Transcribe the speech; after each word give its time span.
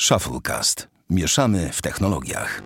Shufflecast. 0.00 0.88
Mieszamy 1.10 1.70
w 1.72 1.82
technologiach. 1.82 2.62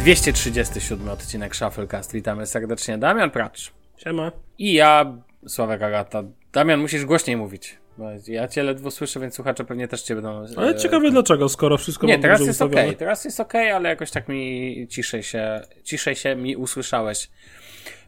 Dwieście 0.00 0.32
trzydziesty 0.32 0.80
siódmy 0.80 1.10
odcinek 1.10 1.56
Shufflecast. 1.56 2.12
Witamy 2.12 2.46
serdecznie. 2.46 2.98
Damian 2.98 3.30
Pracz. 3.30 3.72
Siema. 3.96 4.32
I 4.58 4.72
ja, 4.72 5.12
Sławek 5.46 5.82
Agata. 5.82 6.22
Damian, 6.52 6.80
musisz 6.80 7.04
głośniej 7.04 7.36
mówić. 7.36 7.78
Bo 7.98 8.04
ja 8.28 8.48
cię 8.48 8.62
ledwo 8.62 8.90
słyszę, 8.90 9.20
więc 9.20 9.34
słuchacze 9.34 9.64
pewnie 9.64 9.88
też 9.88 10.02
cię 10.02 10.14
będą... 10.14 10.46
Ale 10.56 10.70
e, 10.70 10.74
ciekawe 10.76 11.10
dlaczego, 11.10 11.48
skoro 11.48 11.78
wszystko 11.78 12.06
Nie, 12.06 12.18
teraz 12.18 12.40
jest 12.40 12.62
okej, 12.62 12.70
ustawione. 12.74 12.96
teraz 12.96 13.24
jest 13.24 13.40
okej, 13.40 13.72
ale 13.72 13.88
jakoś 13.88 14.10
tak 14.10 14.28
mi 14.28 14.86
ciszej 14.90 15.22
się, 15.22 15.60
ciszej 15.84 16.16
się 16.16 16.36
mi 16.36 16.56
usłyszałeś. 16.56 17.30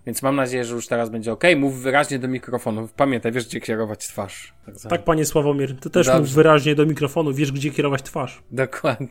Więc 0.07 0.23
mam 0.23 0.37
nadzieję, 0.37 0.65
że 0.65 0.75
już 0.75 0.87
teraz 0.87 1.11
będzie 1.11 1.33
okej. 1.33 1.57
Mów 1.57 1.83
wyraźnie 1.83 2.19
do 2.19 2.29
mikrofonu. 2.29 2.89
Pamiętaj, 2.97 3.33
wiesz 3.33 3.47
gdzie 3.47 3.61
kierować 3.61 4.09
twarz. 4.09 4.55
Tak, 4.67 4.75
Tak, 4.91 5.05
panie 5.05 5.25
Sławomir, 5.25 5.81
ty 5.81 5.91
też 5.91 6.07
Dobrze. 6.07 6.21
mów 6.21 6.31
wyraźnie 6.31 6.75
do 6.75 6.87
mikrofonu, 6.87 7.33
wiesz 7.33 7.53
gdzie 7.53 7.71
kierować 7.71 8.03
twarz. 8.03 8.43
Dokładnie. 8.51 9.09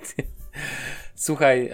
Słuchaj, 1.16 1.72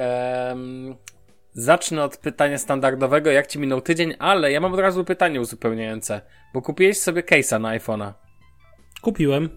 zacznę 1.53 2.03
od 2.03 2.17
pytania 2.17 2.57
standardowego, 2.57 3.31
jak 3.31 3.47
ci 3.47 3.59
minął 3.59 3.81
tydzień, 3.81 4.13
ale 4.19 4.51
ja 4.51 4.59
mam 4.59 4.73
od 4.73 4.79
razu 4.79 5.05
pytanie 5.05 5.41
uzupełniające, 5.41 6.21
bo 6.53 6.61
kupiłeś 6.61 6.97
sobie 6.97 7.21
case'a 7.23 7.61
na 7.61 7.77
iPhone'a. 7.79 8.13
Kupiłem. 9.01 9.49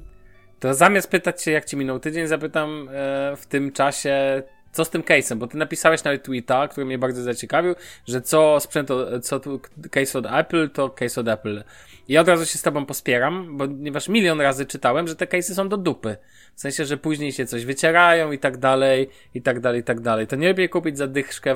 To 0.60 0.74
zamiast 0.74 1.10
pytać 1.10 1.42
się, 1.42 1.50
jak 1.50 1.64
ci 1.64 1.76
minął 1.76 1.98
tydzień, 2.00 2.26
zapytam 2.26 2.88
e, 2.92 3.36
w 3.36 3.46
tym 3.46 3.72
czasie, 3.72 4.42
co 4.74 4.84
z 4.84 4.90
tym 4.90 5.02
case'em, 5.02 5.34
bo 5.38 5.46
ty 5.46 5.56
napisałeś 5.56 6.04
nawet 6.04 6.22
tweeta, 6.22 6.68
który 6.68 6.86
mnie 6.86 6.98
bardzo 6.98 7.22
zaciekawił, 7.22 7.74
że 8.08 8.20
co 8.22 8.60
sprzęt, 8.60 8.90
o- 8.90 9.20
co 9.20 9.40
tu 9.40 9.60
case 9.90 10.18
od 10.18 10.26
Apple, 10.26 10.70
to 10.70 10.90
case 10.90 11.20
od 11.20 11.28
Apple. 11.28 11.64
I 12.08 12.12
ja 12.12 12.20
od 12.20 12.28
razu 12.28 12.46
się 12.46 12.58
z 12.58 12.62
tobą 12.62 12.86
pospieram, 12.86 13.56
bo- 13.56 13.68
ponieważ 13.68 14.08
milion 14.08 14.40
razy 14.40 14.66
czytałem, 14.66 15.08
że 15.08 15.16
te 15.16 15.26
case'y 15.26 15.54
są 15.54 15.68
do 15.68 15.76
dupy. 15.76 16.16
W 16.56 16.60
sensie, 16.60 16.84
że 16.84 16.96
później 16.96 17.32
się 17.32 17.46
coś 17.46 17.64
wycierają 17.64 18.32
i 18.32 18.38
tak 18.38 18.56
dalej, 18.56 19.08
i 19.34 19.42
tak 19.42 19.60
dalej, 19.60 19.80
i 19.80 19.84
tak 19.84 20.00
dalej. 20.00 20.26
To 20.26 20.36
nie 20.36 20.48
lepiej 20.48 20.68
kupić 20.68 20.98
za 20.98 21.08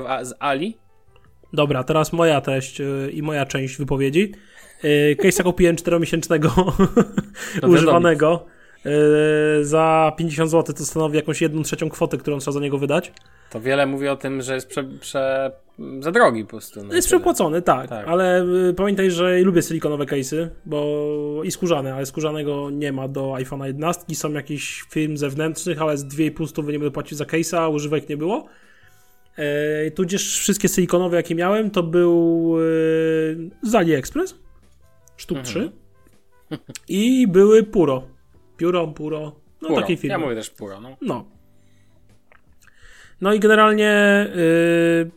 A- 0.07 0.25
z 0.25 0.33
Ali? 0.39 0.77
Dobra, 1.53 1.83
teraz 1.83 2.13
moja 2.13 2.41
treść 2.41 2.81
y, 2.81 3.11
i 3.13 3.21
moja 3.21 3.45
część 3.45 3.77
wypowiedzi. 3.77 4.31
Y, 4.83 5.17
Case'a 5.19 5.43
kupiłem 5.43 5.75
4-miesięcznego 5.75 6.49
używanego. 7.67 8.45
y, 8.55 8.58
Za 9.61 10.11
50 10.17 10.51
zł 10.51 10.75
to 10.75 10.85
stanowi 10.85 11.15
jakąś 11.15 11.41
jedną 11.41 11.63
trzecią 11.63 11.89
kwotę, 11.89 12.17
którą 12.17 12.39
trzeba 12.39 12.53
za 12.53 12.59
niego 12.59 12.77
wydać. 12.77 13.11
To 13.49 13.61
wiele 13.61 13.85
mówi 13.85 14.07
o 14.07 14.15
tym, 14.15 14.41
że 14.41 14.55
jest 14.55 14.67
prze, 14.67 14.83
prze, 14.83 15.51
za 15.99 16.11
drogi 16.11 16.43
po 16.43 16.49
prostu. 16.49 16.83
No 16.83 16.93
Jest 16.95 17.07
przepłacony, 17.07 17.61
tak, 17.61 17.89
Tak. 17.89 18.07
ale 18.07 18.43
y, 18.69 18.73
pamiętaj, 18.73 19.11
że 19.11 19.39
lubię 19.39 19.61
silikonowe 19.61 20.05
case'y, 20.05 20.47
bo 20.65 21.41
i 21.43 21.51
skórzane, 21.51 21.93
ale 21.95 22.05
skórzanego 22.05 22.69
nie 22.69 22.91
ma 22.91 23.07
do 23.07 23.21
iPhone'a 23.31 23.65
11. 23.65 24.15
Są 24.15 24.31
jakieś 24.31 24.83
firm 24.91 25.17
zewnętrznych, 25.17 25.81
ale 25.81 25.97
z 25.97 26.05
2,5 26.05 26.47
stówy 26.47 26.71
nie 26.71 26.79
będę 26.79 26.91
płacił 26.91 27.17
za 27.17 27.25
case'a, 27.25 27.73
używek 27.73 28.09
nie 28.09 28.17
było. 28.17 28.45
E, 29.37 29.91
tudzież 29.91 30.39
wszystkie 30.39 30.67
silikonowe, 30.67 31.17
jakie 31.17 31.35
miałem, 31.35 31.71
to 31.71 31.83
był 31.83 32.55
e, 32.59 33.69
z 33.69 33.75
AliExpress, 33.75 34.35
sztuk 35.17 35.37
Mhm. 35.37 35.55
3 35.55 35.71
i 36.87 37.27
były 37.27 37.63
Puro. 37.63 38.03
Pióro, 38.59 38.87
Puro, 38.87 39.19
no 39.61 39.67
Puro. 39.67 39.81
takiej 39.81 39.97
firmy. 39.97 40.11
Ja 40.11 40.17
mówię 40.19 40.35
też 40.35 40.49
puro, 40.49 40.81
no. 40.81 40.97
No. 41.01 41.25
No 43.21 43.33
i 43.33 43.39
generalnie, 43.39 43.91
yy, 44.35 45.11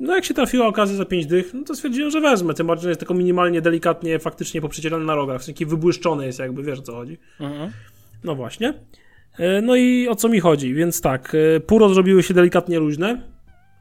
no 0.00 0.14
jak 0.14 0.24
się 0.24 0.34
trafiła 0.34 0.66
okazja 0.66 0.96
za 0.96 1.04
5 1.04 1.26
dych, 1.26 1.54
no 1.54 1.64
to 1.64 1.74
stwierdziłem, 1.74 2.10
że 2.10 2.20
wezmę. 2.20 2.54
Tym 2.54 2.66
bardziej, 2.66 2.82
że 2.82 2.88
jest 2.88 3.00
tylko 3.00 3.14
minimalnie, 3.14 3.60
delikatnie, 3.60 4.18
faktycznie 4.18 4.60
poprzecierany 4.60 5.04
na 5.04 5.14
rogach. 5.14 5.40
W 5.40 5.44
sensie 5.44 5.66
wybłyszczony 5.66 6.26
jest 6.26 6.38
jakby, 6.38 6.62
wiesz 6.62 6.78
o 6.78 6.82
co 6.82 6.92
chodzi. 6.92 7.18
Mhm. 7.40 7.70
No 8.24 8.34
właśnie. 8.34 8.74
Yy, 9.38 9.62
No 9.62 9.76
i 9.76 10.08
o 10.08 10.14
co 10.14 10.28
mi 10.28 10.40
chodzi? 10.40 10.74
Więc 10.74 11.00
tak, 11.00 11.32
yy, 11.54 11.60
Puro 11.60 11.88
zrobiły 11.88 12.22
się 12.22 12.34
delikatnie 12.34 12.78
luźne, 12.78 13.22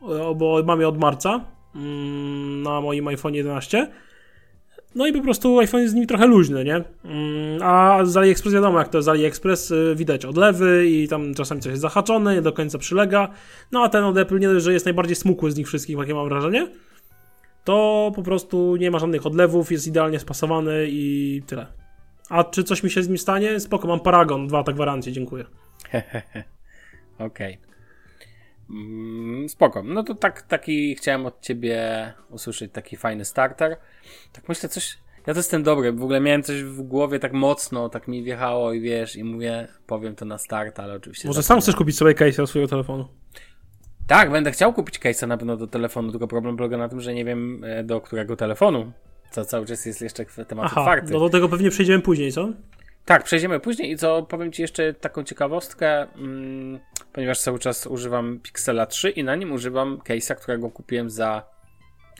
o- 0.01 0.35
bo 0.35 0.63
mamy 0.65 0.87
od 0.87 0.97
marca 0.99 1.45
mm, 1.75 2.61
na 2.63 2.81
moim 2.81 3.07
iPhone 3.07 3.33
11. 3.35 3.91
No 4.95 5.07
i 5.07 5.13
po 5.13 5.21
prostu 5.21 5.59
iPhone 5.59 5.81
jest 5.81 5.91
z 5.91 5.95
nimi 5.95 6.07
trochę 6.07 6.27
luźny, 6.27 6.63
nie? 6.63 6.75
Mm, 6.75 7.61
A 7.63 7.99
z 8.05 8.17
AliExpress 8.17 8.53
wiadomo, 8.53 8.79
jak 8.79 8.87
to 8.87 8.97
jest 8.97 9.05
z 9.05 9.09
AliExpress, 9.09 9.71
y, 9.71 9.95
widać 9.95 10.25
odlewy 10.25 10.87
i 10.87 11.07
tam 11.07 11.33
czasami 11.33 11.61
coś 11.61 11.69
jest 11.69 11.81
zahaczone, 11.81 12.35
nie 12.35 12.41
do 12.41 12.53
końca 12.53 12.77
przylega. 12.77 13.29
No 13.71 13.83
a 13.83 13.89
ten 13.89 14.03
od 14.03 14.17
Apple 14.17 14.39
nie 14.39 14.59
że 14.59 14.73
jest 14.73 14.85
najbardziej 14.85 15.15
smukły 15.15 15.51
z 15.51 15.57
nich 15.57 15.67
wszystkich, 15.67 15.97
jakie 15.97 16.13
mam 16.13 16.29
wrażenie, 16.29 16.67
to 17.63 18.11
po 18.15 18.23
prostu 18.23 18.75
nie 18.75 18.91
ma 18.91 18.99
żadnych 18.99 19.25
odlewów, 19.25 19.71
jest 19.71 19.87
idealnie 19.87 20.19
spasowany 20.19 20.87
i 20.89 21.41
tyle. 21.47 21.67
A 22.29 22.43
czy 22.43 22.63
coś 22.63 22.83
mi 22.83 22.89
się 22.89 23.03
z 23.03 23.07
nim 23.07 23.17
stanie? 23.17 23.59
Spoko, 23.59 23.87
mam 23.87 23.99
Paragon, 23.99 24.47
dwa 24.47 24.57
lata 24.57 24.73
gwarancji, 24.73 25.13
dziękuję. 25.13 25.45
Okej. 27.19 27.53
Mm, 27.53 27.70
Spoko. 29.47 29.83
No 29.83 30.03
to 30.03 30.15
tak, 30.15 30.41
taki 30.41 30.95
chciałem 30.95 31.25
od 31.25 31.41
ciebie 31.41 32.13
usłyszeć 32.29 32.71
taki 32.71 32.97
fajny 32.97 33.25
starter. 33.25 33.77
Tak 34.33 34.49
myślę 34.49 34.69
coś. 34.69 34.97
Ja 35.27 35.33
to 35.33 35.39
jestem 35.39 35.63
dobry. 35.63 35.91
W 35.91 36.03
ogóle 36.03 36.21
miałem 36.21 36.43
coś 36.43 36.63
w 36.63 36.81
głowie 36.81 37.19
tak 37.19 37.33
mocno, 37.33 37.89
tak 37.89 38.07
mi 38.07 38.23
wjechało 38.23 38.73
i 38.73 38.81
wiesz, 38.81 39.15
i 39.15 39.23
mówię, 39.23 39.67
powiem 39.87 40.15
to 40.15 40.25
na 40.25 40.37
start, 40.37 40.79
ale 40.79 40.93
oczywiście. 40.93 41.27
Może 41.27 41.43
sam 41.43 41.61
chcesz 41.61 41.75
kupić 41.75 41.97
sobie 41.97 42.13
case 42.13 42.37
do 42.37 42.47
swojego 42.47 42.69
telefonu? 42.69 43.07
Tak, 44.07 44.31
będę 44.31 44.51
chciał 44.51 44.73
kupić 44.73 44.99
case'a 44.99 45.27
na 45.27 45.37
pewno 45.37 45.57
do 45.57 45.67
telefonu, 45.67 46.11
tylko 46.11 46.27
problem 46.27 46.57
polega 46.57 46.77
na 46.77 46.89
tym, 46.89 47.01
że 47.01 47.13
nie 47.13 47.25
wiem 47.25 47.63
e, 47.63 47.83
do 47.83 48.01
którego 48.01 48.35
telefonu. 48.35 48.91
Co 49.31 49.45
cały 49.45 49.65
czas 49.65 49.85
jest 49.85 50.01
jeszcze 50.01 50.25
temat 50.25 50.65
Aha, 50.65 50.81
otwarty. 50.81 51.13
no 51.13 51.19
do 51.19 51.29
tego 51.29 51.49
pewnie 51.49 51.69
przejdziemy 51.69 52.01
później, 52.03 52.31
co? 52.31 52.49
Tak, 53.05 53.23
przejdziemy 53.23 53.59
później 53.59 53.91
i 53.91 53.97
co 53.97 54.23
powiem 54.23 54.51
Ci 54.51 54.61
jeszcze 54.61 54.93
taką 54.93 55.23
ciekawostkę, 55.23 56.07
mm, 56.13 56.79
ponieważ 57.13 57.39
cały 57.39 57.59
czas 57.59 57.87
używam 57.87 58.39
Pixela 58.39 58.85
3 58.85 59.09
i 59.09 59.23
na 59.23 59.35
nim 59.35 59.51
używam 59.51 59.97
case'a, 59.97 60.35
którego 60.35 60.69
kupiłem 60.69 61.09
za 61.09 61.43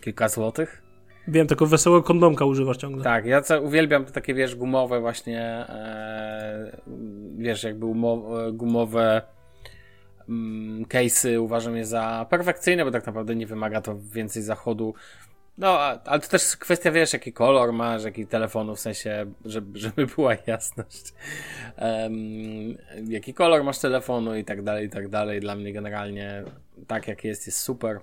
kilka 0.02 0.30
złotych. 0.30 0.82
Wiem, 1.28 1.48
tylko 1.48 1.66
wesołego 1.66 2.04
kondomka 2.04 2.46
używasz 2.46 2.78
ciągle. 2.78 3.04
Tak, 3.04 3.26
ja 3.26 3.42
uwielbiam 3.62 4.06
te 4.06 4.12
takie, 4.12 4.34
wiesz, 4.34 4.56
gumowe 4.56 5.00
właśnie, 5.00 5.42
e, 5.70 6.82
wiesz, 7.38 7.64
jakby 7.64 7.86
umo- 7.86 8.48
e, 8.48 8.52
gumowe 8.52 9.22
mm, 10.30 10.86
case'y 10.86 11.42
uważam 11.42 11.78
je 11.78 11.86
za 11.86 12.26
perfekcyjne, 12.30 12.86
bo 12.86 12.92
tak 12.92 13.06
naprawdę 13.06 13.36
nie 13.36 13.48
wymaga 13.48 13.82
to 13.82 14.00
więcej 14.00 14.44
zachodu. 14.44 14.94
No, 15.58 15.80
ale 15.80 16.20
to 16.20 16.28
też 16.28 16.58
kwestia, 16.58 16.92
wiesz, 16.92 17.14
jaki 17.14 17.34
kolor 17.34 17.74
masz, 17.74 18.04
jaki 18.04 18.28
telefonu, 18.28 18.76
w 18.76 18.80
sensie, 18.80 19.26
żeby, 19.46 19.80
żeby 19.80 20.08
była 20.08 20.36
jasność. 20.48 21.14
Em, 21.76 22.14
jaki 23.08 23.34
kolor 23.34 23.64
masz 23.64 23.80
telefonu 23.80 24.36
i 24.36 24.46
tak 24.46 24.64
dalej, 24.64 24.86
i 24.88 24.90
tak 24.90 25.08
dalej. 25.08 25.40
Dla 25.40 25.56
mnie 25.56 25.74
generalnie 25.74 26.44
tak 26.88 27.08
jak 27.08 27.24
jest, 27.24 27.46
jest 27.48 27.60
super. 27.60 28.00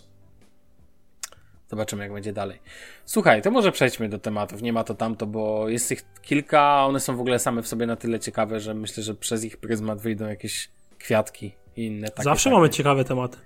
Zobaczymy, 1.68 2.02
jak 2.02 2.12
będzie 2.12 2.32
dalej. 2.32 2.58
Słuchaj, 3.04 3.42
to 3.42 3.50
może 3.50 3.72
przejdźmy 3.72 4.08
do 4.08 4.18
tematów. 4.18 4.62
Nie 4.62 4.72
ma 4.72 4.84
to 4.84 4.94
tamto, 4.94 5.26
bo 5.26 5.68
jest 5.68 5.92
ich 5.92 6.04
kilka. 6.22 6.84
One 6.84 7.00
są 7.00 7.16
w 7.16 7.20
ogóle 7.20 7.38
same 7.38 7.62
w 7.62 7.68
sobie 7.68 7.86
na 7.86 7.96
tyle 7.96 8.20
ciekawe, 8.20 8.60
że 8.60 8.74
myślę, 8.74 9.02
że 9.02 9.14
przez 9.14 9.44
ich 9.44 9.56
pryzmat 9.56 10.00
wyjdą 10.00 10.26
jakieś 10.26 10.70
kwiatki 10.98 11.54
i 11.76 11.86
inne 11.86 12.08
takie. 12.08 12.22
Zawsze 12.22 12.44
takie. 12.44 12.56
mamy 12.56 12.70
ciekawe 12.70 13.04
tematy. 13.04 13.38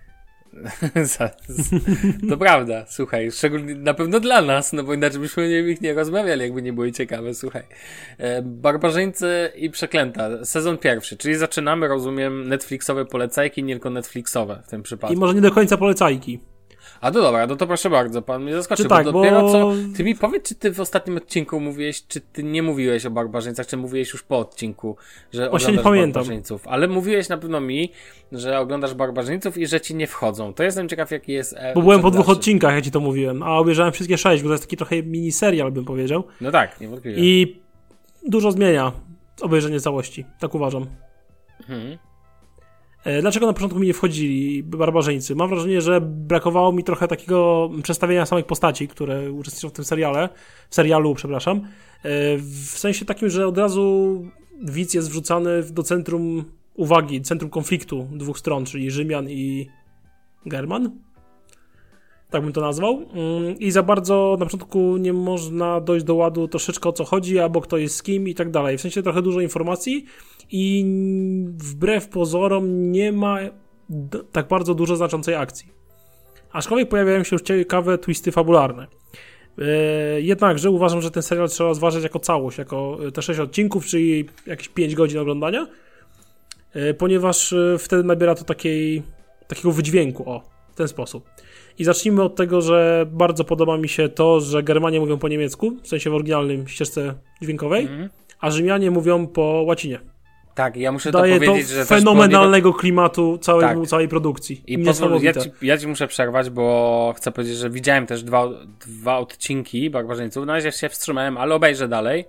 To 2.31 2.37
prawda, 2.37 2.85
słuchaj, 2.89 3.31
szczególnie 3.31 3.75
na 3.75 3.95
pewno 3.95 4.21
dla 4.21 4.43
nas, 4.43 4.73
no 4.73 4.83
bo 4.83 4.95
inaczej 4.95 5.21
byśmy 5.21 5.43
o 5.43 5.67
nich 5.67 5.81
nie 5.81 5.95
rozmawiali, 5.95 6.41
jakby 6.41 6.63
nie 6.63 6.73
były 6.73 6.93
ciekawe, 6.93 7.35
słuchaj. 7.35 7.63
E, 8.19 8.43
Barbarzyńcy 8.43 9.53
i 9.57 9.71
Przeklęta, 9.71 10.45
sezon 10.45 10.79
pierwszy, 10.79 11.17
czyli 11.17 11.35
zaczynamy, 11.35 11.89
rozumiem, 11.89 12.49
Netflixowe 12.49 13.05
polecajki, 13.05 13.65
nie 13.65 13.75
tylko 13.75 13.91
Netflixowe 13.91 14.63
w 14.67 14.71
tym 14.71 14.83
przypadku. 14.83 15.15
I 15.15 15.19
może 15.19 15.35
nie 15.35 15.41
do 15.41 15.51
końca 15.51 15.77
polecajki. 15.77 16.41
A 17.03 17.11
to 17.11 17.23
dobra, 17.23 17.47
no 17.47 17.57
to 17.57 17.67
proszę 17.67 17.91
bardzo, 17.91 18.23
pan 18.23 18.43
mnie 18.43 18.55
zaskoczył, 18.55 18.85
Czy 18.85 18.89
tak, 18.89 19.05
bo 19.05 19.13
dopiero 19.13 19.41
bo- 19.43 19.53
co, 19.53 19.73
ty 19.97 20.05
mi 20.05 20.15
powiedz, 20.15 20.49
czy 20.49 20.55
ty 20.55 20.73
w 20.73 20.81
ostatnim 20.81 21.17
odcinku 21.17 21.61
mówiłeś, 21.61 22.07
czy 22.07 22.21
ty 22.21 22.43
nie 22.43 22.63
mówiłeś 22.63 23.07
o 23.07 23.11
barbarzyńcach, 23.11 23.67
czy 23.67 23.77
mówiłeś 23.77 24.13
już 24.13 24.23
po 24.23 24.39
odcinku, 24.39 24.97
że 25.33 25.51
Właśnie 25.51 25.67
nie 25.73 25.81
oglądasz 25.81 25.85
pamiętam. 25.85 26.23
barbarzyńców, 26.23 26.69
ale 26.69 26.89
mówiłeś 26.89 27.29
na 27.29 27.39
pewno 27.39 27.61
mi, 27.61 27.93
że 28.33 28.59
oglądasz 28.59 28.95
barbarzyńców 28.95 29.59
i 29.59 29.67
że 29.67 29.81
ci 29.81 29.95
nie 29.95 30.07
wchodzą. 30.07 30.55
To 30.55 30.63
jestem 30.63 30.89
ciekaw, 30.89 31.11
jaki 31.11 31.33
jest... 31.33 31.55
e, 31.59 31.75
Bo 31.75 31.83
byłem 31.83 32.01
po 32.03 32.11
dwóch 32.11 32.29
odcinkach, 32.29 32.75
ja 32.75 32.81
ci 32.83 32.91
to 32.91 33.01
mówiłem, 33.01 33.43
a 33.43 33.59
obejrzałem 33.59 33.93
wszystkie 33.93 34.19
sześć, 34.19 34.43
bo 34.43 34.49
to 34.49 34.53
jest 34.53 34.65
taki 34.65 34.77
trochę 34.77 35.03
miniserial, 35.03 35.73
bym 35.73 35.85
powiedział. 35.85 36.25
No 36.41 36.51
tak, 36.51 36.81
niewątpliwie. 36.81 37.23
I 37.23 37.61
dużo 38.27 38.53
zmienia 38.53 38.93
obejrzenie 39.41 39.81
całości, 39.81 40.25
tak 40.41 40.55
uważam. 40.55 40.87
Mhm. 41.61 41.99
E, 43.05 43.21
Dlaczego 43.23 43.47
na 43.47 43.53
początku 43.53 43.79
mi 43.79 43.87
nie 43.87 43.95
wchodzili 43.95 44.63
barbarzyńcy? 44.63 45.35
Mam 45.35 45.49
wrażenie, 45.49 45.81
że 45.81 46.01
brakowało 46.01 46.73
mi 46.73 46.85
trochę 46.85 47.09
takiego 47.09 47.71
przedstawienia 47.83 48.27
samych 48.27 48.47
postaci, 48.47 48.89
które 48.89 49.33
uczestniczą 49.33 49.69
w 49.69 49.73
tym 49.73 49.85
seriale, 49.85 50.29
w 50.69 50.75
serialu, 50.75 51.15
przepraszam. 51.15 51.57
E, 51.59 51.61
W 52.39 52.79
sensie 52.79 53.05
takim, 53.05 53.31
że 53.31 53.47
od 53.47 53.59
razu 53.59 54.19
widz 54.63 54.95
jest 54.95 55.11
wrzucany 55.11 55.63
do 55.63 55.83
centrum 55.83 56.45
uwagi, 56.75 57.23
centrum 57.23 57.51
konfliktu 57.51 58.09
dwóch 58.13 58.39
stron, 58.39 58.65
czyli 58.65 58.91
Rzymian 58.91 59.31
i 59.31 59.69
German. 60.47 60.91
Tak 62.33 62.43
bym 62.43 62.53
to 62.53 62.61
nazwał. 62.61 62.95
Mm, 62.95 63.59
I 63.59 63.71
za 63.71 63.83
bardzo 63.83 64.37
na 64.39 64.47
początku 64.47 64.97
nie 64.97 65.13
można 65.13 65.81
dojść 65.81 66.05
do 66.05 66.15
ładu 66.15 66.49
troszeczkę 66.49 66.89
o 66.89 66.93
co 66.93 67.05
chodzi, 67.05 67.39
albo 67.39 67.61
kto 67.61 67.79
jest 67.79 67.97
z 67.97 68.03
kim 68.03 68.29
i 68.29 68.35
tak 68.35 68.51
dalej. 68.51 68.79
W 68.79 68.81
sensie 68.81 69.03
trochę 69.03 69.23
dużo 69.23 69.41
informacji 69.41 70.05
i 70.51 70.85
wbrew 71.57 72.09
pozorom 72.09 72.93
nie 72.93 73.13
ma 73.13 73.39
tak 74.33 74.49
bardzo 74.49 74.75
dużo 74.75 74.97
znaczącej 74.97 75.35
akcji. 75.35 75.73
Aczkolwiek 76.53 76.89
pojawiają 76.89 77.25
się 77.25 77.35
już 77.35 77.43
ciekawe 77.43 77.99
twisty 77.99 78.33
fabularne. 78.33 78.87
E, 79.59 80.21
jednakże 80.21 80.71
uważam, 80.71 81.03
że 81.03 81.11
ten 81.11 81.23
serial 81.23 81.49
trzeba 81.49 81.69
rozważać 81.69 82.03
jako 82.03 82.19
całość, 82.19 82.59
jako 82.59 82.99
te 83.15 83.23
6 83.23 83.41
odcinków, 83.41 83.87
czyli 83.87 84.29
jakieś 84.47 84.69
5 84.69 84.95
godzin 84.95 85.19
oglądania, 85.19 85.67
e, 86.73 86.95
ponieważ 86.95 87.53
e, 87.53 87.79
wtedy 87.79 88.05
nabiera 88.05 88.35
to 88.35 88.45
takiej, 88.45 89.03
takiego 89.49 89.73
wydźwięku, 89.73 90.31
o, 90.31 90.43
w 90.73 90.75
ten 90.75 90.89
sposób. 90.89 91.31
I 91.79 91.85
zacznijmy 91.85 92.23
od 92.23 92.37
tego, 92.37 92.61
że 92.61 93.07
bardzo 93.11 93.45
podoba 93.45 93.77
mi 93.77 93.89
się 93.89 94.09
to, 94.09 94.41
że 94.41 94.63
Germanie 94.63 95.01
mówią 95.01 95.19
po 95.19 95.29
niemiecku, 95.29 95.77
w 95.83 95.89
sensie 95.89 96.11
w 96.11 96.15
oryginalnym 96.15 96.69
ścieżce 96.69 97.15
dźwiękowej, 97.43 97.87
mm. 97.87 98.09
a 98.41 98.51
Rzymianie 98.51 98.91
mówią 98.91 99.27
po 99.27 99.65
łacinie. 99.67 99.99
Tak, 100.55 100.77
ja 100.77 100.93
muszę 100.93 101.11
Daje 101.11 101.41
to 101.41 101.47
powiedzieć, 101.47 101.69
to 101.69 101.75
że 101.75 101.85
fenomenalnego 101.85 102.73
klimatu 102.75 103.39
całej, 103.39 103.63
tak. 103.63 103.87
całej 103.87 104.09
produkcji. 104.09 104.63
I 104.67 104.79
pozwól, 104.79 105.23
ja, 105.23 105.33
ci, 105.33 105.51
ja 105.63 105.79
ci 105.79 105.87
muszę 105.87 106.07
przerwać, 106.07 106.51
bo 106.51 107.15
chcę 107.17 107.33
powiedzieć, 107.33 107.57
że 107.57 107.71
widziałem 107.71 108.07
też 108.07 108.23
dwa, 108.23 108.49
dwa 108.87 109.19
odcinki 109.19 109.91
Barbarzyńców. 109.91 110.47
Na 110.47 110.53
razie 110.53 110.73
się 110.73 110.89
wstrzymałem, 110.89 111.37
ale 111.37 111.55
obejrzę 111.55 111.89
dalej. 111.89 112.25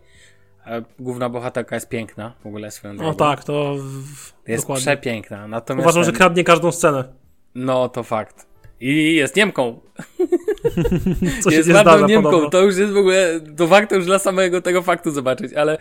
E, 0.65 0.81
główna 0.99 1.29
bohaterka 1.29 1.75
jest 1.75 1.89
piękna 1.89 2.33
w 2.43 2.47
ogóle 2.47 2.71
swoją 2.71 2.97
drogą. 2.97 3.11
No 3.11 3.15
tak, 3.17 3.43
to 3.43 3.75
w... 3.77 4.49
jest 4.49 4.63
dokładnie. 4.63 4.81
przepiękna. 4.81 5.47
Natomiast 5.47 5.85
Uważam, 5.85 6.03
ten... 6.03 6.13
że 6.13 6.17
kradnie 6.17 6.43
każdą 6.43 6.71
scenę. 6.71 7.03
No 7.55 7.89
to 7.89 8.03
fakt. 8.03 8.52
I 8.83 9.15
jest 9.15 9.35
Niemką. 9.35 9.79
Co 11.43 11.49
jest 11.49 11.71
bardzo 11.71 12.07
Niemką. 12.07 12.29
Podobno. 12.29 12.49
To 12.49 12.61
już 12.61 12.77
jest 12.77 12.93
w 12.93 12.97
ogóle, 12.97 13.41
to 13.57 13.67
warto 13.67 13.95
już 13.95 14.05
dla 14.05 14.19
samego 14.19 14.61
tego 14.61 14.81
faktu 14.81 15.11
zobaczyć, 15.11 15.53
ale 15.53 15.77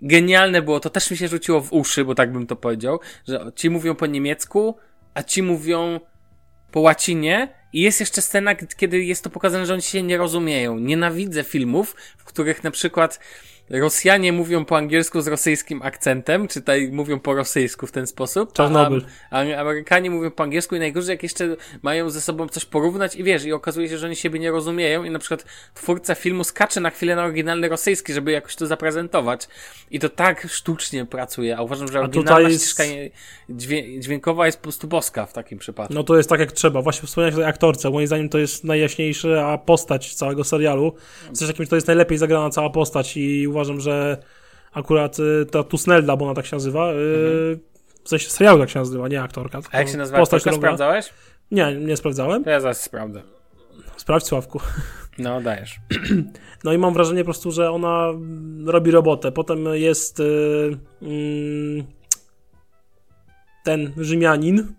genialne 0.00 0.62
było, 0.62 0.80
to 0.80 0.90
też 0.90 1.10
mi 1.10 1.16
się 1.16 1.28
rzuciło 1.28 1.60
w 1.60 1.72
uszy, 1.72 2.04
bo 2.04 2.14
tak 2.14 2.32
bym 2.32 2.46
to 2.46 2.56
powiedział, 2.56 3.00
że 3.28 3.52
ci 3.54 3.70
mówią 3.70 3.94
po 3.94 4.06
niemiecku, 4.06 4.76
a 5.14 5.22
ci 5.22 5.42
mówią 5.42 6.00
po 6.72 6.80
łacinie 6.80 7.48
i 7.72 7.80
jest 7.80 8.00
jeszcze 8.00 8.22
scena, 8.22 8.54
kiedy 8.54 9.04
jest 9.04 9.24
to 9.24 9.30
pokazane, 9.30 9.66
że 9.66 9.72
oni 9.72 9.82
się 9.82 10.02
nie 10.02 10.16
rozumieją. 10.16 10.78
Nienawidzę 10.78 11.44
filmów, 11.44 11.96
w 12.18 12.24
których 12.24 12.64
na 12.64 12.70
przykład 12.70 13.20
Rosjanie 13.70 14.32
mówią 14.32 14.64
po 14.64 14.76
angielsku 14.76 15.20
z 15.20 15.26
rosyjskim 15.26 15.82
akcentem, 15.82 16.48
czy 16.48 16.60
tutaj 16.60 16.88
mówią 16.92 17.20
po 17.20 17.34
rosyjsku 17.34 17.86
w 17.86 17.92
ten 17.92 18.06
sposób. 18.06 18.52
Czarnobyl. 18.52 19.04
A, 19.30 19.38
a 19.38 19.60
Amerykanie 19.60 20.10
mówią 20.10 20.30
po 20.30 20.42
angielsku 20.42 20.76
i 20.76 20.78
najgorzej 20.78 21.12
jak 21.12 21.22
jeszcze 21.22 21.56
mają 21.82 22.10
ze 22.10 22.20
sobą 22.20 22.48
coś 22.48 22.64
porównać 22.64 23.16
i 23.16 23.24
wiesz, 23.24 23.44
i 23.44 23.52
okazuje 23.52 23.88
się, 23.88 23.98
że 23.98 24.06
oni 24.06 24.16
siebie 24.16 24.38
nie 24.38 24.50
rozumieją 24.50 25.04
i 25.04 25.10
na 25.10 25.18
przykład 25.18 25.44
twórca 25.74 26.14
filmu 26.14 26.44
skacze 26.44 26.80
na 26.80 26.90
chwilę 26.90 27.16
na 27.16 27.24
oryginalny 27.24 27.68
rosyjski, 27.68 28.12
żeby 28.12 28.32
jakoś 28.32 28.56
to 28.56 28.66
zaprezentować. 28.66 29.48
I 29.90 29.98
to 29.98 30.08
tak 30.08 30.46
sztucznie 30.50 31.04
pracuje, 31.04 31.56
a 31.56 31.62
uważam, 31.62 31.92
że 31.92 32.00
oryginalna 32.00 32.48
jest... 32.48 32.64
ścieżka 32.64 32.84
dźwiękowa 33.98 34.46
jest 34.46 34.58
po 34.58 34.62
prostu 34.62 34.88
boska 34.88 35.26
w 35.26 35.32
takim 35.32 35.58
przypadku. 35.58 35.94
No 35.94 36.04
to 36.04 36.16
jest 36.16 36.28
tak 36.28 36.40
jak 36.40 36.52
trzeba. 36.52 36.82
Właśnie 36.82 37.08
wspomniałeś 37.08 37.34
o 37.34 37.38
tej 37.38 37.46
aktorce. 37.46 37.90
Moim 37.90 38.06
zdaniem 38.06 38.28
to 38.28 38.38
jest 38.38 38.64
najjaśniejsza 38.64 39.58
postać 39.58 40.14
całego 40.14 40.44
serialu. 40.44 40.94
W 41.32 41.38
sensie 41.38 41.52
jakimś 41.52 41.68
to 41.68 41.74
jest 41.74 41.86
najlepiej 41.86 42.18
zagrana 42.18 42.50
cała 42.50 42.70
postać 42.70 43.16
i 43.16 43.48
uważam, 43.56 43.80
że 43.80 44.16
akurat 44.72 45.18
y, 45.18 45.46
ta 45.46 45.62
Tusnelda, 45.62 46.16
bo 46.16 46.24
ona 46.24 46.34
tak 46.34 46.46
się 46.46 46.56
nazywa, 46.56 46.92
y, 46.92 46.94
mhm. 46.94 47.58
w 48.04 48.08
sensie 48.08 48.30
serialu 48.30 48.58
tak 48.58 48.70
się 48.70 48.78
nazywa, 48.78 49.08
nie 49.08 49.22
aktorka. 49.22 49.60
A 49.72 49.78
jak 49.78 49.88
się 49.88 49.96
nazywa 49.96 50.18
postać, 50.18 50.40
aktorka? 50.40 50.58
Sprawdzałeś? 50.58 51.12
Nie, 51.50 51.74
nie 51.74 51.96
sprawdzałem. 51.96 52.44
To 52.44 52.50
ja 52.50 52.60
zaraz 52.60 52.82
sprawdzę. 52.82 53.22
Sprawdź, 53.96 54.26
Sławku. 54.26 54.60
No, 55.18 55.40
dajesz. 55.40 55.76
No 56.64 56.72
i 56.72 56.78
mam 56.78 56.94
wrażenie 56.94 57.20
po 57.20 57.24
prostu, 57.24 57.50
że 57.50 57.70
ona 57.70 58.12
robi 58.66 58.90
robotę. 58.90 59.32
Potem 59.32 59.64
jest 59.72 60.18
yy, 60.18 60.78
yy, 61.02 61.84
ten 63.64 63.92
Rzymianin. 63.96 64.74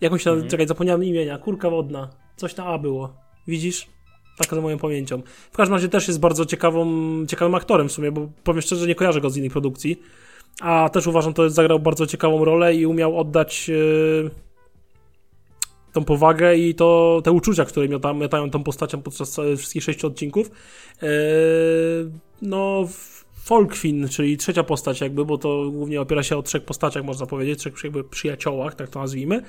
Jakąś 0.00 0.24
tam, 0.24 0.32
mhm. 0.32 0.50
czekaj, 0.50 0.66
zapomniałem 0.66 1.04
imienia. 1.04 1.38
Kurka 1.38 1.70
wodna. 1.70 2.10
Coś 2.36 2.56
na 2.56 2.64
A 2.64 2.78
było. 2.78 3.16
Widzisz? 3.46 3.88
Tak 4.38 4.50
za 4.50 4.60
moją 4.60 4.78
pamięcią. 4.78 5.22
W 5.52 5.56
każdym 5.56 5.74
razie 5.74 5.88
też 5.88 6.08
jest 6.08 6.20
bardzo 6.20 6.46
ciekawą, 6.46 6.86
ciekawym 7.26 7.54
aktorem 7.54 7.88
w 7.88 7.92
sumie, 7.92 8.12
bo 8.12 8.28
powiem 8.44 8.62
szczerze, 8.62 8.86
nie 8.86 8.94
kojarzę 8.94 9.20
go 9.20 9.30
z 9.30 9.36
innych 9.36 9.52
produkcji. 9.52 10.02
A 10.60 10.88
też 10.92 11.06
uważam, 11.06 11.34
że 11.36 11.50
zagrał 11.50 11.78
bardzo 11.78 12.06
ciekawą 12.06 12.44
rolę 12.44 12.74
i 12.74 12.86
umiał 12.86 13.18
oddać 13.18 13.68
yy, 13.68 14.30
tą 15.92 16.04
powagę 16.04 16.56
i 16.56 16.74
to, 16.74 17.20
te 17.24 17.32
uczucia, 17.32 17.64
które 17.64 17.88
miota, 17.88 18.12
miotają 18.12 18.50
tą 18.50 18.64
postacią 18.64 19.02
podczas 19.02 19.40
wszystkich 19.56 19.82
sześciu 19.82 20.06
odcinków. 20.06 20.50
Yy, 21.02 21.08
no, 22.42 22.88
Folkfin, 23.44 24.08
czyli 24.08 24.36
trzecia 24.36 24.64
postać 24.64 25.00
jakby, 25.00 25.24
bo 25.24 25.38
to 25.38 25.70
głównie 25.70 26.00
opiera 26.00 26.22
się 26.22 26.36
o 26.36 26.42
trzech 26.42 26.64
postaciach, 26.64 27.04
można 27.04 27.26
powiedzieć, 27.26 27.58
trzech 27.58 27.74
jakby 27.84 28.04
przyjaciołach, 28.04 28.74
tak 28.74 28.88
to 28.88 29.00
nazwijmy 29.00 29.42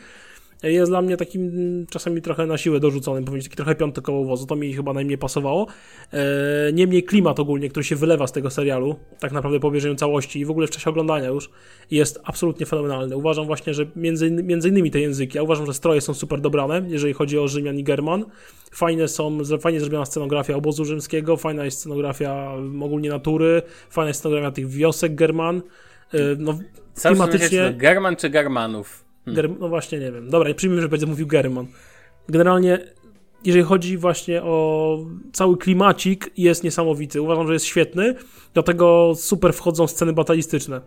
jest 0.64 0.92
dla 0.92 1.02
mnie 1.02 1.18
takim 1.18 1.86
czasami 1.90 2.22
trochę 2.22 2.46
na 2.46 2.58
siłę 2.58 2.80
dorzuconym, 2.80 3.26
powiedzieć 3.26 3.48
taki 3.48 3.58
trochę 3.58 3.76
piąty 3.76 4.02
koło 4.02 4.26
wozu, 4.26 4.46
to 4.46 4.56
mi 4.56 4.74
chyba 4.74 4.94
najmniej 4.94 5.18
pasowało. 5.18 5.68
E, 6.14 6.74
niemniej 6.74 7.04
klimat 7.04 7.40
ogólnie, 7.40 7.70
który 7.70 7.84
się 7.84 7.96
wylewa 7.96 8.28
z 8.28 8.32
tego 8.32 8.50
serialu, 8.50 8.96
tak 9.20 9.32
naprawdę 9.32 9.60
po 9.60 9.68
obejrzeniu 9.68 9.96
całości 9.96 10.40
i 10.40 10.46
w 10.46 10.52
ogóle 10.52 10.68
w 10.68 10.70
czasie 10.70 10.90
oglądania 10.90 11.28
już, 11.28 11.50
jest 11.92 12.20
absolutnie 12.24 12.66
fenomenalny. 12.66 13.18
Uważam 13.18 13.46
właśnie, 13.46 13.74
że 13.74 13.86
między, 13.96 14.32
między 14.32 14.70
innymi 14.70 14.92
te 14.92 15.00
języki, 15.00 15.38
ja 15.38 15.44
uważam, 15.44 15.66
że 15.66 15.74
stroje 15.74 16.02
są 16.02 16.14
super 16.14 16.42
dobrane, 16.42 16.82
jeżeli 16.88 17.14
chodzi 17.14 17.40
o 17.40 17.48
Rzymian 17.48 17.78
i 17.78 17.84
German. 17.84 18.26
Fajne 18.72 19.08
są, 19.08 19.38
fajnie 19.62 19.80
zrobiona 19.80 20.06
scenografia 20.06 20.56
obozu 20.56 20.86
rzymskiego, 20.86 21.38
fajna 21.38 21.66
jest 21.66 21.80
scenografia 21.80 22.52
ogólnie 22.82 23.10
natury, 23.10 23.62
fajna 23.90 24.08
jest 24.08 24.20
scenografia 24.20 24.52
tych 24.52 24.68
wiosek 24.68 25.16
German. 25.16 25.62
E, 26.14 26.20
no, 26.38 26.60
klimatycznie... 27.02 27.74
German 27.78 28.16
czy 28.16 28.30
Germanów? 28.30 29.09
Hmm. 29.26 29.56
No 29.60 29.70
właśnie, 29.70 30.00
nie 30.00 30.12
wiem. 30.12 30.30
Dobra, 30.30 30.54
przyjmijmy, 30.54 30.82
że 30.82 30.90
będzie 30.90 31.06
mówił 31.06 31.28
German. 31.28 31.68
Generalnie, 32.30 32.80
jeżeli 33.46 33.64
chodzi 33.64 33.98
właśnie 33.98 34.44
o 34.44 34.98
cały 35.34 35.58
klimacik, 35.58 36.32
jest 36.38 36.64
niesamowity. 36.64 37.22
Uważam, 37.22 37.48
że 37.48 37.54
jest 37.54 37.66
świetny. 37.66 38.16
Do 38.54 38.64
tego 38.64 39.14
super 39.16 39.54
wchodzą 39.54 39.88
sceny 39.88 40.14
batalistyczne. 40.14 40.82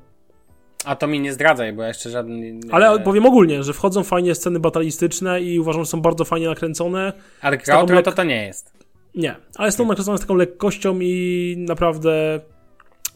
A 0.84 0.96
to 0.96 1.06
mi 1.06 1.20
nie 1.20 1.32
zdradzaj, 1.32 1.72
bo 1.72 1.82
ja 1.82 1.88
jeszcze 1.88 2.10
żaden. 2.10 2.60
Ale 2.70 3.00
powiem 3.00 3.26
ogólnie, 3.26 3.62
że 3.62 3.72
wchodzą 3.72 4.04
fajnie 4.04 4.34
sceny 4.34 4.60
batalistyczne 4.60 5.40
i 5.40 5.58
uważam, 5.58 5.84
że 5.84 5.90
są 5.90 6.00
bardzo 6.00 6.24
fajnie 6.24 6.48
nakręcone. 6.48 7.12
Ale 7.40 7.58
Krautro 7.58 7.96
lek... 7.96 8.04
to 8.04 8.12
to 8.12 8.24
nie 8.24 8.46
jest. 8.46 8.72
Nie, 9.14 9.36
ale 9.56 9.72
są 9.72 9.86
nakręcone 9.86 10.18
z 10.18 10.20
taką 10.20 10.34
lekkością 10.34 10.98
i 11.00 11.54
naprawdę 11.58 12.40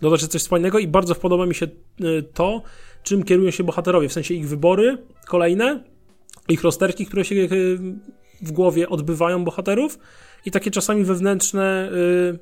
dodaje 0.00 0.21
się 0.21 0.29
coś 0.29 0.43
wspaniałego 0.43 0.79
i 0.79 0.88
bardzo 0.88 1.14
podoba 1.14 1.47
mi 1.47 1.55
się 1.55 1.67
y, 2.00 2.23
to, 2.35 2.62
czym 3.07 3.23
kierują 3.23 3.51
się 3.51 3.65
bohaterowie, 3.65 4.09
w 4.09 4.13
sensie 4.13 4.35
ich 4.35 4.49
wybory 4.49 4.99
kolejne, 5.27 5.85
ich 6.49 6.63
rozterki, 6.63 7.07
które 7.07 7.25
się 7.25 7.35
e, 7.35 7.49
w 8.43 8.53
głowie 8.53 8.89
odbywają 8.89 9.45
bohaterów 9.45 9.99
i 10.45 10.51
takie 10.51 10.71
czasami 10.71 11.05
wewnętrzne 11.05 11.91
y, 11.93 12.39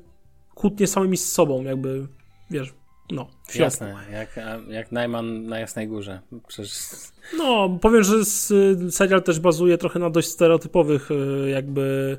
kłótnie 0.55 0.87
samymi 0.87 1.17
z 1.17 1.31
sobą, 1.31 1.63
jakby, 1.63 2.07
wiesz, 2.51 2.73
no, 3.11 3.27
w 3.47 3.55
Jasne, 3.55 3.95
jak, 4.11 4.39
jak 4.69 4.91
Najman 4.91 5.47
na 5.47 5.59
Jasnej 5.59 5.87
Górze. 5.87 6.19
Przecież... 6.47 6.79
No, 7.37 7.79
powiem, 7.81 8.03
że 8.03 8.25
serial 8.91 9.23
też 9.23 9.39
bazuje 9.39 9.77
trochę 9.77 9.99
na 9.99 10.09
dość 10.09 10.27
stereotypowych 10.27 11.09
jakby 11.51 12.17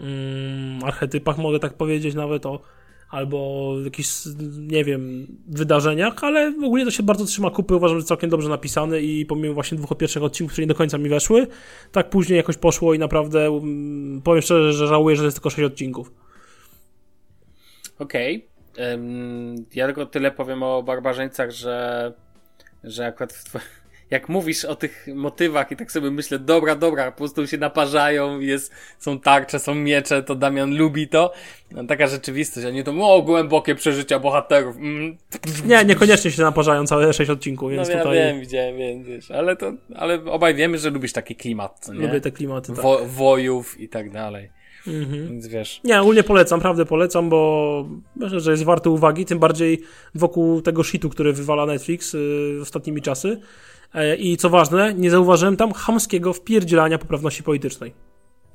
mm, 0.00 0.84
archetypach, 0.84 1.38
mogę 1.38 1.58
tak 1.58 1.74
powiedzieć 1.74 2.14
nawet 2.14 2.46
o 2.46 2.60
albo 3.10 3.72
jakichś, 3.84 4.08
nie 4.58 4.84
wiem, 4.84 5.26
wydarzeniach, 5.48 6.24
ale 6.24 6.50
w 6.50 6.64
ogóle 6.64 6.84
to 6.84 6.90
się 6.90 7.02
bardzo 7.02 7.24
trzyma 7.24 7.50
kupy, 7.50 7.76
uważam, 7.76 8.00
że 8.00 8.06
całkiem 8.06 8.30
dobrze 8.30 8.48
napisany 8.48 9.02
i 9.02 9.26
pomimo 9.26 9.54
właśnie 9.54 9.78
dwóch 9.78 9.98
pierwszych 9.98 10.22
odcinków, 10.22 10.52
które 10.52 10.64
nie 10.64 10.68
do 10.68 10.74
końca 10.74 10.98
mi 10.98 11.08
weszły, 11.08 11.46
tak 11.92 12.10
później 12.10 12.36
jakoś 12.36 12.56
poszło 12.56 12.94
i 12.94 12.98
naprawdę 12.98 13.50
um, 13.50 14.20
powiem 14.24 14.42
szczerze, 14.42 14.72
że 14.72 14.86
żałuję, 14.86 15.16
że 15.16 15.24
jest 15.24 15.36
tylko 15.36 15.50
sześć 15.50 15.72
odcinków. 15.72 16.12
Okej. 17.98 18.48
Okay. 18.72 18.90
Um, 18.90 19.66
ja 19.74 19.86
tylko 19.86 20.06
tyle 20.06 20.30
powiem 20.30 20.62
o 20.62 20.82
barbarzyńcach, 20.82 21.50
że 21.50 22.12
że 22.84 23.06
akurat 23.06 23.32
w, 23.32 23.54
jak 24.10 24.28
mówisz 24.28 24.64
o 24.64 24.76
tych 24.76 25.06
motywach 25.14 25.72
i 25.72 25.76
tak 25.76 25.92
sobie 25.92 26.10
myślę, 26.10 26.38
dobra, 26.38 26.76
dobra, 26.76 27.12
po 27.12 27.18
prostu 27.18 27.46
się 27.46 27.58
naparzają, 27.58 28.40
jest, 28.40 28.72
są 28.98 29.20
tarcze, 29.20 29.58
są 29.58 29.74
miecze, 29.74 30.22
to 30.22 30.34
Damian 30.34 30.76
lubi 30.76 31.08
to. 31.08 31.32
No, 31.70 31.84
taka 31.84 32.06
rzeczywistość, 32.06 32.66
a 32.66 32.70
nie 32.70 32.84
to, 32.84 32.92
o, 33.00 33.22
głębokie 33.22 33.74
przeżycia 33.74 34.18
bohaterów. 34.18 34.76
Mm. 34.76 35.16
Nie, 35.66 35.84
niekoniecznie 35.84 36.30
się 36.30 36.42
naparzają 36.42 36.86
całe 36.86 37.12
sześć 37.12 37.30
odcinków, 37.30 37.70
więc 37.70 37.88
no, 37.88 37.94
ja 37.94 38.02
tutaj... 38.02 38.18
wiem, 38.18 38.40
widziałem, 38.40 38.78
wiem, 38.78 39.04
wiesz, 39.04 39.30
ale 39.30 39.56
to, 39.56 39.72
ale 39.94 40.24
obaj 40.24 40.54
wiemy, 40.54 40.78
że 40.78 40.90
lubisz 40.90 41.12
taki 41.12 41.36
klimat, 41.36 41.88
nie? 41.88 42.06
Lubię 42.06 42.20
te 42.20 42.30
klimaty, 42.30 42.72
tak. 42.72 42.82
Wo 42.82 43.06
wojów 43.06 43.80
i 43.80 43.88
tak 43.88 44.10
dalej. 44.10 44.55
Mhm. 44.88 45.28
Więc 45.28 45.46
wiesz. 45.46 45.80
Nie, 45.84 46.00
ogólnie 46.00 46.22
polecam, 46.22 46.58
naprawdę 46.58 46.86
polecam, 46.86 47.28
bo 47.28 47.88
myślę, 48.16 48.40
że 48.40 48.50
jest 48.50 48.64
warte 48.64 48.90
uwagi, 48.90 49.24
tym 49.24 49.38
bardziej 49.38 49.82
wokół 50.14 50.62
tego 50.62 50.84
shitu, 50.84 51.10
który 51.10 51.32
wywala 51.32 51.66
Netflix 51.66 52.12
yy, 52.12 52.58
ostatnimi 52.62 53.02
czasy. 53.02 53.40
E, 53.94 54.16
I 54.16 54.36
co 54.36 54.50
ważne, 54.50 54.94
nie 54.94 55.10
zauważyłem 55.10 55.56
tam 55.56 55.72
chamskiego 55.72 56.32
wpierdzielania 56.32 56.98
poprawności 56.98 57.42
politycznej. 57.42 57.92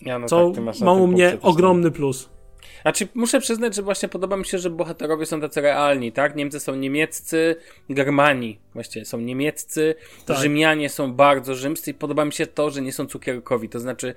Ja, 0.02 0.20
no 0.20 0.28
co 0.28 0.52
tak, 0.52 0.80
ma 0.82 0.94
u 0.94 1.08
mnie 1.08 1.38
ogromny 1.42 1.92
plus. 1.92 2.30
Znaczy, 2.82 3.08
muszę 3.14 3.40
przyznać, 3.40 3.76
że 3.76 3.82
właśnie 3.82 4.10
podoba 4.10 4.38
mi 4.38 4.46
się, 4.46 4.58
że 4.58 4.70
bohaterowie 4.70 5.26
są 5.26 5.42
tacy 5.42 5.62
realni, 5.62 6.12
tak? 6.12 6.36
Niemcy 6.36 6.60
są 6.60 6.76
niemieccy, 6.76 7.56
Germanii 7.90 8.60
właściwie 8.74 9.06
są 9.06 9.20
niemieccy, 9.20 9.96
Tak. 10.26 10.38
Rzymianie 10.38 10.90
są 10.90 11.14
bardzo 11.14 11.56
rzymscy 11.56 11.92
i 11.92 11.94
podoba 11.94 12.26
mi 12.26 12.34
się 12.34 12.48
to, 12.48 12.70
że 12.70 12.82
nie 12.82 12.94
są 12.94 13.06
cukierkowi, 13.06 13.70
to 13.70 13.80
znaczy... 13.80 14.14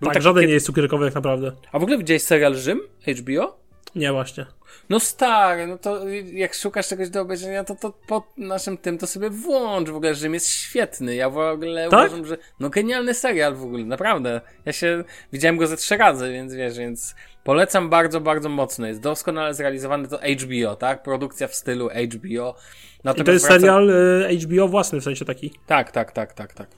był 0.00 0.06
Tak, 0.06 0.14
taki 0.14 0.24
żaden 0.24 0.40
kiedy- 0.40 0.46
nie 0.48 0.54
jest 0.54 0.66
cukierkowy 0.66 1.04
tak 1.06 1.14
naprawdę. 1.14 1.52
A 1.72 1.78
w 1.78 1.82
ogóle 1.82 1.98
widziałeś 1.98 2.22
serial 2.22 2.54
Rzym? 2.54 2.80
HBO? 3.06 3.58
Nie, 3.94 4.12
właśnie. 4.12 4.46
No 4.90 5.00
stary, 5.00 5.66
no 5.66 5.78
to 5.78 6.08
jak 6.32 6.54
szukasz 6.54 6.88
czegoś 6.88 7.10
do 7.10 7.20
obejrzenia, 7.20 7.64
to, 7.64 7.74
to 7.74 7.92
po 8.08 8.32
naszym 8.36 8.76
tym 8.78 8.98
to 8.98 9.06
sobie 9.06 9.30
włącz. 9.30 9.88
W 9.88 9.96
ogóle 9.96 10.14
Rzym 10.14 10.34
jest 10.34 10.48
świetny. 10.48 11.14
Ja 11.14 11.30
w 11.30 11.38
ogóle 11.38 11.88
Tak? 11.90 12.06
uważam, 12.08 12.26
że. 12.26 12.38
No 12.60 12.70
genialny 12.70 13.14
serial 13.14 13.54
w 13.54 13.62
ogóle, 13.62 13.84
naprawdę. 13.84 14.40
Ja 14.64 14.72
się. 14.72 15.04
Widziałem 15.32 15.56
go 15.56 15.66
ze 15.66 15.76
trzy 15.76 15.96
razy, 15.96 16.32
więc 16.32 16.54
wiesz, 16.54 16.78
więc 16.78 17.14
polecam 17.44 17.90
bardzo, 17.90 18.20
bardzo 18.20 18.48
mocno. 18.48 18.86
Jest 18.86 19.00
doskonale 19.00 19.54
zrealizowany 19.54 20.08
to 20.08 20.18
HBO, 20.18 20.76
tak? 20.76 21.02
Produkcja 21.02 21.48
w 21.48 21.54
stylu 21.54 21.88
HBO. 21.88 22.54
I 22.94 23.00
Natomiast 23.04 23.26
to 23.26 23.32
jest 23.32 23.46
serial 23.46 23.90
y, 23.90 24.38
HBO 24.38 24.68
własny, 24.68 25.00
w 25.00 25.04
sensie 25.04 25.24
taki. 25.24 25.52
Tak, 25.66 25.90
tak, 25.92 26.12
tak, 26.12 26.32
tak, 26.32 26.52
tak. 26.54 26.68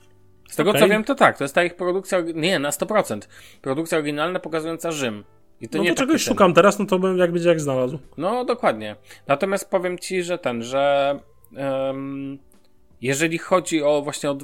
Z 0.51 0.55
tego 0.55 0.69
Okej. 0.69 0.81
co 0.81 0.87
wiem, 0.87 1.03
to 1.03 1.15
tak. 1.15 1.37
To 1.37 1.43
jest 1.43 1.55
ta 1.55 1.63
ich 1.63 1.75
produkcja. 1.75 2.19
Nie, 2.33 2.59
na 2.59 2.69
100%. 2.69 3.19
Produkcja 3.61 3.97
oryginalna 3.97 4.39
pokazująca 4.39 4.91
Rzym. 4.91 5.23
I 5.61 5.69
to 5.69 5.77
no 5.77 5.83
nie 5.83 5.89
to 5.89 5.95
czegoś 5.95 6.25
ten- 6.25 6.33
szukam 6.33 6.53
teraz, 6.53 6.79
no 6.79 6.85
to 6.85 6.99
bym 6.99 7.17
jak 7.17 7.31
będzie 7.31 7.49
jak 7.49 7.59
znalazł. 7.59 7.99
No, 8.17 8.45
dokładnie. 8.45 8.95
Natomiast 9.27 9.69
powiem 9.69 9.99
ci, 9.99 10.23
że 10.23 10.37
ten, 10.37 10.63
że 10.63 11.19
em, 11.55 12.39
jeżeli 13.01 13.37
chodzi 13.37 13.83
o 13.83 14.01
właśnie 14.01 14.31
od. 14.31 14.43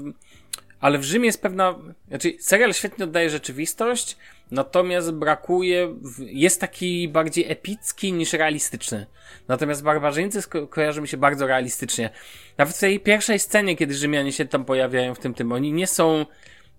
Ale 0.79 0.97
w 0.97 1.03
Rzymie 1.03 1.25
jest 1.25 1.41
pewna. 1.41 1.75
Znaczy, 2.07 2.33
serial 2.39 2.73
świetnie 2.73 3.05
oddaje 3.05 3.29
rzeczywistość, 3.29 4.17
natomiast 4.51 5.11
brakuje. 5.11 5.95
Jest 6.19 6.61
taki 6.61 7.07
bardziej 7.07 7.51
epicki 7.51 8.13
niż 8.13 8.33
realistyczny. 8.33 9.05
Natomiast 9.47 9.83
barbarzyńcy 9.83 10.41
sko- 10.41 10.67
kojarzy 10.67 11.01
mi 11.01 11.07
się 11.07 11.17
bardzo 11.17 11.47
realistycznie. 11.47 12.09
Nawet 12.57 12.75
w 12.75 12.79
tej 12.79 12.99
pierwszej 12.99 13.39
scenie, 13.39 13.75
kiedy 13.75 13.93
Rzymianie 13.93 14.31
się 14.31 14.45
tam 14.45 14.65
pojawiają 14.65 15.15
w 15.15 15.19
tym 15.19 15.33
tym, 15.33 15.51
oni 15.51 15.73
nie 15.73 15.87
są 15.87 16.25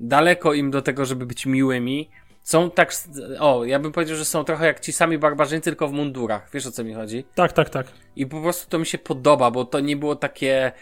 daleko 0.00 0.54
im 0.54 0.70
do 0.70 0.82
tego, 0.82 1.04
żeby 1.04 1.26
być 1.26 1.46
miłymi. 1.46 2.10
Są 2.42 2.70
tak. 2.70 2.92
O, 3.38 3.64
ja 3.64 3.78
bym 3.78 3.92
powiedział, 3.92 4.16
że 4.16 4.24
są 4.24 4.44
trochę 4.44 4.66
jak 4.66 4.80
ci 4.80 4.92
sami 4.92 5.18
barbarzyńcy, 5.18 5.70
tylko 5.70 5.88
w 5.88 5.92
mundurach. 5.92 6.50
Wiesz 6.54 6.66
o 6.66 6.72
co 6.72 6.84
mi 6.84 6.94
chodzi? 6.94 7.24
Tak, 7.34 7.52
tak, 7.52 7.70
tak. 7.70 7.86
I 8.16 8.26
po 8.26 8.42
prostu 8.42 8.70
to 8.70 8.78
mi 8.78 8.86
się 8.86 8.98
podoba, 8.98 9.50
bo 9.50 9.64
to 9.64 9.80
nie 9.80 9.96
było 9.96 10.16
takie 10.16 10.72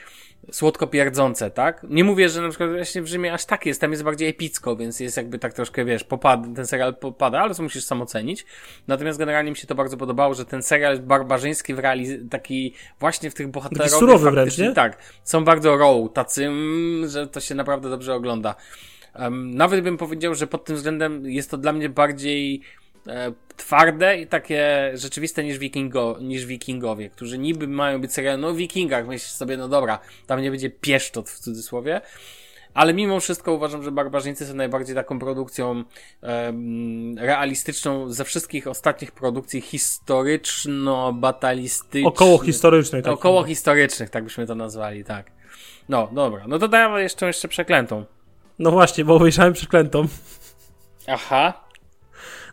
słodko 0.50 0.86
pierdzące, 0.86 1.50
tak? 1.50 1.86
Nie 1.90 2.04
mówię, 2.04 2.28
że 2.28 2.42
na 2.42 2.48
przykład 2.48 2.70
właśnie 2.70 3.02
w 3.02 3.06
Rzymie 3.06 3.32
aż 3.32 3.44
tak 3.44 3.66
jest, 3.66 3.80
tam 3.80 3.90
jest 3.90 4.02
bardziej 4.02 4.28
epicko, 4.28 4.76
więc 4.76 5.00
jest 5.00 5.16
jakby 5.16 5.38
tak 5.38 5.52
troszkę, 5.52 5.84
wiesz, 5.84 6.04
popad, 6.04 6.40
ten 6.56 6.66
serial 6.66 6.94
popada, 6.96 7.40
ale 7.40 7.54
to 7.54 7.62
musisz 7.62 7.84
sam 7.84 8.02
ocenić. 8.02 8.46
Natomiast 8.88 9.18
generalnie 9.18 9.50
mi 9.50 9.56
się 9.56 9.66
to 9.66 9.74
bardzo 9.74 9.96
podobało, 9.96 10.34
że 10.34 10.44
ten 10.44 10.62
serial 10.62 10.98
barbarzyński 10.98 11.74
w 11.74 11.78
realiz- 11.78 12.28
taki 12.30 12.74
właśnie 13.00 13.30
w 13.30 13.34
tych 13.34 13.48
bohaterowych. 13.48 13.92
Taki 13.92 14.00
surowy 14.00 14.30
wręcz, 14.30 14.58
nie? 14.58 14.72
Tak, 14.72 14.98
są 15.24 15.44
bardzo 15.44 15.76
raw, 15.76 16.12
tacy, 16.14 16.46
mm, 16.46 17.08
że 17.08 17.26
to 17.26 17.40
się 17.40 17.54
naprawdę 17.54 17.90
dobrze 17.90 18.14
ogląda. 18.14 18.54
Em, 19.14 19.54
nawet 19.54 19.80
bym 19.80 19.96
powiedział, 19.96 20.34
że 20.34 20.46
pod 20.46 20.64
tym 20.64 20.76
względem 20.76 21.30
jest 21.30 21.50
to 21.50 21.56
dla 21.58 21.72
mnie 21.72 21.88
bardziej 21.88 22.62
e, 23.08 23.32
twarde 23.56 24.18
i 24.18 24.26
takie 24.26 24.90
rzeczywiste 24.94 25.44
niż, 25.44 25.58
wikingo, 25.58 26.16
niż 26.20 26.46
wikingowie, 26.46 27.10
którzy 27.10 27.38
niby 27.38 27.68
mają 27.68 28.00
być 28.00 28.12
serial, 28.12 28.40
no 28.40 28.54
wikingach, 28.54 29.06
myślisz 29.06 29.30
sobie, 29.30 29.56
no 29.56 29.68
dobra, 29.68 29.98
tam 30.26 30.42
nie 30.42 30.50
będzie 30.50 30.70
pieszczot 30.70 31.30
w 31.30 31.38
cudzysłowie, 31.38 32.00
ale 32.74 32.94
mimo 32.94 33.20
wszystko 33.20 33.52
uważam, 33.52 33.82
że 33.82 33.92
Barbarzyńcy 33.92 34.46
są 34.46 34.54
najbardziej 34.54 34.94
taką 34.94 35.18
produkcją 35.18 35.84
em, 36.22 37.18
realistyczną 37.18 38.12
ze 38.12 38.24
wszystkich 38.24 38.66
ostatnich 38.66 39.12
produkcji 39.12 39.60
historyczno-batalistycznych. 39.60 42.06
Około 42.06 42.38
historycznej. 42.38 43.02
Tak. 43.02 43.12
Około 43.12 43.44
historycznych, 43.44 44.10
tak 44.10 44.24
byśmy 44.24 44.46
to 44.46 44.54
nazwali, 44.54 45.04
tak. 45.04 45.30
No, 45.88 46.08
dobra, 46.12 46.44
no 46.48 46.58
to 46.58 46.68
dajmy 46.68 47.02
jeszcze, 47.02 47.26
jeszcze 47.26 47.48
przeklętą. 47.48 48.04
No 48.58 48.70
właśnie, 48.70 49.04
bo 49.04 49.14
obejrzałem 49.14 49.52
przeklętą. 49.52 50.06
Aha. 51.06 51.65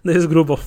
No 0.03 0.11
jest 0.11 0.27
grubo. 0.27 0.57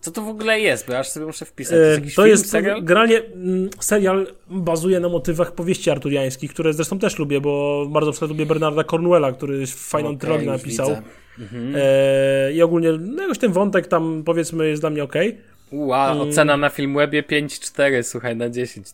Co 0.00 0.10
to 0.10 0.22
w 0.22 0.28
ogóle 0.28 0.60
jest? 0.60 0.86
Bo 0.86 0.92
ja 0.92 0.98
aż 0.98 1.08
sobie 1.08 1.26
muszę 1.26 1.44
wpisać. 1.44 1.72
To 1.72 1.76
jest 1.84 1.98
E, 1.98 2.10
To 2.16 2.22
film, 2.22 2.28
jest 2.28 2.50
serial? 2.50 2.84
generalnie 2.84 3.18
mm, 3.18 3.70
serial 3.80 4.26
bazuje 4.50 5.00
na 5.00 5.08
motywach 5.08 5.52
powieści 5.52 5.90
arturiańskich, 5.90 6.50
które 6.50 6.72
zresztą 6.72 6.98
też 6.98 7.18
lubię, 7.18 7.40
bo 7.40 7.86
bardzo 7.90 8.10
przykład 8.10 8.30
lubię 8.30 8.46
Bernarda 8.46 8.84
Cornwella, 8.84 9.32
który 9.32 9.66
fajną 9.66 10.18
trylogię 10.18 10.44
już 10.44 10.52
napisał. 10.52 10.96
Mhm. 11.38 11.74
E, 11.76 12.52
I 12.52 12.62
ogólnie 12.62 12.92
no 12.92 13.22
jakoś 13.22 13.38
ten 13.38 13.52
wątek 13.52 13.86
tam 13.86 14.22
powiedzmy 14.26 14.68
jest 14.68 14.82
dla 14.82 14.90
mnie 14.90 15.04
okej. 15.04 15.38
Ua, 15.70 16.12
Mm. 16.12 16.28
ocena 16.28 16.56
na 16.56 16.68
Filmwebie 16.68 17.22
5,4, 17.22 18.02
słuchaj, 18.02 18.36
na 18.36 18.48
10. 18.50 18.86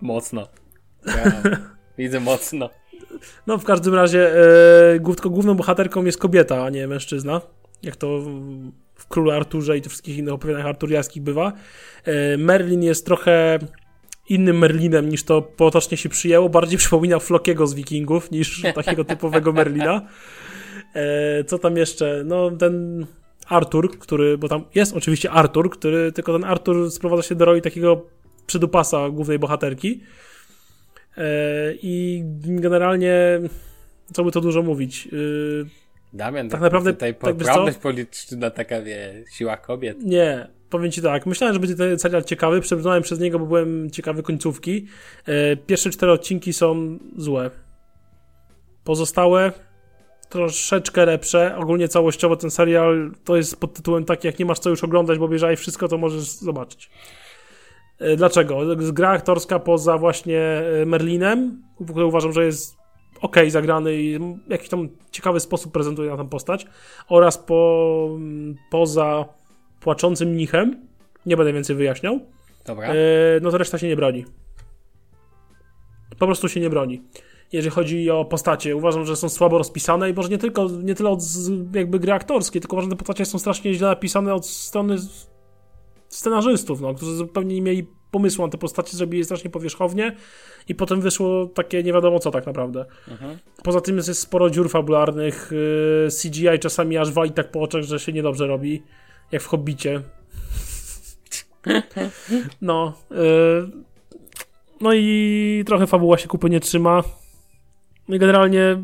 Mocno. 0.00 0.48
Ja, 1.06 1.42
widzę 1.98 2.20
mocno. 2.20 2.70
No 3.46 3.58
w 3.58 3.64
każdym 3.64 3.94
razie 3.94 4.32
e, 4.94 5.00
główną 5.24 5.54
bohaterką 5.54 6.04
jest 6.04 6.18
kobieta, 6.18 6.64
a 6.64 6.70
nie 6.70 6.86
mężczyzna. 6.88 7.40
Jak 7.82 7.96
to 7.96 8.20
w- 8.96 9.06
Królu 9.08 9.30
Arturze 9.30 9.78
i 9.78 9.82
tych 9.82 9.92
wszystkich 9.92 10.18
innych 10.18 10.34
opowiadaniach 10.34 10.66
arturiańskich 10.68 11.22
bywa. 11.22 11.52
E, 12.04 12.36
Merlin 12.36 12.82
jest 12.82 13.06
trochę 13.06 13.58
innym 14.28 14.58
Merlinem 14.58 15.08
niż 15.08 15.22
to 15.24 15.42
potocznie 15.42 15.96
się 15.96 16.08
przyjęło. 16.08 16.48
Bardziej 16.48 16.78
przypomina 16.82 17.18
Flokiego 17.18 17.66
z 17.66 17.74
Wikingów 17.74 18.30
niż 18.30 18.62
takiego 18.74 19.04
typowego 19.04 19.52
Merlina. 19.52 20.08
E, 20.94 21.44
co 21.44 21.58
tam 21.58 21.76
jeszcze? 21.76 22.22
No 22.26 22.50
ten 22.50 23.06
Artur, 23.48 23.98
który, 23.98 24.38
bo 24.38 24.48
tam 24.48 24.64
jest 24.74 24.96
oczywiście 24.96 25.30
Artur, 25.30 25.70
który, 25.70 26.12
tylko 26.12 26.32
ten 26.32 26.44
Artur 26.44 26.90
sprowadza 26.90 27.22
się 27.22 27.34
do 27.34 27.44
roli 27.44 27.62
takiego 27.62 28.06
przydupasa 28.46 29.10
głównej 29.10 29.38
bohaterki. 29.38 30.00
E, 31.16 31.24
I 31.82 32.22
generalnie, 32.44 33.40
co 34.12 34.24
by 34.24 34.32
to 34.32 34.40
dużo 34.40 34.62
mówić? 34.62 35.08
Damian, 36.12 36.48
Tak 36.48 36.60
naprawdę, 36.60 36.92
tutaj 36.92 37.14
tak 37.14 37.36
poprawność 37.36 37.78
polityczna 37.78 38.50
taka, 38.50 38.82
wie, 38.82 39.24
siła 39.32 39.56
kobiet. 39.56 39.98
Nie, 40.02 40.48
powiem 40.70 40.90
ci 40.90 41.02
tak. 41.02 41.26
Myślałem, 41.26 41.54
że 41.54 41.60
będzie 41.60 41.76
ten 41.76 41.98
serial 41.98 42.24
ciekawy. 42.24 42.60
Przebrnąłem 42.60 43.02
przez 43.02 43.20
niego, 43.20 43.38
bo 43.38 43.46
byłem 43.46 43.90
ciekawy 43.90 44.22
końcówki. 44.22 44.86
E, 45.26 45.56
Pierwsze 45.56 45.90
cztery 45.90 46.12
odcinki 46.12 46.52
są 46.52 46.98
złe. 47.16 47.50
Pozostałe 48.84 49.52
troszeczkę 50.28 51.06
lepsze. 51.06 51.56
Ogólnie 51.56 51.88
całościowo 51.88 52.36
ten 52.36 52.50
serial 52.50 53.12
to 53.24 53.36
jest 53.36 53.60
pod 53.60 53.74
tytułem 53.74 54.04
taki, 54.04 54.26
jak 54.26 54.38
nie 54.38 54.44
masz 54.44 54.58
co 54.58 54.70
już 54.70 54.84
oglądać, 54.84 55.18
bo 55.18 55.24
obejrzałeś 55.24 55.60
wszystko, 55.60 55.88
to 55.88 55.98
możesz 55.98 56.22
zobaczyć. 56.22 56.90
E, 57.98 58.16
Dlaczego? 58.16 58.60
Gra 58.76 59.08
aktorska 59.10 59.58
poza 59.58 59.98
właśnie 59.98 60.40
e, 60.40 60.86
Merlinem, 60.86 61.62
w 61.80 61.90
ogóle 61.90 62.06
uważam, 62.06 62.32
że 62.32 62.44
jest 62.44 62.78
ok 63.20 63.36
zagrany 63.48 63.96
i 63.96 64.18
w 64.18 64.50
jakiś 64.50 64.68
tam 64.68 64.88
ciekawy 65.10 65.40
sposób 65.40 65.72
prezentuje 65.72 66.10
na 66.10 66.16
tę 66.16 66.28
postać 66.28 66.66
oraz 67.08 67.38
po, 67.38 68.18
poza 68.70 69.24
płaczącym 69.80 70.28
mnichem, 70.28 70.86
nie 71.26 71.36
będę 71.36 71.52
więcej 71.52 71.76
wyjaśniał, 71.76 72.20
Dobra. 72.64 72.88
e, 72.88 72.94
no 73.42 73.50
to 73.50 73.58
reszta 73.58 73.78
się 73.78 73.88
nie 73.88 73.96
broni. 73.96 74.24
Po 76.18 76.26
prostu 76.26 76.48
się 76.48 76.60
nie 76.60 76.70
broni. 76.70 77.02
Jeżeli 77.52 77.70
chodzi 77.70 78.10
o 78.10 78.24
postacie, 78.24 78.76
uważam, 78.76 79.06
że 79.06 79.16
są 79.16 79.28
słabo 79.28 79.58
rozpisane 79.58 80.10
i 80.10 80.14
może 80.14 80.28
nie 80.28 80.38
tylko, 80.38 80.68
nie 80.82 80.94
tyle 80.94 81.10
od 81.10 81.20
jakby 81.74 81.98
gry 81.98 82.12
aktorskiej, 82.12 82.60
tylko 82.60 82.76
uważam, 82.76 82.90
że 82.90 82.96
te 82.96 82.98
postacie 82.98 83.24
są 83.24 83.38
strasznie 83.38 83.74
źle 83.74 83.88
napisane 83.88 84.34
od 84.34 84.46
strony 84.46 84.96
scenarzystów, 86.08 86.80
no, 86.80 86.94
którzy 86.94 87.16
zupełnie 87.16 87.54
nie 87.54 87.62
mieli 87.62 87.86
pomysłu 88.10 88.44
na 88.44 88.50
te 88.50 88.58
postacie, 88.58 88.96
zrobili 88.96 89.24
strasznie 89.24 89.50
powierzchownie 89.50 90.16
i 90.68 90.74
potem 90.74 91.00
wyszło 91.00 91.46
takie 91.46 91.82
nie 91.82 91.92
wiadomo 91.92 92.18
co 92.18 92.30
tak 92.30 92.46
naprawdę. 92.46 92.84
Mhm. 93.08 93.38
Poza 93.62 93.80
tym 93.80 93.96
jest 93.96 94.18
sporo 94.18 94.50
dziur 94.50 94.70
fabularnych, 94.70 95.50
yy, 95.52 96.08
CGI 96.22 96.58
czasami 96.60 96.98
aż 96.98 97.12
wali 97.12 97.30
tak 97.30 97.50
po 97.50 97.60
oczach, 97.60 97.82
że 97.82 98.00
się 98.00 98.12
niedobrze 98.12 98.46
robi, 98.46 98.82
jak 99.32 99.42
w 99.42 99.46
Hobbicie. 99.46 100.02
No, 102.60 102.94
yy, 103.10 103.70
no 104.80 104.94
i 104.94 105.62
trochę 105.66 105.86
fabuła 105.86 106.18
się 106.18 106.28
kupy 106.28 106.50
nie 106.50 106.60
trzyma. 106.60 107.02
No 108.08 108.16
i 108.16 108.18
generalnie 108.18 108.82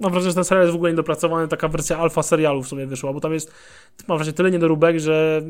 mam 0.00 0.12
wrażenie, 0.12 0.30
że 0.30 0.34
ten 0.34 0.44
serial 0.44 0.64
jest 0.64 0.72
w 0.72 0.76
ogóle 0.76 0.90
niedopracowany, 0.90 1.48
taka 1.48 1.68
wersja 1.68 1.98
alfa 1.98 2.22
serialu 2.22 2.62
w 2.62 2.68
sumie 2.68 2.86
wyszła, 2.86 3.12
bo 3.12 3.20
tam 3.20 3.32
jest, 3.32 3.52
mam 4.08 4.18
wrażenie, 4.18 4.36
tyle 4.36 4.50
niedoróbek, 4.50 4.98
że 5.00 5.42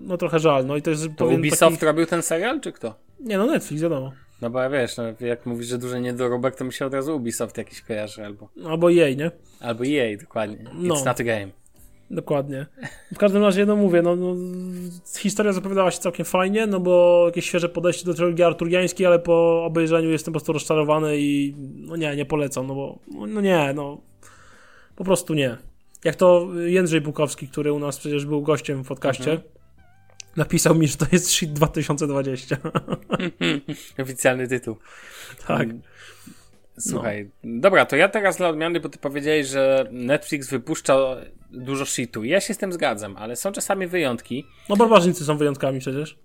no 0.00 0.16
trochę 0.16 0.38
żal. 0.38 0.66
No 0.66 0.76
i 0.76 0.82
to 0.82 0.90
jest 0.90 1.08
To 1.16 1.26
Ubisoft 1.26 1.74
taki... 1.76 1.86
robił 1.86 2.06
ten 2.06 2.22
serial, 2.22 2.60
czy 2.60 2.72
kto? 2.72 2.94
Nie 3.20 3.38
no, 3.38 3.46
Netflix, 3.46 3.82
wiadomo. 3.82 4.12
No 4.42 4.50
bo 4.50 4.60
ja 4.60 4.70
wiesz, 4.70 4.96
no, 4.96 5.04
jak 5.20 5.46
mówisz, 5.46 5.66
że 5.66 5.78
duży 5.78 6.00
niedoróbek, 6.00 6.56
to 6.56 6.64
mi 6.64 6.72
się 6.72 6.86
od 6.86 6.94
razu 6.94 7.16
Ubisoft 7.16 7.58
jakiś 7.58 7.80
kojarzy, 7.80 8.24
albo, 8.24 8.48
Albo 8.68 8.88
jej, 8.90 9.16
nie? 9.16 9.30
albo 9.60 9.84
EA, 9.86 10.16
dokładnie. 10.20 10.56
It's 10.56 10.70
No. 10.74 10.94
not 11.04 11.20
a 11.20 11.24
game. 11.24 11.48
Dokładnie. 12.10 12.66
W 13.12 13.18
każdym 13.18 13.42
razie, 13.42 13.66
no 13.66 13.76
mówię, 13.76 14.02
no, 14.02 14.16
no, 14.16 14.34
historia 15.18 15.52
zapowiadała 15.52 15.90
się 15.90 15.98
całkiem 15.98 16.26
fajnie, 16.26 16.66
no 16.66 16.80
bo 16.80 17.22
jakieś 17.26 17.46
świeże 17.46 17.68
podejście 17.68 18.06
do 18.06 18.14
trilogii 18.14 18.44
arturiańskiej, 18.44 19.06
ale 19.06 19.18
po 19.18 19.64
obejrzeniu 19.64 20.10
jestem 20.10 20.32
po 20.32 20.38
prostu 20.38 20.52
rozczarowany 20.52 21.18
i 21.18 21.54
no 21.76 21.96
nie, 21.96 22.16
nie 22.16 22.24
polecam, 22.24 22.66
no 22.66 22.74
bo 22.74 22.98
no 23.26 23.40
nie, 23.40 23.72
no 23.74 24.00
po 24.96 25.04
prostu 25.04 25.34
nie. 25.34 25.56
jak 26.04 26.16
to 26.16 26.48
Jędrzej 26.66 27.00
Bukowski, 27.00 27.48
który 27.48 27.72
u 27.72 27.78
nas 27.78 27.98
przecież 27.98 28.26
był 28.26 28.42
gościem 28.42 28.84
w 28.84 28.88
podcaście, 28.88 29.30
mhm. 29.30 29.50
napisał 30.36 30.74
mi, 30.74 30.88
że 30.88 30.96
to 30.96 31.06
jest 31.12 31.30
Shit 31.30 31.52
2020. 31.52 32.56
Oficjalny 34.02 34.48
tytuł. 34.48 34.76
Tak. 35.46 35.68
Słuchaj, 36.78 37.30
no. 37.44 37.60
dobra, 37.60 37.86
to 37.86 37.96
ja 37.96 38.08
teraz 38.08 38.36
dla 38.36 38.48
odmiany, 38.48 38.80
bo 38.80 38.88
ty 38.88 38.98
powiedziałeś, 38.98 39.46
że 39.46 39.86
Netflix 39.90 40.50
wypuszcza 40.50 41.16
dużo 41.50 41.86
shitu. 41.86 42.24
Ja 42.24 42.40
się 42.40 42.54
z 42.54 42.58
tym 42.58 42.72
zgadzam, 42.72 43.16
ale 43.16 43.36
są 43.36 43.52
czasami 43.52 43.86
wyjątki. 43.86 44.46
No 44.68 44.76
barbarzyńcy 44.76 45.24
są 45.24 45.36
wyjątkami 45.36 45.80
przecież. 45.80 46.18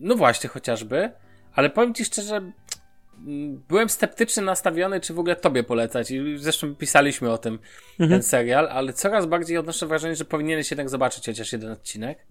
No 0.00 0.14
właśnie, 0.14 0.50
chociażby. 0.50 1.10
Ale 1.54 1.70
powiem 1.70 1.94
ci 1.94 2.04
szczerze, 2.04 2.52
byłem 3.68 3.88
sceptyczny 3.88 4.42
nastawiony, 4.42 5.00
czy 5.00 5.14
w 5.14 5.18
ogóle 5.18 5.36
tobie 5.36 5.62
polecać. 5.64 6.10
I 6.10 6.38
zresztą 6.38 6.74
pisaliśmy 6.74 7.30
o 7.30 7.38
tym, 7.38 7.58
mhm. 7.90 8.10
ten 8.10 8.22
serial, 8.22 8.68
ale 8.68 8.92
coraz 8.92 9.26
bardziej 9.26 9.58
odnoszę 9.58 9.86
wrażenie, 9.86 10.16
że 10.16 10.24
powinieneś 10.24 10.70
jednak 10.70 10.90
zobaczyć 10.90 11.26
chociaż 11.26 11.52
jeden 11.52 11.70
odcinek. 11.70 12.26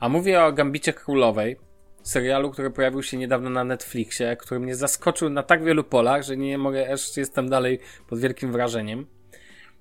A 0.00 0.08
mówię 0.08 0.42
o 0.42 0.52
Gambicie 0.52 0.92
Królowej, 0.92 1.56
serialu, 2.02 2.50
który 2.50 2.70
pojawił 2.70 3.02
się 3.02 3.16
niedawno 3.16 3.50
na 3.50 3.64
Netflixie, 3.64 4.36
który 4.36 4.60
mnie 4.60 4.76
zaskoczył 4.76 5.30
na 5.30 5.42
tak 5.42 5.64
wielu 5.64 5.84
polach, 5.84 6.22
że 6.22 6.36
nie 6.36 6.58
mogę, 6.58 6.92
aż 6.92 7.16
jestem 7.16 7.48
dalej 7.48 7.78
pod 8.08 8.20
wielkim 8.20 8.52
wrażeniem. 8.52 9.06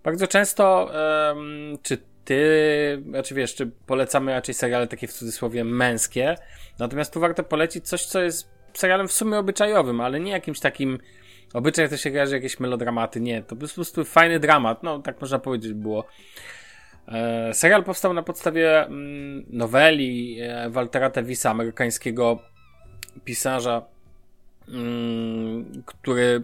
Bardzo 0.04 0.28
często, 0.28 0.92
um, 1.34 1.78
czy 1.84 1.98
ty, 2.26 3.04
znaczy 3.10 3.36
wiesz, 3.36 3.56
czy 3.56 3.72
polecamy 3.86 4.32
raczej 4.32 4.56
seriale 4.56 4.88
takie 4.88 5.08
w 5.08 5.14
cudzysłowie 5.14 5.64
męskie, 5.64 6.36
natomiast 6.80 7.14
tu 7.14 7.20
warto 7.20 7.44
polecić 7.44 7.88
coś, 7.88 8.06
co 8.06 8.22
jest 8.22 8.50
serialem 8.74 9.08
w 9.08 9.14
sumie 9.14 9.38
obyczajowym, 9.38 10.02
ale 10.02 10.20
nie 10.20 10.32
jakimś 10.32 10.60
takim 10.60 11.00
obyczaj 11.54 11.90
to 11.90 11.98
się 11.98 12.12
kojarzy 12.12 12.36
jakieś 12.36 12.60
melodramaty, 12.60 13.22
nie, 13.22 13.44
to 13.44 13.56
po 13.56 13.68
prostu 13.68 14.06
fajny 14.06 14.40
dramat, 14.40 14.84
no 14.84 15.00
tak 15.00 15.22
można 15.22 15.40
powiedzieć 15.40 15.74
było. 15.74 16.08
E, 17.08 17.54
serial 17.54 17.84
powstał 17.84 18.14
na 18.14 18.24
podstawie 18.24 18.86
mm, 18.86 19.46
noweli 19.50 20.38
e, 20.42 20.70
Waltera 20.70 21.10
Tevisa, 21.10 21.52
amerykańskiego 21.52 22.40
pisarza, 23.26 23.86
mm, 24.68 25.84
który 25.86 26.44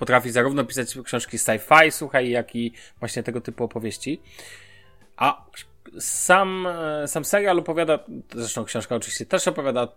potrafi 0.00 0.30
zarówno 0.30 0.64
pisać 0.64 0.98
książki 1.04 1.36
sci-fi, 1.36 1.90
słuchaj, 1.90 2.30
jak 2.30 2.56
i 2.56 2.72
właśnie 2.98 3.22
tego 3.22 3.40
typu 3.40 3.64
opowieści. 3.64 4.20
A 5.16 5.46
sam, 5.98 6.66
e, 6.66 7.08
sam 7.08 7.24
serial 7.24 7.58
opowiada, 7.58 7.98
zresztą 8.34 8.64
książka 8.64 8.96
oczywiście 8.96 9.26
też 9.26 9.48
opowiada 9.48 9.88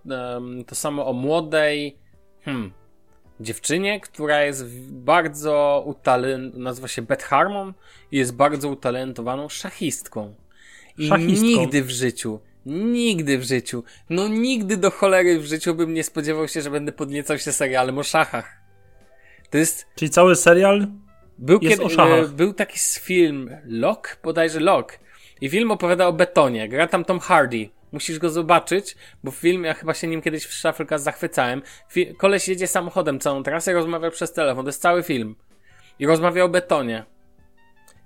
to 0.67 0.75
samo 0.75 1.07
o 1.07 1.13
młodej, 1.13 1.97
hmm, 2.45 2.73
dziewczynie, 3.39 3.99
która 3.99 4.43
jest 4.43 4.65
bardzo 4.91 5.83
utalentowana, 5.85 6.63
nazywa 6.63 6.87
się 6.87 7.01
Beth 7.01 7.25
Harmon 7.25 7.73
i 8.11 8.17
jest 8.17 8.35
bardzo 8.35 8.69
utalentowaną 8.69 9.49
szachistką. 9.49 10.35
I 10.97 11.07
szachistką. 11.07 11.47
nigdy 11.47 11.83
w 11.83 11.89
życiu, 11.89 12.39
nigdy 12.65 13.37
w 13.37 13.43
życiu, 13.43 13.83
no 14.09 14.27
nigdy 14.27 14.77
do 14.77 14.91
cholery 14.91 15.39
w 15.39 15.45
życiu 15.45 15.75
bym 15.75 15.93
nie 15.93 16.03
spodziewał 16.03 16.47
się, 16.47 16.61
że 16.61 16.71
będę 16.71 16.91
podniecał 16.91 17.39
się 17.39 17.51
serialem 17.51 17.97
o 17.97 18.03
szachach. 18.03 18.62
To 19.53 19.57
jest... 19.57 19.87
Czyli 19.95 20.11
cały 20.11 20.35
serial 20.35 20.87
był 21.37 21.59
jest 21.61 21.75
kiedy, 21.75 21.83
o 21.83 21.89
szachach. 21.89 22.29
Był 22.29 22.53
taki 22.53 22.79
film, 22.99 23.49
Lock, 23.65 24.17
bodajże 24.23 24.59
Lock. 24.59 24.99
I 25.41 25.49
film 25.49 25.71
opowiada 25.71 26.07
o 26.07 26.13
betonie. 26.13 26.69
Gra 26.69 26.87
tam 26.87 27.05
Tom 27.05 27.19
Hardy. 27.19 27.69
Musisz 27.91 28.19
go 28.19 28.29
zobaczyć, 28.29 28.95
bo 29.23 29.31
film, 29.31 29.63
ja 29.63 29.73
chyba 29.73 29.93
się 29.93 30.07
nim 30.07 30.21
kiedyś 30.21 30.45
w 30.45 30.53
Shufflecast 30.53 31.03
zachwycałem. 31.03 31.61
Fi 31.89 32.15
koleś 32.15 32.47
jedzie 32.47 32.67
samochodem 32.67 33.19
całą 33.19 33.43
trasę 33.43 33.73
rozmawia 33.73 34.11
przez 34.11 34.33
telefon. 34.33 34.65
To 34.65 34.69
jest 34.69 34.81
cały 34.81 35.03
film. 35.03 35.35
I 35.99 36.05
rozmawia 36.05 36.43
o 36.43 36.49
betonie. 36.49 37.05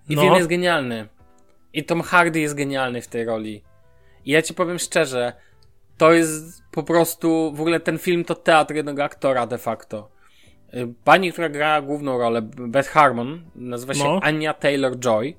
I 0.09 0.15
no. 0.15 0.21
film 0.21 0.35
jest 0.35 0.47
genialny. 0.47 1.07
I 1.73 1.83
Tom 1.83 2.01
Hardy 2.01 2.39
jest 2.39 2.55
genialny 2.55 3.01
w 3.01 3.07
tej 3.07 3.25
roli. 3.25 3.63
I 4.25 4.31
ja 4.31 4.41
ci 4.41 4.53
powiem 4.53 4.79
szczerze, 4.79 5.33
to 5.97 6.13
jest 6.13 6.63
po 6.71 6.83
prostu, 6.83 7.51
w 7.55 7.61
ogóle 7.61 7.79
ten 7.79 7.97
film 7.97 8.23
to 8.23 8.35
teatr 8.35 8.75
jednego 8.75 9.03
aktora 9.03 9.47
de 9.47 9.57
facto. 9.57 10.16
Y, 10.73 10.93
pani, 11.03 11.31
która 11.31 11.49
gra 11.49 11.81
główną 11.81 12.17
rolę, 12.17 12.41
Beth 12.41 12.89
Harmon, 12.89 13.41
nazywa 13.55 13.93
się 13.93 14.03
no. 14.03 14.19
Anya 14.23 14.53
Taylor-Joy 14.53 15.33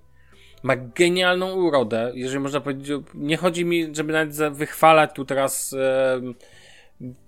ma 0.62 0.76
genialną 0.76 1.54
urodę, 1.54 2.12
jeżeli 2.14 2.40
można 2.40 2.60
powiedzieć, 2.60 2.98
nie 3.14 3.36
chodzi 3.36 3.64
mi, 3.64 3.94
żeby 3.96 4.12
nawet 4.12 4.36
wychwalać 4.52 5.10
tu 5.14 5.24
teraz 5.24 5.72
e, 5.72 6.20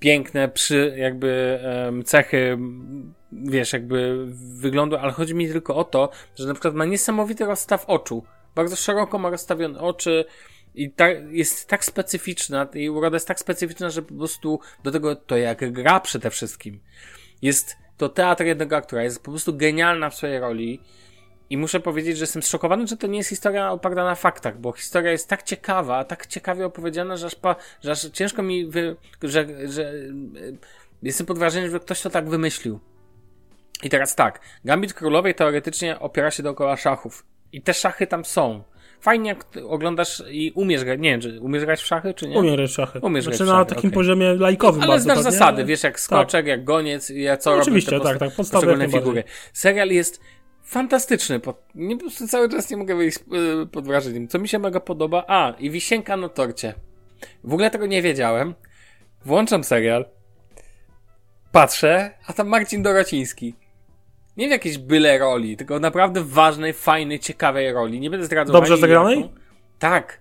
piękne 0.01 0.49
przy, 0.49 0.95
jakby 0.97 1.61
e, 1.63 2.03
cechy, 2.03 2.59
wiesz, 3.33 3.73
jakby 3.73 4.27
wyglądu, 4.35 4.97
ale 4.97 5.13
chodzi 5.13 5.35
mi 5.35 5.49
tylko 5.49 5.77
o 5.77 5.85
to, 5.85 6.11
że 6.35 6.47
na 6.47 6.55
przykład 6.55 6.75
ma 6.75 6.85
niesamowity 6.85 7.45
rozstaw 7.45 7.85
oczu, 7.87 8.25
bardzo 8.55 8.77
szeroko 8.77 9.19
ma 9.19 9.31
rozstawione 9.31 9.81
oczy, 9.81 10.25
i 10.75 10.91
ta, 10.91 11.09
jest 11.11 11.69
tak 11.69 11.85
specyficzna, 11.85 12.69
i 12.75 12.91
uroda 12.91 13.17
jest 13.17 13.29
tak 13.29 13.41
specyficzna, 13.41 13.91
że 13.91 14.03
po 14.03 14.15
prostu 14.15 14.61
do 14.83 14.91
tego 14.91 15.17
to 15.17 15.37
jak 15.37 15.73
gra 15.73 16.01
przede 16.01 16.31
wszystkim. 16.31 16.81
Jest 17.43 17.77
to 18.01 18.09
teatr 18.09 18.45
jednego 18.45 18.77
aktora, 18.77 19.03
jest 19.03 19.23
po 19.23 19.31
prostu 19.31 19.57
genialna 19.57 20.11
w 20.11 20.15
swojej 20.15 20.41
roli. 20.41 20.81
I 21.51 21.57
muszę 21.57 21.81
powiedzieć, 21.81 22.17
że 22.17 22.23
jestem 22.23 22.43
zszokowany, 22.43 22.87
że 22.87 22.97
to 22.97 23.07
nie 23.07 23.19
jest 23.19 23.31
historia 23.31 23.71
oparta 23.71 24.05
na 24.05 24.15
faktach, 24.15 24.59
bo 24.59 24.73
historia 24.73 25.13
jest 25.13 25.29
tak 25.29 25.43
ciekawa, 25.43 26.05
tak 26.05 26.27
ciekawie 26.27 26.67
opowiedziana, 26.67 27.17
że 27.17 27.27
aż, 27.27 27.35
pa, 27.35 27.57
że 27.83 27.91
aż 27.93 28.11
ciężko 28.11 28.43
mi, 28.43 28.67
wy, 28.67 28.97
że, 29.23 29.47
że 29.69 29.83
e, 29.83 29.93
jestem 31.03 31.27
pod 31.27 31.39
wrażeniem, 31.39 31.71
że 31.71 31.81
ktoś 31.81 32.01
to 32.01 32.11
tak 32.11 32.29
wymyślił. 32.29 32.81
I 33.83 33.91
teraz 33.91 34.15
tak, 34.15 34.41
Gambit 34.65 34.95
Królowej 34.95 35.35
teoretycznie 35.35 35.99
opiera 35.99 36.31
się 36.31 36.43
dookoła 36.43 36.77
szachów. 36.77 37.27
I 37.53 37.63
te 37.63 37.75
szachy 37.75 38.07
tam 38.07 38.25
są. 38.25 38.63
Fajnie 39.01 39.29
jak 39.29 39.45
oglądasz 39.69 40.23
i 40.31 40.53
umiesz 40.55 40.85
grać, 40.85 41.01
nie 41.01 41.11
wiem, 41.11 41.21
czy 41.21 41.41
umiesz 41.41 41.65
grać 41.65 41.83
w 41.83 41.87
szachy, 41.87 42.15
czy 42.15 42.29
nie? 42.29 42.39
Umiem 42.39 42.57
grać 42.57 42.71
w 42.71 42.75
szachy. 42.75 43.01
Umiesz 43.01 43.25
znaczy 43.25 43.39
grać 43.39 43.49
na 43.49 43.65
takim 43.65 43.79
okay. 43.79 43.91
poziomie 43.91 44.35
lajkowym 44.35 44.83
Ale 44.83 45.01
znasz 45.01 45.19
zasady, 45.19 45.65
wiesz, 45.65 45.83
jak 45.83 46.01
skoczek, 46.01 46.31
tak. 46.31 46.47
jak 46.47 46.65
goniec, 46.65 47.11
ja 47.15 47.37
co 47.37 47.51
no, 47.51 47.63
Oczywiście, 47.63 48.01
tak, 48.01 48.19
tak, 48.19 48.35
podstawowe 48.35 48.89
figury. 48.89 49.25
Serial 49.53 49.89
jest 49.89 50.21
fantastyczny. 50.63 51.41
Po, 51.41 51.55
nie, 51.75 51.97
po 51.97 52.01
prostu 52.01 52.29
cały 52.29 52.49
czas 52.49 52.71
nie 52.71 52.77
mogę 52.77 52.97
wyjść 52.97 53.19
yy, 53.31 53.67
pod 53.67 53.87
wrażeniem. 53.87 54.29
Co 54.29 54.39
mi 54.39 54.49
się 54.49 54.59
mega 54.59 54.81
podoba? 54.81 55.25
A, 55.29 55.55
i 55.59 55.71
wisienka 55.71 56.17
na 56.17 56.29
torcie. 56.29 56.75
W 57.45 57.53
ogóle 57.53 57.71
tego 57.71 57.87
nie 57.87 58.03
wiedziałem. 58.03 58.55
Włączam 59.25 59.65
serial. 59.65 60.05
Patrzę, 61.53 62.11
a 62.27 62.33
tam 62.33 62.49
Marcin 62.49 62.83
Dorociński. 62.83 63.55
Nie 64.41 64.49
w 64.49 64.51
jakiejś 64.51 64.79
byle 64.79 65.19
roli, 65.19 65.57
tylko 65.57 65.81
naprawdę 65.81 66.25
ważnej, 66.25 66.73
fajnej, 66.73 67.19
ciekawej 67.19 67.73
roli. 67.73 68.01
Nie 68.01 68.11
będę 68.11 68.27
zdradzał. 68.27 68.53
Dobrze 68.53 68.77
zagranej? 68.77 69.31
Tak. 69.79 70.21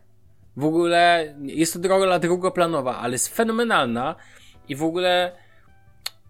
W 0.58 0.66
ogóle 0.66 1.34
jest 1.42 1.84
to 1.84 1.90
rola 1.90 2.20
drugoplanowa, 2.20 2.98
ale 2.98 3.14
jest 3.14 3.36
fenomenalna 3.36 4.16
i 4.70 4.76
w 4.76 4.84
ogóle 4.84 5.32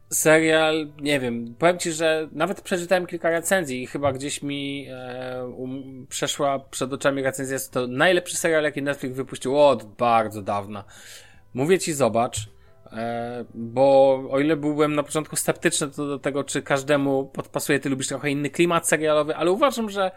serial, 0.10 0.88
nie 1.02 1.20
wiem, 1.20 1.56
powiem 1.60 1.80
ci, 1.80 1.92
że 1.92 2.30
nawet 2.32 2.62
przeczytałem 2.62 3.06
kilka 3.06 3.30
recenzji 3.30 3.84
i 3.84 3.88
chyba 3.88 4.14
gdzieś 4.14 4.44
mi 4.44 4.88
e, 4.90 5.46
um, 5.46 6.08
przeszła 6.10 6.60
przed 6.60 6.94
oczami 6.94 7.22
recenzja, 7.22 7.54
jest 7.54 7.74
to 7.74 7.88
najlepszy 7.88 8.38
serial, 8.38 8.64
jaki 8.64 8.82
Netflix 8.82 9.16
wypuścił 9.16 9.60
od 9.60 9.84
bardzo 9.84 10.42
dawna. 10.42 10.84
Mówię 11.54 11.80
ci, 11.80 11.94
zobacz, 11.94 12.50
bo 13.54 14.14
o 14.32 14.40
ile 14.40 14.56
byłem 14.58 14.96
na 14.96 15.04
początku 15.04 15.36
sceptyczny 15.36 15.90
to 15.90 16.08
do 16.08 16.20
tego, 16.20 16.44
czy 16.44 16.62
każdemu 16.62 17.26
podpasuje, 17.26 17.80
ty 17.80 17.90
lubisz 17.90 18.08
trochę 18.08 18.32
inny 18.32 18.50
klimat 18.50 18.88
serialowy, 18.88 19.36
ale 19.36 19.52
uważam, 19.52 19.90
że 19.90 20.12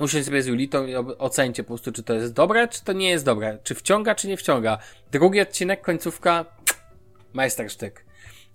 Usiądź 0.00 0.24
sobie 0.24 0.42
z 0.42 0.46
Julitą 0.46 0.86
i 0.86 0.94
ocencie 0.94 1.62
po 1.62 1.68
prostu, 1.68 1.92
czy 1.92 2.02
to 2.02 2.14
jest 2.14 2.34
dobre, 2.34 2.68
czy 2.68 2.84
to 2.84 2.92
nie 2.92 3.10
jest 3.10 3.24
dobre. 3.24 3.58
Czy 3.62 3.74
wciąga, 3.74 4.14
czy 4.14 4.28
nie 4.28 4.36
wciąga. 4.36 4.78
Drugi 5.10 5.40
odcinek, 5.40 5.82
końcówka, 5.82 6.44
majstersztyk. 7.32 8.04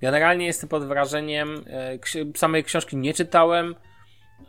Generalnie 0.02 0.46
jestem 0.46 0.70
pod 0.70 0.86
wrażeniem, 0.86 1.64
e, 1.68 2.38
samej 2.38 2.64
książki 2.64 2.98
nie 2.98 3.14
czytałem, 3.14 3.76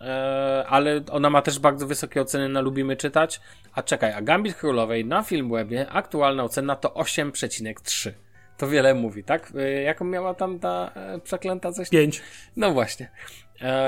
e, 0.00 0.64
ale 0.68 1.00
ona 1.10 1.30
ma 1.30 1.42
też 1.42 1.58
bardzo 1.58 1.86
wysokie 1.86 2.20
oceny 2.20 2.48
na 2.48 2.60
Lubimy 2.60 2.96
Czytać. 2.96 3.40
A 3.72 3.82
czekaj, 3.82 4.12
a 4.12 4.22
Gambit 4.22 4.54
Królowej 4.54 5.04
na 5.04 5.22
Filmwebie 5.22 5.88
aktualna 5.88 6.44
ocena 6.44 6.76
to 6.76 6.88
8,3. 6.88 8.12
To 8.58 8.68
wiele 8.68 8.94
mówi, 8.94 9.24
tak? 9.24 9.52
E, 9.56 9.82
jaką 9.82 10.04
miała 10.04 10.34
tam 10.34 10.58
ta 10.58 10.92
przeklęta 11.24 11.72
coś? 11.72 11.88
5. 11.88 12.22
No 12.56 12.72
właśnie. 12.72 13.10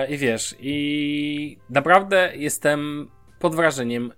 I 0.09 0.19
wiesz, 0.19 0.57
i 0.61 1.59
naprawdę 1.71 2.33
jestem 2.37 3.11
pod 3.39 3.55
wrażeniem, 3.55 4.13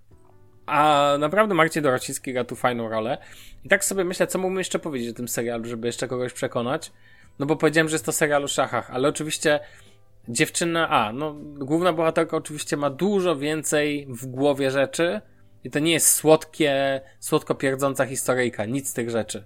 a 0.66 1.10
naprawdę 1.18 1.54
Marcin 1.54 1.82
Dorociński 1.82 2.32
gra 2.32 2.44
tu 2.44 2.56
fajną 2.56 2.88
rolę. 2.88 3.18
I 3.64 3.68
tak 3.68 3.84
sobie 3.84 4.04
myślę, 4.04 4.26
co 4.26 4.38
mógłbym 4.38 4.58
jeszcze 4.58 4.78
powiedzieć 4.78 5.10
o 5.10 5.14
tym 5.14 5.28
serialu, 5.28 5.64
żeby 5.64 5.86
jeszcze 5.86 6.08
kogoś 6.08 6.32
przekonać. 6.32 6.92
No 7.38 7.46
bo 7.46 7.56
powiedziałem, 7.56 7.88
że 7.88 7.94
jest 7.94 8.04
to 8.04 8.12
serial 8.12 8.44
o 8.44 8.48
szachach, 8.48 8.90
ale 8.90 9.08
oczywiście 9.08 9.60
dziewczyna, 10.28 10.88
a, 10.88 11.12
no 11.12 11.34
główna 11.42 11.92
bohaterka 11.92 12.36
oczywiście 12.36 12.76
ma 12.76 12.90
dużo 12.90 13.36
więcej 13.36 14.06
w 14.08 14.26
głowie 14.26 14.70
rzeczy 14.70 15.20
i 15.64 15.70
to 15.70 15.78
nie 15.78 15.92
jest 15.92 16.14
słodkie, 16.14 17.00
słodko 17.20 17.54
pierdząca 17.54 18.06
historyjka, 18.06 18.64
nic 18.64 18.88
z 18.88 18.92
tych 18.92 19.10
rzeczy. 19.10 19.44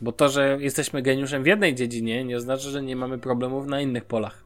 Bo 0.00 0.12
to, 0.12 0.28
że 0.28 0.58
jesteśmy 0.60 1.02
geniuszem 1.02 1.42
w 1.42 1.46
jednej 1.46 1.74
dziedzinie, 1.74 2.24
nie 2.24 2.36
oznacza, 2.36 2.70
że 2.70 2.82
nie 2.82 2.96
mamy 2.96 3.18
problemów 3.18 3.66
na 3.66 3.80
innych 3.80 4.04
polach. 4.04 4.44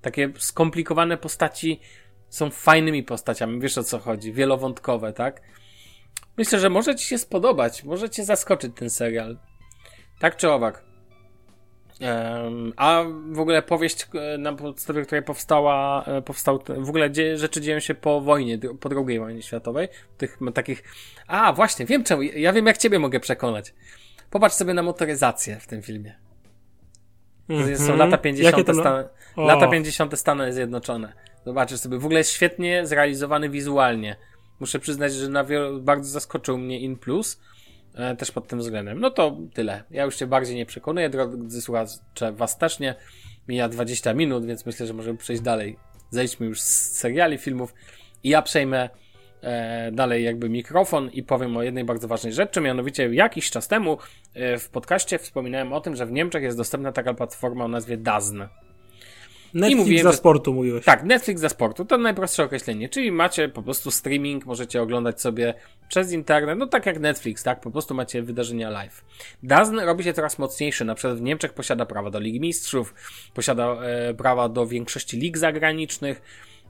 Takie 0.00 0.32
skomplikowane 0.38 1.16
postaci 1.16 1.80
są 2.28 2.50
fajnymi 2.50 3.02
postaciami, 3.02 3.60
wiesz 3.60 3.78
o 3.78 3.84
co 3.84 3.98
chodzi, 3.98 4.32
wielowątkowe, 4.32 5.12
tak? 5.12 5.42
Myślę, 6.36 6.58
że 6.58 6.70
może 6.70 6.94
ci 6.94 7.06
się 7.06 7.18
spodobać, 7.18 7.84
może 7.84 8.10
cię 8.10 8.24
zaskoczyć 8.24 8.72
ten 8.76 8.90
serial. 8.90 9.38
Tak 10.18 10.36
czy 10.36 10.50
owak. 10.50 10.84
A 12.76 13.04
w 13.32 13.40
ogóle 13.40 13.62
powieść, 13.62 14.06
e, 14.14 14.38
na 14.38 14.52
podstawie 14.52 15.02
której 15.02 15.22
powstała, 15.22 16.04
e, 16.04 16.22
powstał, 16.22 16.62
w 16.78 16.88
ogóle 16.88 17.10
rzeczy 17.34 17.60
dzieją 17.60 17.80
się 17.80 17.94
po 17.94 18.20
wojnie, 18.20 18.58
po 18.58 18.90
II 19.06 19.18
wojnie 19.18 19.42
światowej. 19.42 19.88
Tych 20.18 20.38
takich. 20.54 20.82
A, 21.26 21.52
właśnie, 21.52 21.86
wiem 21.86 22.04
czemu. 22.04 22.22
Ja 22.22 22.52
wiem, 22.52 22.66
jak 22.66 22.78
ciebie 22.78 22.98
mogę 22.98 23.20
przekonać. 23.20 23.74
Popatrz 24.30 24.54
sobie 24.54 24.74
na 24.74 24.82
motoryzację 24.82 25.60
w 25.60 25.66
tym 25.66 25.82
filmie. 25.82 26.14
Mm 27.48 27.68
-hmm. 27.68 27.86
Są 27.86 27.96
lata 27.96 28.18
50. 28.18 28.68
Stan... 28.80 29.04
Lata 29.36 29.68
50. 29.68 30.18
Stany 30.18 30.52
Zjednoczone. 30.52 31.12
Zobaczysz 31.46 31.80
sobie. 31.80 31.98
W 31.98 32.04
ogóle 32.04 32.20
jest 32.20 32.30
świetnie 32.30 32.86
zrealizowany 32.86 33.48
wizualnie. 33.48 34.16
Muszę 34.60 34.78
przyznać, 34.78 35.14
że 35.14 35.28
na 35.28 35.44
wielu, 35.44 35.80
bardzo 35.80 36.10
zaskoczył 36.10 36.58
mnie 36.58 36.80
In 36.80 36.96
Plus. 36.96 37.40
E, 37.94 38.16
też 38.16 38.30
pod 38.30 38.48
tym 38.48 38.58
względem. 38.58 39.00
No 39.00 39.10
to 39.10 39.36
tyle. 39.54 39.82
Ja 39.90 40.04
już 40.04 40.16
się 40.16 40.26
bardziej 40.26 40.56
nie 40.56 40.66
przekonuję, 40.66 41.10
drodzy 41.10 41.62
słuchacze, 41.62 42.32
was 42.32 42.58
też 42.58 42.78
nie. 42.78 42.94
Mija 43.48 43.68
20 43.68 44.14
minut, 44.14 44.46
więc 44.46 44.66
myślę, 44.66 44.86
że 44.86 44.94
możemy 44.94 45.18
przejść 45.18 45.42
dalej. 45.42 45.76
Zejdźmy 46.10 46.46
już 46.46 46.60
z 46.60 46.92
seriali, 46.92 47.38
filmów 47.38 47.74
i 48.22 48.28
ja 48.28 48.42
przejmę 48.42 48.88
dalej 49.92 50.24
jakby 50.24 50.48
mikrofon 50.48 51.10
i 51.12 51.22
powiem 51.22 51.56
o 51.56 51.62
jednej 51.62 51.84
bardzo 51.84 52.08
ważnej 52.08 52.32
rzeczy, 52.32 52.60
mianowicie 52.60 53.14
jakiś 53.14 53.50
czas 53.50 53.68
temu 53.68 53.98
e, 54.34 54.58
w 54.58 54.68
podcaście 54.68 55.18
wspominałem 55.18 55.72
o 55.72 55.80
tym, 55.80 55.96
że 55.96 56.06
w 56.06 56.12
Niemczech 56.12 56.42
jest 56.42 56.56
dostępna 56.56 56.92
taka 56.92 57.14
platforma 57.14 57.64
o 57.64 57.68
nazwie 57.68 57.96
DAZN. 57.96 58.42
Netflix 59.54 59.72
I 59.72 59.76
mówiłem, 59.76 60.02
za 60.02 60.12
sportu 60.12 60.54
mówiłeś. 60.54 60.84
Tak, 60.84 61.04
Netflix 61.04 61.40
za 61.40 61.48
sportu, 61.48 61.84
to 61.84 61.98
najprostsze 61.98 62.44
określenie, 62.44 62.88
czyli 62.88 63.12
macie 63.12 63.48
po 63.48 63.62
prostu 63.62 63.90
streaming, 63.90 64.46
możecie 64.46 64.82
oglądać 64.82 65.20
sobie 65.20 65.54
przez 65.88 66.12
internet, 66.12 66.58
no 66.58 66.66
tak 66.66 66.86
jak 66.86 67.00
Netflix, 67.00 67.42
tak, 67.42 67.60
po 67.60 67.70
prostu 67.70 67.94
macie 67.94 68.22
wydarzenia 68.22 68.70
live. 68.70 69.04
DAZN 69.42 69.78
robi 69.78 70.04
się 70.04 70.12
coraz 70.12 70.38
mocniejszy, 70.38 70.84
na 70.84 70.94
przykład 70.94 71.18
w 71.18 71.22
Niemczech 71.22 71.52
posiada 71.52 71.86
prawa 71.86 72.10
do 72.10 72.20
Ligi 72.20 72.40
Mistrzów, 72.40 72.94
posiada 73.34 73.76
e, 73.82 74.14
prawa 74.14 74.48
do 74.48 74.66
większości 74.66 75.16
lig 75.16 75.38
zagranicznych, 75.38 76.22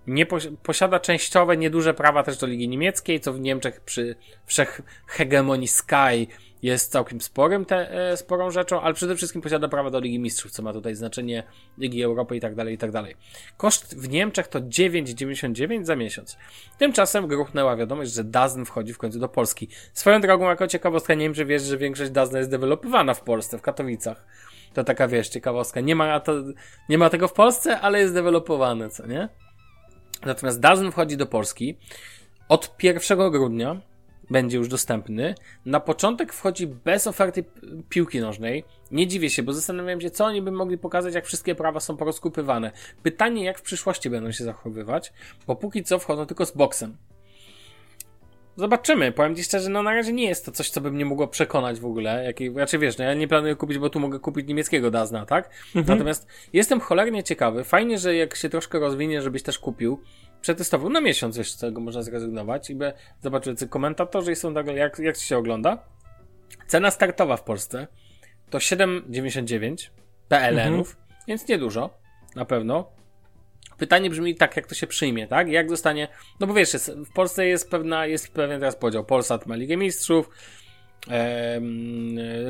nie 0.07 0.27
posiada 0.63 1.01
częściowe, 1.01 1.57
nieduże 1.57 1.95
prawa 1.95 2.23
też 2.23 2.39
do 2.39 2.47
Ligi 2.47 2.69
Niemieckiej, 2.69 3.21
co 3.21 3.33
w 3.33 3.41
Niemczech 3.41 3.81
przy 3.81 4.17
wszechhegemonii 4.47 5.69
Sky 5.69 6.27
jest 6.65 6.93
całkiem 6.93 7.21
sporym 7.21 7.65
te, 7.65 8.11
e, 8.11 8.17
sporą 8.17 8.51
rzeczą, 8.51 8.81
ale 8.81 8.95
przede 8.95 9.17
wszystkim 9.17 9.43
posiada 9.43 9.69
prawo 9.69 9.91
do 9.91 10.01
Ligi 10.01 10.19
Mistrzów, 10.19 10.53
co 10.53 10.63
ma 10.63 10.73
tutaj 10.73 10.95
znaczenie 10.95 11.43
Ligi 11.79 12.03
Europy 12.03 12.37
i 12.37 12.41
tak 12.41 12.55
dalej, 12.55 12.75
i 12.75 12.79
tak 12.79 12.91
dalej. 12.91 13.15
Koszt 13.57 13.99
w 13.99 14.09
Niemczech 14.09 14.49
to 14.49 14.61
9,99 14.61 15.85
za 15.85 15.97
miesiąc. 15.97 16.37
Tymczasem 16.79 17.27
gruchnęła 17.27 17.77
wiadomość, 17.77 18.13
że 18.13 18.25
DAZN 18.25 18.65
wchodzi 18.65 18.93
w 18.93 18.99
końcu 18.99 19.19
do 19.19 19.29
Polski. 19.29 19.69
Swoją 19.93 20.21
drogą, 20.21 20.49
jako 20.49 20.67
ciekawostka, 20.67 21.15
nie 21.15 21.25
wiem, 21.25 21.35
czy 21.35 21.45
wiesz, 21.45 21.63
że 21.63 21.79
większość 21.79 22.11
DAZN 22.11 22.37
jest 22.37 22.51
dewelopowana 22.51 23.15
w 23.15 23.21
Polsce, 23.21 23.59
w 23.59 23.63
Katowicach. 23.63 24.27
To 24.75 24.85
taka, 24.85 25.09
wiesz, 25.09 25.29
ciekawostka. 25.29 25.81
Nie 25.81 25.97
ma, 25.97 26.21
to, 26.21 26.33
nie 26.89 26.99
ma 26.99 27.11
tego 27.11 27.29
w 27.29 27.33
Polsce, 27.33 27.81
ale 27.81 28.01
jest 28.01 28.15
dewelopowane, 28.15 28.91
co 28.91 29.07
nie? 29.07 29.29
Natomiast 30.27 30.61
DAZN 30.61 30.91
wchodzi 30.91 31.17
do 31.17 31.27
Polski 31.27 31.79
od 32.49 32.75
1 32.83 33.31
grudnia 33.31 33.81
będzie 34.31 34.57
już 34.57 34.69
dostępny. 34.69 35.35
Na 35.67 35.81
początek 35.81 36.33
wchodzi 36.33 36.67
bez 36.67 37.07
oferty 37.07 37.45
piłki 37.89 38.21
nożnej. 38.21 38.65
Nie 38.91 39.07
dziwię 39.07 39.31
się, 39.31 39.43
bo 39.43 39.53
zastanawiam 39.53 40.01
się, 40.01 40.11
co 40.11 40.25
oni 40.25 40.43
by 40.43 40.51
mogli 40.51 40.79
pokazać, 40.79 41.15
jak 41.15 41.27
wszystkie 41.27 41.55
prawa 41.55 41.81
są 41.81 41.97
porozkupywane. 41.97 42.73
Pytanie, 43.03 43.45
jak 43.45 43.59
w 43.59 43.63
przyszłości 43.63 44.11
będą 44.11 44.33
się 44.33 44.45
zachowywać, 44.45 45.13
bo 45.47 45.57
póki 45.57 45.83
co 45.85 45.99
wchodzą 45.99 46.27
tylko 46.27 46.47
z 46.47 46.53
boksem. 46.53 46.97
Zobaczymy. 48.57 49.13
Powiem 49.13 49.37
ci 49.37 49.45
szczerze, 49.45 49.71
no 49.71 49.83
na 49.83 49.95
razie 49.95 50.13
nie 50.13 50.25
jest 50.29 50.47
to 50.47 50.53
coś, 50.53 50.71
co 50.71 50.81
by 50.81 50.91
mnie 50.91 51.05
mogło 51.05 51.29
przekonać 51.29 51.81
w 51.81 51.87
ogóle. 51.87 52.25
Jakiej, 52.25 52.49
raczej 52.49 52.55
znaczy, 52.55 52.79
wiesz, 52.79 52.99
no 52.99 53.05
ja 53.05 53.15
nie 53.15 53.29
planuję 53.29 53.57
kupić, 53.57 53.79
bo 53.79 53.91
tu 53.91 54.01
mogę 54.01 54.19
kupić 54.19 54.49
niemieckiego 54.49 54.91
Dazna, 54.91 55.27
tak? 55.27 55.51
Mhm. 55.67 55.87
Natomiast 55.87 56.27
jestem 56.53 56.81
cholernie 56.81 57.23
ciekawy. 57.23 57.65
Fajnie, 57.65 57.99
że 57.99 58.17
jak 58.17 58.37
się 58.37 58.49
troszkę 58.49 58.79
rozwinie, 58.79 59.23
żebyś 59.23 59.43
też 59.43 59.59
kupił 59.59 60.01
przetestował 60.41 60.91
na 60.91 61.01
miesiąc, 61.01 61.39
wiesz, 61.39 61.53
z 61.53 61.59
tego 61.59 61.81
można 61.81 62.03
zrezygnować 62.03 62.71
i 62.71 62.75
by 62.75 62.93
zobaczył, 63.23 63.55
co 63.55 63.69
komentatorzy 63.69 64.35
są 64.35 64.55
tego, 64.55 64.73
jak, 64.73 64.99
jak 64.99 65.17
się 65.17 65.39
ogląda. 65.39 65.79
Cena 66.67 66.91
startowa 66.91 67.37
w 67.37 67.43
Polsce 67.43 67.87
to 68.51 68.59
7,99 68.59 69.91
PLN-ów, 70.29 70.89
mhm. 70.89 71.07
więc 71.29 71.49
niedużo, 71.49 71.91
na 72.37 72.45
pewno. 72.45 72.94
Pytanie 73.85 74.11
brzmi 74.11 74.35
tak, 74.35 74.57
jak 74.57 74.67
to 74.67 74.75
się 74.75 74.87
przyjmie, 74.87 75.27
tak? 75.27 75.49
Jak 75.49 75.71
zostanie, 75.71 76.09
no 76.41 76.47
bo 76.47 76.55
wiesz, 76.55 76.73
jest, 76.73 76.93
w 76.93 77.13
Polsce 77.13 77.47
jest 77.47 77.71
pewna, 77.71 78.07
jest 78.07 78.33
pewien 78.33 78.61
teraz 78.61 78.77
podział. 78.77 79.05
Polsat 79.05 79.47
ma 79.47 79.57
Ligę 79.57 79.77
Mistrzów, 79.77 80.31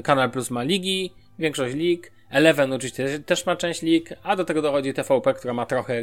Kanal 0.04 0.30
Plus 0.30 0.50
ma 0.50 0.62
ligi, 0.62 1.12
większość 1.38 1.74
lig, 1.74 2.12
Eleven 2.30 2.72
oczywiście 2.72 3.18
też 3.18 3.46
ma 3.46 3.56
część 3.56 3.82
lig, 3.82 4.10
a 4.22 4.36
do 4.36 4.44
tego 4.44 4.62
dochodzi 4.62 4.94
TVP, 4.94 5.34
która 5.34 5.54
ma 5.54 5.66
trochę 5.66 6.02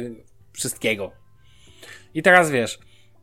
wszystkiego, 0.52 1.12
i 2.14 2.22
teraz 2.22 2.50
wiesz, 2.50 2.78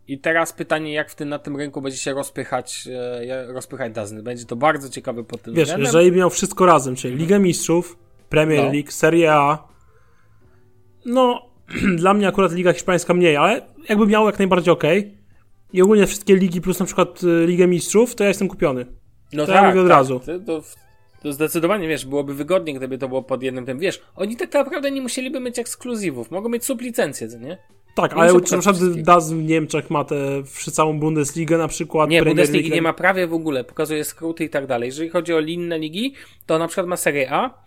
i 0.07 0.19
teraz 0.19 0.53
pytanie, 0.53 0.93
jak 0.93 1.11
w 1.11 1.15
tym, 1.15 1.29
na 1.29 1.39
tym 1.39 1.57
rynku 1.57 1.81
będzie 1.81 1.97
się 1.97 2.13
rozpychać, 2.13 2.87
e, 3.29 3.53
rozpychać 3.53 3.93
Dazny. 3.93 4.23
Będzie 4.23 4.45
to 4.45 4.55
bardzo 4.55 4.89
ciekawe 4.89 5.23
pod 5.23 5.41
tym 5.41 5.53
Wiesz, 5.53 5.63
względem. 5.63 5.85
jeżeli 5.85 6.11
miał 6.11 6.29
wszystko 6.29 6.65
razem, 6.65 6.95
czyli 6.95 7.15
Ligę 7.15 7.39
Mistrzów, 7.39 7.97
Premier 8.29 8.65
no. 8.65 8.71
League, 8.71 8.91
Serie 8.91 9.33
A, 9.33 9.67
no, 11.05 11.49
dla 11.95 12.13
mnie 12.13 12.27
akurat 12.27 12.53
Liga 12.53 12.73
Hiszpańska 12.73 13.13
mniej, 13.13 13.37
ale 13.37 13.61
jakby 13.89 14.07
miał 14.07 14.25
jak 14.25 14.39
najbardziej 14.39 14.73
ok. 14.73 14.83
I 15.73 15.81
ogólnie 15.81 16.07
wszystkie 16.07 16.35
ligi 16.35 16.61
plus 16.61 16.79
na 16.79 16.85
przykład 16.85 17.21
e, 17.23 17.47
Ligę 17.47 17.67
Mistrzów, 17.67 18.15
to 18.15 18.23
ja 18.23 18.27
jestem 18.27 18.47
kupiony. 18.47 18.85
No 19.33 19.45
to 19.45 19.51
tak, 19.53 19.63
ja 19.63 19.69
mówię 19.69 19.81
od 19.81 19.87
tak. 19.87 19.97
razu. 19.97 20.21
To, 20.45 20.61
to 21.23 21.33
zdecydowanie, 21.33 21.87
wiesz, 21.87 22.05
byłoby 22.05 22.33
wygodniej, 22.33 22.75
gdyby 22.75 22.97
to 22.97 23.07
było 23.07 23.23
pod 23.23 23.43
jednym 23.43 23.65
tym. 23.65 23.79
Wiesz, 23.79 24.01
oni 24.15 24.37
tak 24.37 24.53
naprawdę 24.53 24.91
nie 24.91 25.01
musieliby 25.01 25.39
mieć 25.39 25.59
ekskluzywów, 25.59 26.31
mogą 26.31 26.49
mieć 26.49 26.65
sublicencję, 26.65 27.27
nie? 27.27 27.57
Tak, 27.95 28.13
ale 28.13 28.33
na 28.33 28.39
przykład 28.39 28.77
DAS 28.95 29.31
w 29.31 29.43
Niemczech 29.43 29.89
ma 29.89 30.03
tę 30.03 30.43
całą 30.71 30.99
Bundesligę 30.99 31.57
na 31.57 31.67
przykład. 31.67 32.09
Nie, 32.09 32.23
Bundesligi 32.23 32.71
nie 32.71 32.81
ma 32.81 32.93
prawie 32.93 33.27
w 33.27 33.33
ogóle, 33.33 33.63
pokazuje 33.63 34.03
skróty 34.03 34.43
i 34.43 34.49
tak 34.49 34.67
dalej. 34.67 34.87
Jeżeli 34.87 35.09
chodzi 35.09 35.33
o 35.33 35.39
inne 35.39 35.79
ligi, 35.79 36.13
to 36.45 36.59
na 36.59 36.67
przykład 36.67 36.87
ma 36.87 36.97
Serie 36.97 37.31
A, 37.31 37.63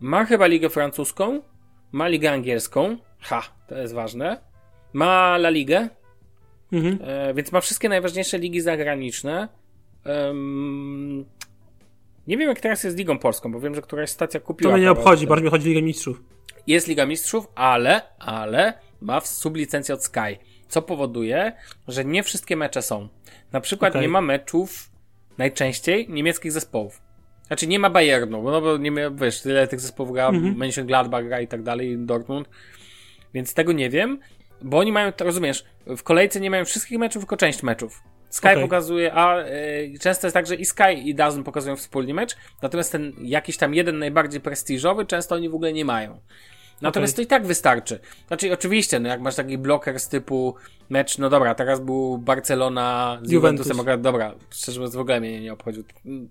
ma 0.00 0.24
chyba 0.24 0.46
ligę 0.46 0.70
francuską, 0.70 1.40
ma 1.92 2.08
ligę 2.08 2.32
angielską, 2.32 2.96
ha, 3.24 3.42
to 3.66 3.78
jest 3.78 3.94
ważne, 3.94 4.40
ma 4.92 5.36
La 5.36 5.50
Ligę, 5.50 5.88
mhm. 6.72 6.98
e, 7.02 7.34
więc 7.34 7.52
ma 7.52 7.60
wszystkie 7.60 7.88
najważniejsze 7.88 8.38
ligi 8.38 8.60
zagraniczne. 8.60 9.48
Um, 10.06 11.24
nie 12.26 12.38
wiem, 12.38 12.48
jak 12.48 12.60
teraz 12.60 12.84
jest 12.84 12.96
Ligą 12.96 13.18
Polską, 13.18 13.52
bo 13.52 13.60
wiem, 13.60 13.74
że 13.74 13.82
któraś 13.82 14.10
stacja 14.10 14.40
kupiła. 14.40 14.70
To 14.70 14.76
mnie 14.76 14.84
nie 14.84 14.90
obchodzi, 14.90 15.26
bardziej 15.26 15.44
mi 15.44 15.50
chodzi 15.50 15.66
o 15.66 15.68
Ligę 15.68 15.82
Mistrzów. 15.82 16.22
Jest 16.66 16.88
Liga 16.88 17.06
Mistrzów, 17.06 17.46
ale, 17.54 18.02
ale 18.18 18.72
ma 19.00 19.20
sublicencję 19.20 19.94
od 19.94 20.04
Sky, 20.04 20.38
co 20.68 20.82
powoduje, 20.82 21.52
że 21.88 22.04
nie 22.04 22.22
wszystkie 22.22 22.56
mecze 22.56 22.82
są. 22.82 23.08
Na 23.52 23.60
przykład 23.60 23.92
okay. 23.92 24.02
nie 24.02 24.08
ma 24.08 24.20
meczów 24.20 24.90
najczęściej 25.38 26.06
niemieckich 26.08 26.52
zespołów. 26.52 27.02
Znaczy 27.46 27.66
nie 27.66 27.78
ma 27.78 27.90
Bayernu, 27.90 28.42
bo, 28.42 28.50
no 28.50 28.60
bo 28.60 28.76
nie 28.76 28.90
ma, 28.90 29.00
wiesz, 29.10 29.42
tyle 29.42 29.68
tych 29.68 29.80
zespołów 29.80 30.12
gra, 30.12 30.28
mm 30.28 30.42
-hmm. 30.42 30.58
Mönchengladbach 30.58 31.26
gra 31.26 31.40
i 31.40 31.48
tak 31.48 31.62
dalej, 31.62 31.98
Dortmund. 31.98 32.48
Więc 33.34 33.54
tego 33.54 33.72
nie 33.72 33.90
wiem, 33.90 34.18
bo 34.62 34.78
oni 34.78 34.92
mają, 34.92 35.12
rozumiesz, 35.20 35.64
w 35.86 36.02
kolejce 36.02 36.40
nie 36.40 36.50
mają 36.50 36.64
wszystkich 36.64 36.98
meczów, 36.98 37.22
tylko 37.22 37.36
część 37.36 37.62
meczów. 37.62 38.02
Sky 38.30 38.48
okay. 38.48 38.62
pokazuje, 38.62 39.14
a 39.14 39.46
y, 39.46 39.94
często 40.00 40.26
jest 40.26 40.34
tak, 40.34 40.46
że 40.46 40.54
i 40.54 40.64
Sky 40.64 40.92
i 41.04 41.14
DAZN 41.14 41.42
pokazują 41.42 41.76
wspólny 41.76 42.14
mecz, 42.14 42.36
natomiast 42.62 42.92
ten 42.92 43.12
jakiś 43.22 43.56
tam 43.56 43.74
jeden 43.74 43.98
najbardziej 43.98 44.40
prestiżowy 44.40 45.06
często 45.06 45.34
oni 45.34 45.48
w 45.48 45.54
ogóle 45.54 45.72
nie 45.72 45.84
mają. 45.84 46.20
Natomiast 46.82 47.14
okay. 47.14 47.24
to 47.24 47.26
i 47.26 47.30
tak 47.30 47.46
wystarczy. 47.46 48.00
Znaczy, 48.26 48.52
oczywiście, 48.52 49.00
no 49.00 49.08
jak 49.08 49.20
masz 49.20 49.34
taki 49.34 49.58
bloker 49.58 50.00
z 50.00 50.08
typu 50.08 50.54
mecz, 50.88 51.18
no 51.18 51.30
dobra, 51.30 51.54
teraz 51.54 51.80
był 51.80 52.18
Barcelona 52.18 53.18
z 53.22 53.30
Juventus. 53.30 53.66
Juventusem, 53.66 54.02
dobra, 54.02 54.34
szczerze 54.50 54.80
mówiąc 54.80 54.94
w 54.94 55.00
ogóle 55.00 55.20
mnie 55.20 55.40
nie 55.40 55.52
obchodził. 55.52 55.84
Ten 55.84 56.28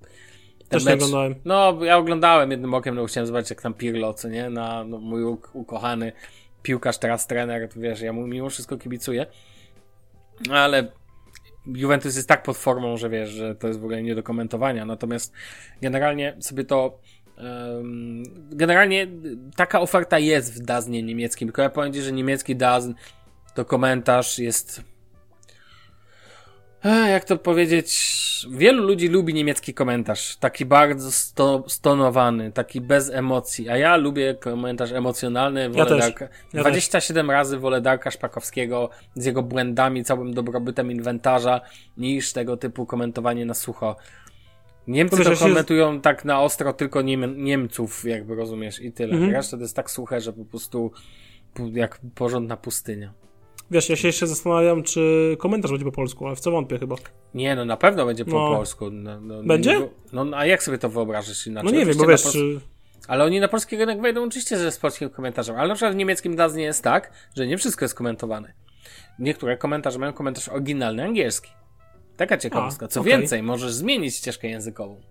Też 0.69 0.83
mecz, 0.83 0.85
nie 0.85 0.93
oglądałem. 0.93 1.35
No, 1.45 1.77
ja 1.83 1.97
oglądałem 1.97 2.51
jednym 2.51 2.73
okiem, 2.73 2.95
no 2.95 3.05
chciałem 3.05 3.27
zobaczyć 3.27 3.49
jak 3.49 3.61
tam 3.61 3.73
Pirlo, 3.73 4.13
co 4.13 4.29
nie, 4.29 4.49
na 4.49 4.83
no, 4.83 4.97
mój 4.97 5.23
ukochany 5.53 6.11
piłkarz, 6.63 6.97
teraz 6.97 7.27
trener, 7.27 7.69
wiesz, 7.75 8.01
ja 8.01 8.13
mu 8.13 8.27
mimo 8.27 8.49
wszystko 8.49 8.77
kibicuję. 8.77 9.25
Ale 10.51 10.91
Juventus 11.65 12.15
jest 12.15 12.27
tak 12.27 12.43
pod 12.43 12.57
formą, 12.57 12.97
że 12.97 13.09
wiesz, 13.09 13.29
że 13.29 13.55
to 13.55 13.67
jest 13.67 13.79
w 13.79 13.83
ogóle 13.83 14.03
nie 14.03 14.15
do 14.15 14.23
komentowania. 14.23 14.85
Natomiast 14.85 15.33
generalnie 15.81 16.37
sobie 16.39 16.65
to 16.65 16.99
Generalnie 18.51 19.07
taka 19.55 19.81
oferta 19.81 20.19
jest 20.19 20.61
w 20.61 20.65
Daznie 20.65 21.03
niemieckim, 21.03 21.47
tylko 21.47 21.61
ja 21.61 21.69
powiem 21.69 21.93
Ci, 21.93 22.01
że 22.01 22.11
niemiecki 22.11 22.55
Dazn 22.55 22.91
to 23.55 23.65
komentarz 23.65 24.39
jest 24.39 24.81
jak 26.89 27.25
to 27.25 27.37
powiedzieć, 27.37 28.13
wielu 28.51 28.83
ludzi 28.83 29.07
lubi 29.07 29.33
niemiecki 29.33 29.73
komentarz, 29.73 30.35
taki 30.35 30.65
bardzo 30.65 31.11
sto, 31.11 31.63
stonowany, 31.67 32.51
taki 32.51 32.81
bez 32.81 33.09
emocji, 33.09 33.69
a 33.69 33.77
ja 33.77 33.97
lubię 33.97 34.35
komentarz 34.35 34.91
emocjonalny, 34.91 35.69
wolę 35.69 35.79
Ja 35.79 35.85
też. 35.85 35.99
Darka, 35.99 36.27
Ja 36.53 36.61
27 36.61 37.31
razy 37.31 37.57
wolę 37.57 37.81
Darka 37.81 38.11
Szpakowskiego 38.11 38.89
z 39.15 39.25
jego 39.25 39.43
błędami, 39.43 40.03
całym 40.03 40.33
dobrobytem 40.33 40.91
inwentarza, 40.91 41.61
niż 41.97 42.33
tego 42.33 42.57
typu 42.57 42.85
komentowanie 42.85 43.45
na 43.45 43.53
sucho. 43.53 43.95
Niemcy 44.87 45.17
Wiesz, 45.17 45.39
to 45.39 45.45
komentują 45.45 46.01
tak 46.01 46.25
na 46.25 46.41
ostro 46.41 46.73
tylko 46.73 47.01
Niem 47.01 47.43
Niemców, 47.43 48.05
jakby 48.05 48.35
rozumiesz, 48.35 48.81
i 48.81 48.91
tyle. 48.91 49.13
Mhm. 49.13 49.31
Reszta 49.31 49.57
to 49.57 49.63
jest 49.63 49.75
tak 49.75 49.91
suche, 49.91 50.21
że 50.21 50.33
po 50.33 50.45
prostu 50.45 50.91
jak 51.73 51.99
porządna 52.15 52.57
pustynia. 52.57 53.13
Wiesz, 53.73 53.89
ja 53.89 53.95
się 53.95 54.07
jeszcze 54.07 54.27
zastanawiam, 54.27 54.83
czy 54.83 55.35
komentarz 55.39 55.71
będzie 55.71 55.85
po 55.85 55.91
polsku, 55.91 56.27
ale 56.27 56.35
w 56.35 56.39
co 56.39 56.51
wątpię 56.51 56.79
chyba. 56.79 56.95
Nie, 57.33 57.55
no 57.55 57.65
na 57.65 57.77
pewno 57.77 58.05
będzie 58.05 58.25
po 58.25 58.31
No. 58.31 58.55
polsku. 58.55 58.91
No, 58.91 59.21
no, 59.21 59.43
Będzie? 59.43 59.89
No, 60.11 60.25
no 60.25 60.37
a 60.37 60.45
jak 60.45 60.63
sobie 60.63 60.77
to 60.77 60.89
wyobrażysz 60.89 61.47
inaczej? 61.47 61.71
No 61.73 61.79
nie 61.79 61.85
wiem, 61.85 61.97
bo 61.97 62.07
wiesz, 62.07 62.23
czy... 62.31 62.59
Ale 63.07 63.23
oni 63.23 63.39
na 63.39 63.47
polski 63.47 63.77
rynek 63.77 64.01
wejdą 64.01 64.23
oczywiście, 64.23 64.57
że 64.57 64.71
z 64.71 64.77
polskim 64.77 65.09
komentarzem, 65.09 65.55
ale 65.55 65.67
na 65.67 65.75
przykład 65.75 65.93
w 65.93 65.97
niemieckim 65.97 66.35
DAZ 66.35 66.55
nie 66.55 66.63
jest 66.63 66.83
tak, 66.83 67.11
że 67.37 67.47
nie 67.47 67.57
wszystko 67.57 67.85
jest 67.85 67.95
komentowane. 67.95 68.53
Niektóre 69.19 69.57
komentarze 69.57 69.99
mają 69.99 70.13
komentarz 70.13 70.49
oryginalny 70.49 71.03
angielski. 71.03 71.51
Taka 72.17 72.37
ciekawostka. 72.37 72.85
A, 72.85 72.89
Co 72.89 73.01
okej. 73.01 73.11
więcej, 73.13 73.43
możesz 73.43 73.73
zmienić 73.73 74.15
ścieżkę 74.15 74.47
językową. 74.47 75.01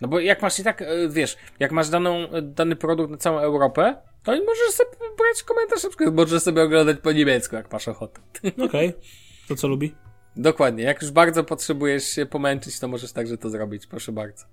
No 0.00 0.08
bo 0.08 0.20
jak 0.20 0.42
masz 0.42 0.58
i 0.58 0.64
tak, 0.64 0.82
e, 0.82 0.86
wiesz, 1.08 1.36
jak 1.60 1.72
masz 1.72 1.88
daną, 1.88 2.30
e, 2.30 2.42
dany 2.42 2.76
produkt 2.76 3.10
na 3.10 3.16
całą 3.16 3.38
Europę, 3.38 3.96
to 4.22 4.32
możesz 4.32 4.70
sobie 4.70 4.90
brać 4.98 5.42
komentarz, 5.44 5.82
na 5.82 5.88
przykład 5.88 6.14
możesz 6.14 6.42
sobie 6.42 6.62
oglądać 6.62 6.96
po 7.02 7.12
niemiecku, 7.12 7.56
jak 7.56 7.72
masz 7.72 7.88
ochotę. 7.88 8.20
Okej, 8.66 8.92
to 9.48 9.56
co 9.56 9.68
lubi? 9.68 9.94
Dokładnie. 10.36 10.84
Jak 10.84 11.02
już 11.02 11.10
bardzo 11.10 11.44
potrzebujesz 11.44 12.04
się 12.04 12.26
pomęczyć, 12.26 12.80
to 12.80 12.88
możesz 12.88 13.12
także 13.12 13.38
to 13.38 13.50
zrobić. 13.50 13.86
Proszę 13.86 14.12
bardzo. 14.12 14.44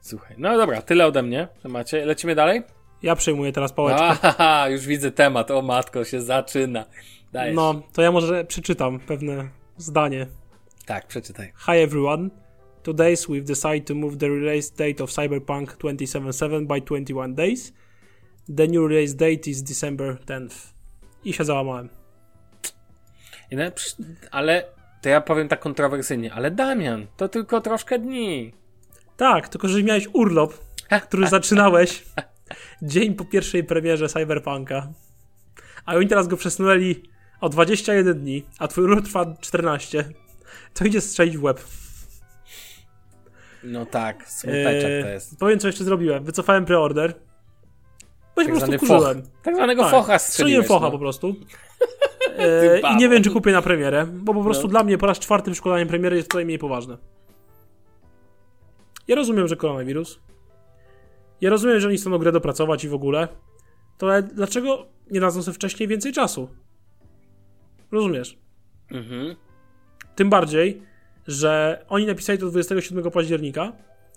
Słuchaj. 0.00 0.36
No 0.38 0.56
dobra, 0.56 0.82
tyle 0.82 1.06
ode 1.06 1.22
mnie 1.22 1.48
w 1.58 1.62
temacie. 1.62 2.06
Lecimy 2.06 2.34
dalej? 2.34 2.62
Ja 3.02 3.16
przejmuję 3.16 3.52
teraz 3.52 3.72
pałeczkę. 3.72 4.04
Aha, 4.22 4.68
już 4.68 4.86
widzę 4.86 5.10
temat. 5.10 5.50
O 5.50 5.62
matko, 5.62 6.04
się 6.04 6.22
zaczyna. 6.22 6.84
Dajesz. 7.32 7.56
No, 7.56 7.82
to 7.92 8.02
ja 8.02 8.12
może 8.12 8.44
przeczytam 8.44 9.00
pewne 9.00 9.48
zdanie. 9.76 10.26
Tak, 10.86 11.06
przeczytaj. 11.06 11.52
Hi 11.66 11.72
everyone. 11.72 12.45
Today 12.86 13.16
we've 13.28 13.44
decided 13.44 13.84
to 13.86 13.94
move 13.94 14.18
the 14.18 14.30
release 14.30 14.70
date 14.70 15.00
of 15.00 15.10
Cyberpunk 15.10 15.76
2077 15.76 16.66
by 16.66 16.80
21 16.80 17.34
days. 17.34 17.72
The 18.48 18.68
new 18.68 18.88
release 18.88 19.12
date 19.14 19.50
is 19.50 19.62
December 19.62 20.18
10th. 20.26 20.72
I 21.24 21.32
się 21.32 21.44
załamałem. 21.44 21.88
Ale 24.30 24.64
to 25.02 25.08
ja 25.08 25.20
powiem 25.20 25.48
tak 25.48 25.60
kontrowersyjnie. 25.60 26.32
Ale 26.32 26.50
Damian, 26.50 27.06
to 27.16 27.28
tylko 27.28 27.60
troszkę 27.60 27.98
dni. 27.98 28.52
Tak, 29.16 29.48
tylko 29.48 29.68
że 29.68 29.82
miałeś 29.82 30.08
urlop, 30.12 30.54
który 31.02 31.28
zaczynałeś 31.36 32.04
dzień 32.82 33.14
po 33.14 33.24
pierwszej 33.24 33.64
premierze 33.64 34.08
Cyberpunka. 34.08 34.88
A 35.84 35.94
oni 35.94 36.08
teraz 36.08 36.28
go 36.28 36.36
przesunęli 36.36 37.02
o 37.40 37.48
21 37.48 38.20
dni, 38.20 38.44
a 38.58 38.68
twój 38.68 38.84
urlop 38.84 39.04
trwa 39.04 39.36
14. 39.40 40.04
To 40.74 40.84
idzie 40.84 41.00
strzelić 41.00 41.38
w 41.38 41.42
łeb. 41.42 41.60
No 43.66 43.86
tak, 43.86 44.28
smuteczek 44.28 44.84
Eee, 44.90 45.02
to 45.02 45.08
jest. 45.08 45.38
Powiem, 45.38 45.58
co 45.58 45.66
jeszcze 45.66 45.84
zrobiłem. 45.84 46.24
Wycofałem 46.24 46.64
preorder. 46.64 47.14
Bo 48.36 48.42
się 48.44 48.48
Tak 48.48 48.54
po 48.60 48.66
prostu 48.66 48.86
foch. 48.86 48.88
kurzyłem. 48.88 49.22
Tak 49.42 49.54
zwanego 49.56 49.82
Tak, 49.82 49.90
focha 49.90 50.18
Strzeliłem 50.18 50.64
focha 50.64 50.86
no. 50.86 50.90
po 50.92 50.98
prostu. 50.98 51.34
E, 52.38 52.80
I 52.92 52.96
nie 52.96 53.08
wiem, 53.08 53.22
czy 53.22 53.30
kupię 53.30 53.52
na 53.52 53.62
premierę, 53.62 54.06
bo 54.06 54.34
po 54.34 54.42
prostu 54.44 54.62
No. 54.62 54.68
dla 54.68 54.84
mnie 54.84 54.98
po 54.98 55.06
raz 55.06 55.18
czwarty 55.18 55.50
przykładanie 55.50 55.86
premiery 55.86 56.16
jest 56.16 56.28
tutaj 56.28 56.44
mniej 56.44 56.58
poważne. 56.58 56.96
Ja 59.08 59.16
rozumiem, 59.16 59.48
że 59.48 59.56
koronawirus. 59.56 60.18
Ja 61.40 61.50
rozumiem, 61.50 61.80
że 61.80 61.88
oni 61.88 61.96
chcą 61.96 62.18
grę 62.18 62.32
dopracować 62.32 62.84
i 62.84 62.88
w 62.88 62.94
ogóle. 62.94 63.28
To 63.98 64.06
ale 64.06 64.22
dlaczego 64.22 64.86
nie 65.10 65.20
dadzą 65.20 65.42
sobie 65.42 65.54
wcześniej 65.54 65.88
więcej 65.88 66.12
czasu? 66.12 66.48
Rozumiesz? 67.92 68.38
Mhm. 68.90 69.36
Tym 70.16 70.30
bardziej, 70.30 70.82
że 71.28 71.84
oni 71.88 72.06
napisali 72.06 72.38
to 72.38 72.46
27 72.50 73.10
października, 73.10 73.72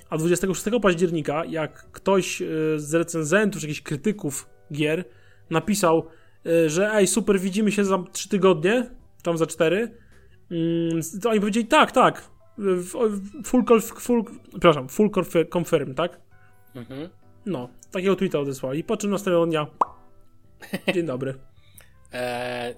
a 0.09 0.17
26 0.17 0.63
października, 0.81 1.45
jak 1.45 1.91
ktoś 1.91 2.41
y, 2.41 2.45
z 2.77 2.93
recenzentów 2.93 3.61
czy 3.61 3.67
jakichś 3.67 3.81
krytyków 3.81 4.49
gier 4.73 5.05
napisał, 5.49 6.07
y, 6.47 6.69
że 6.69 6.91
ej, 6.93 7.07
super, 7.07 7.39
widzimy 7.39 7.71
się 7.71 7.85
za 7.85 8.03
3 8.11 8.29
tygodnie, 8.29 8.89
tam 9.23 9.37
za 9.37 9.45
4, 9.45 9.95
mm, 10.51 11.01
to 11.21 11.29
oni 11.29 11.39
powiedzieli 11.39 11.67
tak, 11.67 11.91
tak, 11.91 12.29
full, 13.45 13.63
conf- 13.63 13.99
full, 13.99 14.23
przepraszam, 14.49 14.89
full 14.89 15.09
conf- 15.09 15.49
confirm, 15.57 15.95
tak? 15.95 16.19
Mhm. 16.75 17.09
No, 17.45 17.69
takiego 17.91 18.15
tweeta 18.15 18.39
odesłali, 18.39 18.83
po 18.83 18.97
czym 18.97 19.11
następnego 19.11 19.45
dnia 19.45 19.67
dzień 20.93 21.05
dobry. 21.05 21.33
Eee, 22.13 22.75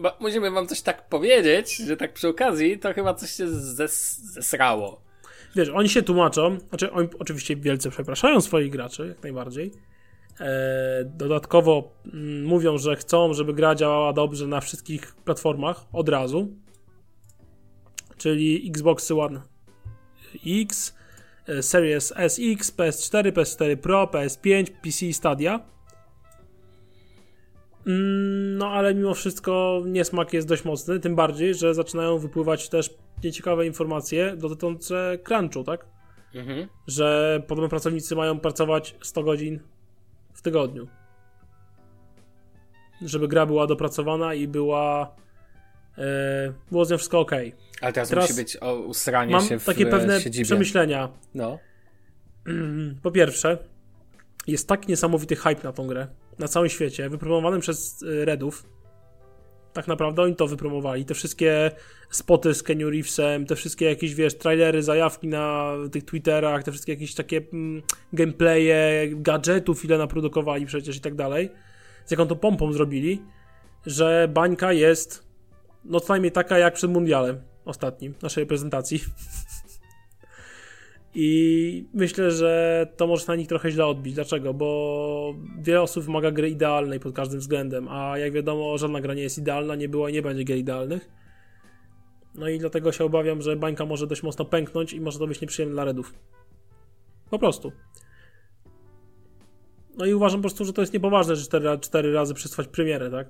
bo 0.00 0.12
musimy 0.20 0.50
wam 0.50 0.66
coś 0.66 0.82
tak 0.82 1.08
powiedzieć, 1.08 1.76
że 1.76 1.96
tak 1.96 2.12
przy 2.12 2.28
okazji 2.28 2.78
to 2.78 2.92
chyba 2.92 3.14
coś 3.14 3.30
się 3.30 3.48
zes 3.48 4.18
zesrało. 4.18 5.02
Wiesz, 5.56 5.68
oni 5.68 5.88
się 5.88 6.02
tłumaczą, 6.02 6.58
znaczy 6.68 6.92
oni 6.92 7.08
oczywiście 7.18 7.56
wielce 7.56 7.90
przepraszają 7.90 8.40
swoich 8.40 8.70
graczy, 8.70 9.06
jak 9.08 9.22
najbardziej. 9.22 9.72
E, 10.40 11.04
dodatkowo 11.04 11.92
mm, 12.06 12.44
mówią, 12.44 12.78
że 12.78 12.96
chcą, 12.96 13.34
żeby 13.34 13.54
gra 13.54 13.74
działała 13.74 14.12
dobrze 14.12 14.46
na 14.46 14.60
wszystkich 14.60 15.14
platformach 15.14 15.84
od 15.92 16.08
razu. 16.08 16.48
Czyli 18.16 18.70
Xbox 18.70 19.10
One 19.10 19.40
X, 20.46 20.94
e, 21.46 21.62
Series 21.62 22.12
SX, 22.16 22.72
PS4, 22.76 23.32
PS4 23.32 23.76
Pro, 23.76 24.04
PS5, 24.04 24.66
PC 24.82 25.12
Stadia. 25.12 25.60
Mm, 27.88 28.58
No 28.58 28.70
ale 28.70 28.94
mimo 28.94 29.14
wszystko 29.14 29.82
niesmak 29.86 30.32
jest 30.32 30.48
dość 30.48 30.64
mocny, 30.64 31.00
tym 31.00 31.16
bardziej, 31.16 31.54
że 31.54 31.74
zaczynają 31.74 32.18
wypływać 32.18 32.68
też 32.68 32.90
nieciekawe 33.24 33.66
informacje 33.66 34.36
dotyczące 34.36 35.18
crunchu, 35.24 35.64
tak? 35.64 35.86
Mhm. 36.34 36.68
Że 36.86 37.42
podobno 37.46 37.68
pracownicy 37.68 38.16
mają 38.16 38.40
pracować 38.40 38.96
100 39.02 39.22
godzin 39.22 39.60
w 40.32 40.42
tygodniu. 40.42 40.88
Żeby 43.02 43.28
gra 43.28 43.46
była 43.46 43.66
dopracowana 43.66 44.34
i 44.34 44.48
była. 44.48 45.14
E, 45.98 46.52
było 46.70 46.84
z 46.84 46.90
nią 46.90 46.96
wszystko 46.96 47.20
ok. 47.20 47.32
Ale 47.80 47.92
teraz, 47.92 48.08
Teraz 48.08 48.30
musi 48.30 48.40
być 48.42 48.56
o 48.56 48.74
usranie 48.74 49.32
Mam 49.32 49.44
się 49.46 49.58
w 49.58 49.64
takie 49.64 49.86
e, 49.88 49.90
pewne 49.90 50.20
siedzibie. 50.20 50.44
przemyślenia. 50.44 51.08
No. 51.34 51.58
Po 53.02 53.10
pierwsze, 53.10 53.58
jest 54.48 54.68
tak 54.68 54.88
niesamowity 54.88 55.36
hype 55.36 55.62
na 55.64 55.72
tą 55.72 55.86
grę. 55.86 56.06
Na 56.38 56.48
całym 56.48 56.68
świecie, 56.68 57.10
wypromowany 57.10 57.60
przez 57.60 58.02
y, 58.02 58.24
Redów. 58.24 58.64
Tak 59.72 59.88
naprawdę 59.88 60.22
oni 60.22 60.36
to 60.36 60.46
wypromowali. 60.46 61.04
Te 61.04 61.14
wszystkie 61.14 61.70
spoty 62.10 62.54
z 62.54 62.62
Kenny 62.62 62.90
Reevesem, 62.90 63.46
te 63.46 63.56
wszystkie 63.56 63.84
jakieś, 63.84 64.14
wiesz, 64.14 64.34
trailery, 64.34 64.82
zajawki 64.82 65.28
na 65.28 65.72
tych 65.92 66.04
Twitterach, 66.04 66.62
te 66.62 66.70
wszystkie 66.70 66.92
jakieś 66.92 67.14
takie 67.14 67.42
mm, 67.52 67.82
gameplaye, 68.12 69.08
gadżetów, 69.12 69.84
ile 69.84 69.98
naprodukowali 69.98 70.66
przecież 70.66 70.96
i 70.96 71.00
tak 71.00 71.14
dalej. 71.14 71.50
Z 72.06 72.10
jaką 72.10 72.26
to 72.26 72.36
pompą 72.36 72.72
zrobili, 72.72 73.22
że 73.86 74.28
bańka 74.34 74.72
jest 74.72 75.28
no 75.84 76.00
co 76.00 76.12
najmniej 76.12 76.32
taka 76.32 76.58
jak 76.58 76.74
przed 76.74 76.90
mundialem 76.90 77.40
ostatnim, 77.64 78.14
naszej 78.22 78.46
prezentacji. 78.46 79.00
I 81.14 81.88
myślę, 81.94 82.30
że 82.30 82.86
to 82.96 83.06
może 83.06 83.24
na 83.28 83.36
nich 83.36 83.48
trochę 83.48 83.70
źle 83.70 83.86
odbić. 83.86 84.14
Dlaczego? 84.14 84.54
Bo 84.54 85.34
wiele 85.58 85.82
osób 85.82 86.04
wymaga 86.04 86.30
gry 86.30 86.50
idealnej 86.50 87.00
pod 87.00 87.14
każdym 87.14 87.40
względem, 87.40 87.88
a 87.88 88.18
jak 88.18 88.32
wiadomo, 88.32 88.78
żadna 88.78 89.00
gra 89.00 89.14
nie 89.14 89.22
jest 89.22 89.38
idealna, 89.38 89.74
nie 89.74 89.88
była 89.88 90.10
i 90.10 90.12
nie 90.12 90.22
będzie 90.22 90.44
gier 90.44 90.58
idealnych. 90.58 91.10
No 92.34 92.48
i 92.48 92.58
dlatego 92.58 92.92
się 92.92 93.04
obawiam, 93.04 93.42
że 93.42 93.56
bańka 93.56 93.86
może 93.86 94.06
dość 94.06 94.22
mocno 94.22 94.44
pęknąć 94.44 94.92
i 94.92 95.00
może 95.00 95.18
to 95.18 95.26
być 95.26 95.40
nieprzyjemne 95.40 95.74
dla 95.74 95.84
Redów. 95.84 96.14
Po 97.30 97.38
prostu. 97.38 97.72
No 99.96 100.06
i 100.06 100.14
uważam 100.14 100.40
po 100.40 100.42
prostu, 100.42 100.64
że 100.64 100.72
to 100.72 100.82
jest 100.82 100.92
niepoważne, 100.92 101.36
że 101.36 101.44
cztery, 101.44 101.78
cztery 101.78 102.12
razy 102.12 102.34
przetrwać 102.34 102.68
premierę, 102.68 103.10
tak? 103.10 103.28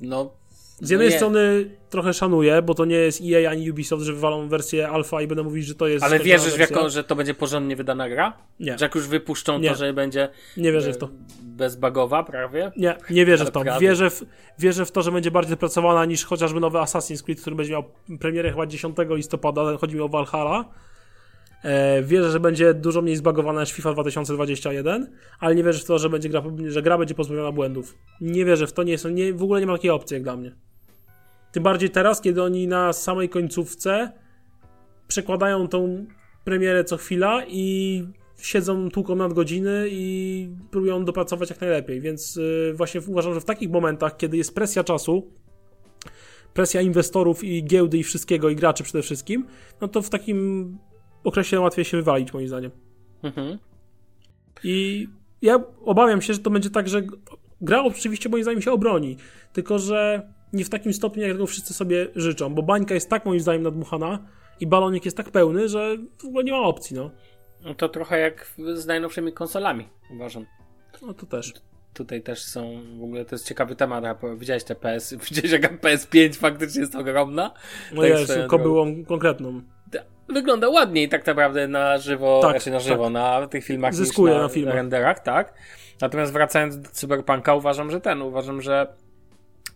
No. 0.00 0.45
Z 0.80 0.90
jednej 0.90 1.08
nie. 1.08 1.16
strony 1.16 1.70
trochę 1.90 2.14
szanuję, 2.14 2.62
bo 2.62 2.74
to 2.74 2.84
nie 2.84 2.96
jest 2.96 3.20
EA 3.32 3.50
ani 3.50 3.70
Ubisoft, 3.70 4.02
że 4.04 4.12
wywalą 4.12 4.48
wersję 4.48 4.88
alfa 4.88 5.22
i 5.22 5.26
będą 5.26 5.44
mówić, 5.44 5.66
że 5.66 5.74
to 5.74 5.86
jest. 5.86 6.04
Ale 6.04 6.18
wierzysz 6.18 6.54
w 6.54 6.58
jaką, 6.58 6.88
że 6.88 7.04
to 7.04 7.16
będzie 7.16 7.34
porządnie 7.34 7.76
wydana 7.76 8.08
gra? 8.08 8.32
Nie, 8.60 8.78
Że 8.78 8.84
jak 8.84 8.94
już 8.94 9.08
wypuszczą 9.08 9.58
Nie. 9.58 9.68
to, 9.70 9.74
że 9.76 9.92
będzie 9.92 10.28
nie 10.56 10.72
wierzę 10.72 10.92
w 10.92 10.98
to. 10.98 11.08
bezbagowa 11.42 12.24
prawie? 12.24 12.72
Nie, 12.76 12.96
nie 13.10 13.26
wierzę 13.26 13.42
Ale 13.42 13.50
w 13.50 13.54
to. 13.54 13.60
prawie. 13.60 13.80
Wierzę 13.88 14.10
w, 14.10 14.22
wierzę 14.58 14.86
w 14.86 14.92
to, 14.92 15.02
że 15.02 15.12
będzie 15.12 15.30
bardziej 15.30 15.50
dopracowana 15.50 16.04
niż 16.04 16.24
chociażby 16.24 16.60
nowy 16.60 16.78
Assassin's 16.78 17.22
Creed, 17.22 17.40
który 17.40 17.56
będzie 17.56 17.72
miał 17.72 17.84
premierę 18.20 18.50
chyba 18.50 18.66
10 18.66 18.96
listopada, 19.10 19.76
chodzi 19.76 19.94
mi 19.94 20.00
o 20.00 20.08
Valhalla. 20.08 20.64
E, 21.66 22.02
wierzę, 22.02 22.30
że 22.30 22.40
będzie 22.40 22.74
dużo 22.74 23.02
mniej 23.02 23.16
zbagowana 23.16 23.60
niż 23.60 23.72
FIFA 23.72 23.92
2021, 23.92 25.12
ale 25.40 25.54
nie 25.54 25.64
wierzę 25.64 25.78
w 25.78 25.84
to, 25.84 25.98
że 25.98 26.10
będzie 26.10 26.28
gra, 26.28 26.42
że 26.68 26.82
gra 26.82 26.98
będzie 26.98 27.14
pozbawiona 27.14 27.52
błędów. 27.52 27.94
Nie 28.20 28.44
wierzę 28.44 28.66
w 28.66 28.72
to, 28.72 28.82
nie 28.82 28.98
są, 28.98 29.08
nie, 29.08 29.34
w 29.34 29.42
ogóle 29.42 29.60
nie 29.60 29.66
ma 29.66 29.72
takiej 29.72 29.90
opcji 29.90 30.14
jak 30.14 30.22
dla 30.22 30.36
mnie. 30.36 30.56
Tym 31.52 31.62
bardziej 31.62 31.90
teraz, 31.90 32.20
kiedy 32.20 32.42
oni 32.42 32.68
na 32.68 32.92
samej 32.92 33.28
końcówce 33.28 34.12
przekładają 35.08 35.68
tą 35.68 36.06
premierę 36.44 36.84
co 36.84 36.96
chwila 36.96 37.42
i 37.48 38.02
siedzą 38.40 38.90
tłuką 38.90 39.16
nadgodziny 39.16 39.86
i 39.90 40.48
próbują 40.70 41.04
dopracować 41.04 41.50
jak 41.50 41.60
najlepiej. 41.60 42.00
Więc 42.00 42.36
yy, 42.36 42.74
właśnie 42.74 43.00
uważam, 43.06 43.34
że 43.34 43.40
w 43.40 43.44
takich 43.44 43.70
momentach, 43.70 44.16
kiedy 44.16 44.36
jest 44.36 44.54
presja 44.54 44.84
czasu, 44.84 45.30
presja 46.54 46.80
inwestorów 46.80 47.44
i 47.44 47.64
giełdy 47.64 47.98
i 47.98 48.02
wszystkiego, 48.02 48.48
i 48.48 48.56
graczy 48.56 48.84
przede 48.84 49.02
wszystkim, 49.02 49.46
no 49.80 49.88
to 49.88 50.02
w 50.02 50.10
takim 50.10 50.78
okresie 51.26 51.60
łatwiej 51.60 51.84
się 51.84 51.96
wywalić, 51.96 52.32
moim 52.32 52.48
zdaniem. 52.48 52.70
Mhm. 53.22 53.58
I 54.64 55.08
ja 55.42 55.60
obawiam 55.84 56.22
się, 56.22 56.32
że 56.32 56.38
to 56.38 56.50
będzie 56.50 56.70
tak, 56.70 56.88
że 56.88 57.02
gra 57.60 57.82
oczywiście 57.82 58.28
moim 58.28 58.42
zdaniem 58.42 58.62
się 58.62 58.72
obroni, 58.72 59.16
tylko 59.52 59.78
że 59.78 60.28
nie 60.52 60.64
w 60.64 60.68
takim 60.68 60.92
stopniu, 60.92 61.22
jak 61.22 61.32
tego 61.32 61.46
wszyscy 61.46 61.74
sobie 61.74 62.08
życzą, 62.16 62.54
bo 62.54 62.62
bańka 62.62 62.94
jest 62.94 63.10
tak 63.10 63.26
moim 63.26 63.40
zdaniem 63.40 63.62
nadmuchana 63.62 64.18
i 64.60 64.66
balonik 64.66 65.04
jest 65.04 65.16
tak 65.16 65.30
pełny, 65.30 65.68
że 65.68 65.96
w 66.18 66.24
ogóle 66.24 66.44
nie 66.44 66.52
ma 66.52 66.60
opcji, 66.60 66.96
no. 66.96 67.10
no 67.64 67.74
to 67.74 67.88
trochę 67.88 68.18
jak 68.18 68.54
z 68.74 68.86
najnowszymi 68.86 69.32
konsolami, 69.32 69.88
uważam. 70.10 70.46
No 71.02 71.14
to 71.14 71.26
też. 71.26 71.52
Tutaj 71.94 72.22
też 72.22 72.44
są, 72.44 72.82
w 72.98 73.02
ogóle 73.02 73.24
to 73.24 73.34
jest 73.34 73.48
ciekawy 73.48 73.76
temat, 73.76 74.04
widziałeś 74.36 74.64
te 74.64 74.74
PS, 74.74 75.14
widziałeś 75.30 75.52
jaka 75.52 75.68
PS5 75.76 76.34
faktycznie 76.34 76.80
jest 76.80 76.94
ogromna? 76.94 77.54
No 77.92 78.02
tak 78.02 78.10
jest, 78.10 78.32
kobyłą 78.48 79.04
konkretną 79.04 79.62
wygląda 80.28 80.68
ładniej 80.68 81.08
tak 81.08 81.26
naprawdę 81.26 81.68
na 81.68 81.98
żywo, 81.98 82.40
tak, 82.42 82.50
znaczy 82.50 82.70
na 82.70 82.80
żywo, 82.80 83.04
tak. 83.04 83.12
na 83.12 83.46
tych 83.46 83.64
filmach 83.64 83.94
Zyskuje 83.94 84.32
niż 84.32 84.38
na, 84.38 84.42
na 84.42 84.48
filmach. 84.48 84.74
renderach, 84.74 85.20
tak. 85.20 85.54
Natomiast 86.00 86.32
wracając 86.32 86.78
do 86.78 86.88
Cyberpunka, 86.90 87.54
uważam, 87.54 87.90
że 87.90 88.00
ten, 88.00 88.22
uważam, 88.22 88.62
że 88.62 88.86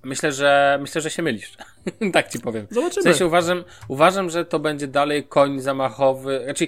myślę, 0.04 0.32
że 0.32 0.78
myślę, 0.80 1.00
że 1.00 1.10
się 1.10 1.22
mylisz. 1.22 1.56
tak 2.12 2.28
ci 2.28 2.40
powiem. 2.40 2.66
Zobaczymy. 2.70 3.02
W 3.02 3.04
sensie 3.04 3.26
uważam, 3.26 3.64
uważam, 3.88 4.30
że 4.30 4.44
to 4.44 4.58
będzie 4.58 4.86
dalej 4.86 5.24
koń 5.24 5.60
zamachowy, 5.60 6.40
znaczy 6.44 6.66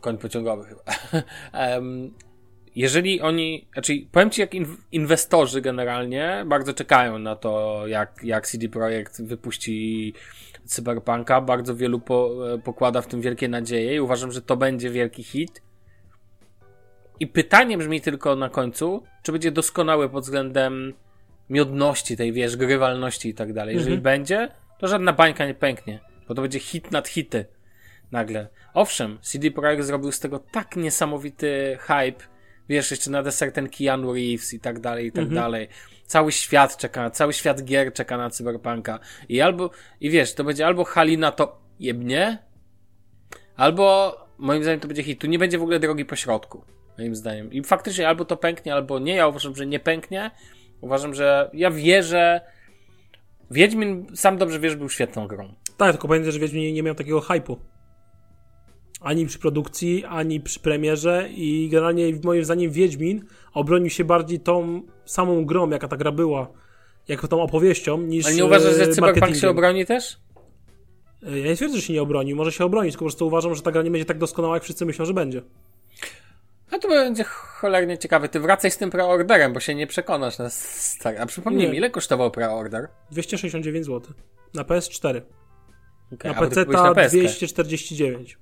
koń 0.00 0.18
pociągowy 0.18 0.64
chyba. 0.64 0.82
um, 1.74 2.14
jeżeli 2.76 3.20
oni, 3.20 3.66
znaczy 3.72 3.92
powiem 4.12 4.30
ci, 4.30 4.40
jak 4.40 4.50
inwestorzy 4.92 5.60
generalnie 5.60 6.44
bardzo 6.46 6.74
czekają 6.74 7.18
na 7.18 7.36
to, 7.36 7.82
jak, 7.86 8.20
jak 8.22 8.46
CD 8.46 8.68
Projekt 8.68 9.22
wypuści 9.22 10.14
Cyberpunka. 10.66 11.40
Bardzo 11.40 11.76
wielu 11.76 12.00
po, 12.00 12.30
e, 12.54 12.58
pokłada 12.58 13.02
w 13.02 13.06
tym 13.06 13.20
wielkie 13.20 13.48
nadzieje 13.48 13.94
i 13.94 14.00
uważam, 14.00 14.32
że 14.32 14.42
to 14.42 14.56
będzie 14.56 14.90
wielki 14.90 15.22
hit. 15.22 15.62
I 17.20 17.26
pytanie 17.26 17.78
brzmi 17.78 18.00
tylko 18.00 18.36
na 18.36 18.48
końcu, 18.48 19.02
czy 19.22 19.32
będzie 19.32 19.52
doskonały 19.52 20.08
pod 20.08 20.24
względem 20.24 20.94
miodności 21.50 22.16
tej, 22.16 22.32
wiesz, 22.32 22.56
grywalności 22.56 23.28
i 23.28 23.34
tak 23.34 23.52
dalej. 23.52 23.74
Jeżeli 23.74 23.96
mhm. 23.96 24.02
będzie, 24.02 24.48
to 24.78 24.88
żadna 24.88 25.12
bańka 25.12 25.46
nie 25.46 25.54
pęknie, 25.54 26.00
bo 26.28 26.34
to 26.34 26.42
będzie 26.42 26.58
hit 26.60 26.90
nad 26.90 27.08
hity 27.08 27.44
nagle. 28.12 28.48
Owszem, 28.74 29.18
CD 29.22 29.50
Projekt 29.50 29.84
zrobił 29.84 30.12
z 30.12 30.20
tego 30.20 30.38
tak 30.38 30.76
niesamowity 30.76 31.78
hype, 31.80 32.24
wiesz, 32.68 32.90
jeszcze 32.90 33.10
na 33.10 33.22
deser 33.22 33.52
ten 33.52 33.68
Keanu 33.68 34.12
Reeves 34.12 34.54
i 34.54 34.60
tak 34.60 34.80
dalej, 34.80 35.06
i 35.06 35.12
tak 35.12 35.22
mhm. 35.22 35.34
dalej. 35.34 35.68
Cały 36.06 36.32
świat 36.32 36.76
czeka, 36.76 37.10
cały 37.10 37.32
świat 37.32 37.64
gier 37.64 37.92
czeka 37.92 38.16
na 38.16 38.30
Cyberpunka. 38.30 38.98
I 39.28 39.40
albo, 39.40 39.70
i 40.00 40.10
wiesz, 40.10 40.34
to 40.34 40.44
będzie 40.44 40.66
albo 40.66 40.84
Halina 40.84 41.32
to 41.32 41.58
jebnie, 41.80 42.38
albo 43.56 44.16
moim 44.38 44.62
zdaniem 44.62 44.80
to 44.80 44.88
będzie 44.88 45.02
hit. 45.02 45.20
Tu 45.20 45.26
nie 45.26 45.38
będzie 45.38 45.58
w 45.58 45.62
ogóle 45.62 45.80
drogi 45.80 46.04
po 46.04 46.16
środku, 46.16 46.64
moim 46.98 47.16
zdaniem. 47.16 47.52
I 47.52 47.64
faktycznie 47.64 48.08
albo 48.08 48.24
to 48.24 48.36
pęknie, 48.36 48.74
albo 48.74 48.98
nie. 48.98 49.14
Ja 49.14 49.26
uważam, 49.26 49.56
że 49.56 49.66
nie 49.66 49.80
pęknie. 49.80 50.30
Uważam, 50.80 51.14
że 51.14 51.50
ja 51.52 51.70
wierzę. 51.70 52.40
Wiedźmin, 53.50 54.06
sam 54.14 54.38
dobrze 54.38 54.60
wiesz, 54.60 54.76
był 54.76 54.88
świetną 54.88 55.26
grą. 55.26 55.54
Tak, 55.76 55.92
tylko 55.92 56.08
pamiętaj, 56.08 56.32
że 56.32 56.38
Wiedźmin 56.38 56.74
nie 56.74 56.82
miał 56.82 56.94
takiego 56.94 57.20
hypu 57.20 57.58
ani 59.00 59.26
przy 59.26 59.38
produkcji, 59.38 60.04
ani 60.04 60.40
przy 60.40 60.60
premierze 60.60 61.28
i 61.30 61.68
generalnie 61.68 62.12
moim 62.24 62.44
zdaniem 62.44 62.70
Wiedźmin 62.70 63.24
obronił 63.54 63.90
się 63.90 64.04
bardziej 64.04 64.40
tą 64.40 64.82
samą 65.04 65.44
grą, 65.44 65.70
jaka 65.70 65.88
ta 65.88 65.96
gra 65.96 66.12
była, 66.12 66.48
jako 67.08 67.28
tą 67.28 67.42
opowieścią, 67.42 67.98
niż 67.98 68.26
Ale 68.26 68.34
nie 68.34 68.44
uważasz, 68.44 68.76
że 68.76 68.88
Cyberpunk 68.88 69.36
się 69.36 69.48
obroni 69.48 69.86
też? 69.86 70.18
E, 71.22 71.38
ja 71.38 71.46
nie 71.46 71.56
twierdzę, 71.56 71.76
że 71.76 71.82
się 71.82 71.92
nie 71.92 72.02
obroni, 72.02 72.34
może 72.34 72.52
się 72.52 72.64
obronić, 72.64 72.92
tylko 72.92 73.04
po 73.04 73.10
prostu 73.10 73.26
uważam, 73.26 73.54
że 73.54 73.62
ta 73.62 73.72
gra 73.72 73.82
nie 73.82 73.90
będzie 73.90 74.04
tak 74.04 74.18
doskonała, 74.18 74.54
jak 74.54 74.64
wszyscy 74.64 74.86
myślą, 74.86 75.04
że 75.04 75.14
będzie. 75.14 75.42
No 76.72 76.78
to 76.78 76.88
będzie 76.88 77.24
cholernie 77.24 77.98
ciekawe. 77.98 78.28
Ty 78.28 78.40
wracaj 78.40 78.70
z 78.70 78.76
tym 78.76 78.90
preorderem, 78.90 79.52
bo 79.52 79.60
się 79.60 79.74
nie 79.74 79.86
przekonasz 79.86 80.38
na 80.38 80.50
stary. 80.50 81.18
A 81.18 81.26
przypomnij 81.26 81.68
mi, 81.68 81.76
ile 81.76 81.90
kosztował 81.90 82.30
preorder? 82.30 82.88
269 83.10 83.86
zł. 83.86 84.14
Na 84.54 84.62
PS4. 84.62 85.20
Okay, 86.12 86.32
na 86.32 86.40
PC 86.40 86.66
ta 86.66 86.94
249. 86.94 88.38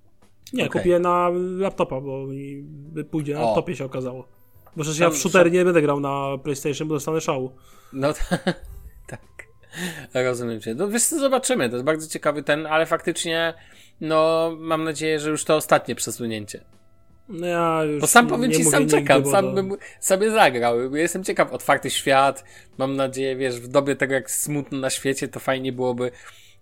Nie, 0.55 0.67
okay. 0.67 0.83
kupię 0.83 0.99
na 0.99 1.31
laptopa, 1.59 2.01
bo 2.01 2.27
mi 2.27 2.65
pójdzie 3.11 3.35
na 3.35 3.41
laptopie 3.41 3.77
się 3.77 3.85
okazało. 3.85 4.29
Bo 4.77 4.83
przecież 4.83 5.01
ja 5.01 5.11
w 5.11 5.17
shooter 5.17 5.53
nie 5.53 5.65
będę 5.65 5.83
grał 5.83 6.01
na 6.01 6.39
PlayStation, 6.43 6.89
bo 6.89 6.95
dostanę 6.95 7.21
szału. 7.21 7.53
No 7.93 8.13
tak. 9.07 9.21
Rozumiem 10.15 10.61
cię. 10.61 10.75
No 10.75 10.89
wiesz 10.89 11.05
co, 11.05 11.19
zobaczymy. 11.19 11.69
To 11.69 11.77
jest 11.77 11.85
bardzo 11.85 12.09
ciekawy 12.09 12.43
ten, 12.43 12.67
ale 12.67 12.87
faktycznie 12.87 13.55
no 14.01 14.51
mam 14.59 14.85
nadzieję, 14.85 15.21
że 15.21 15.31
już 15.31 15.45
to 15.45 15.57
ostatnie 15.57 15.95
przesunięcie. 15.95 16.65
No 17.29 17.47
ja 17.47 17.85
już 17.85 18.01
Bo 18.01 18.07
sam 18.07 18.27
powiem 18.27 18.53
ci, 18.53 18.65
sam 18.65 18.89
czekam, 18.89 19.27
sam 19.27 19.55
bym 19.55 19.77
sobie 20.01 20.31
zagrał. 20.31 20.95
Jestem 20.95 21.25
ciekaw, 21.25 21.53
otwarty 21.53 21.91
świat. 21.91 22.45
Mam 22.79 22.97
nadzieję, 22.97 23.37
wiesz, 23.37 23.61
w 23.61 23.69
dobie 23.69 23.97
tego 23.97 24.15
jak 24.15 24.31
smutno 24.31 24.79
na 24.79 24.91
świecie, 24.91 25.29
to 25.29 25.41
fajnie 25.41 25.73
byłoby 25.73 26.11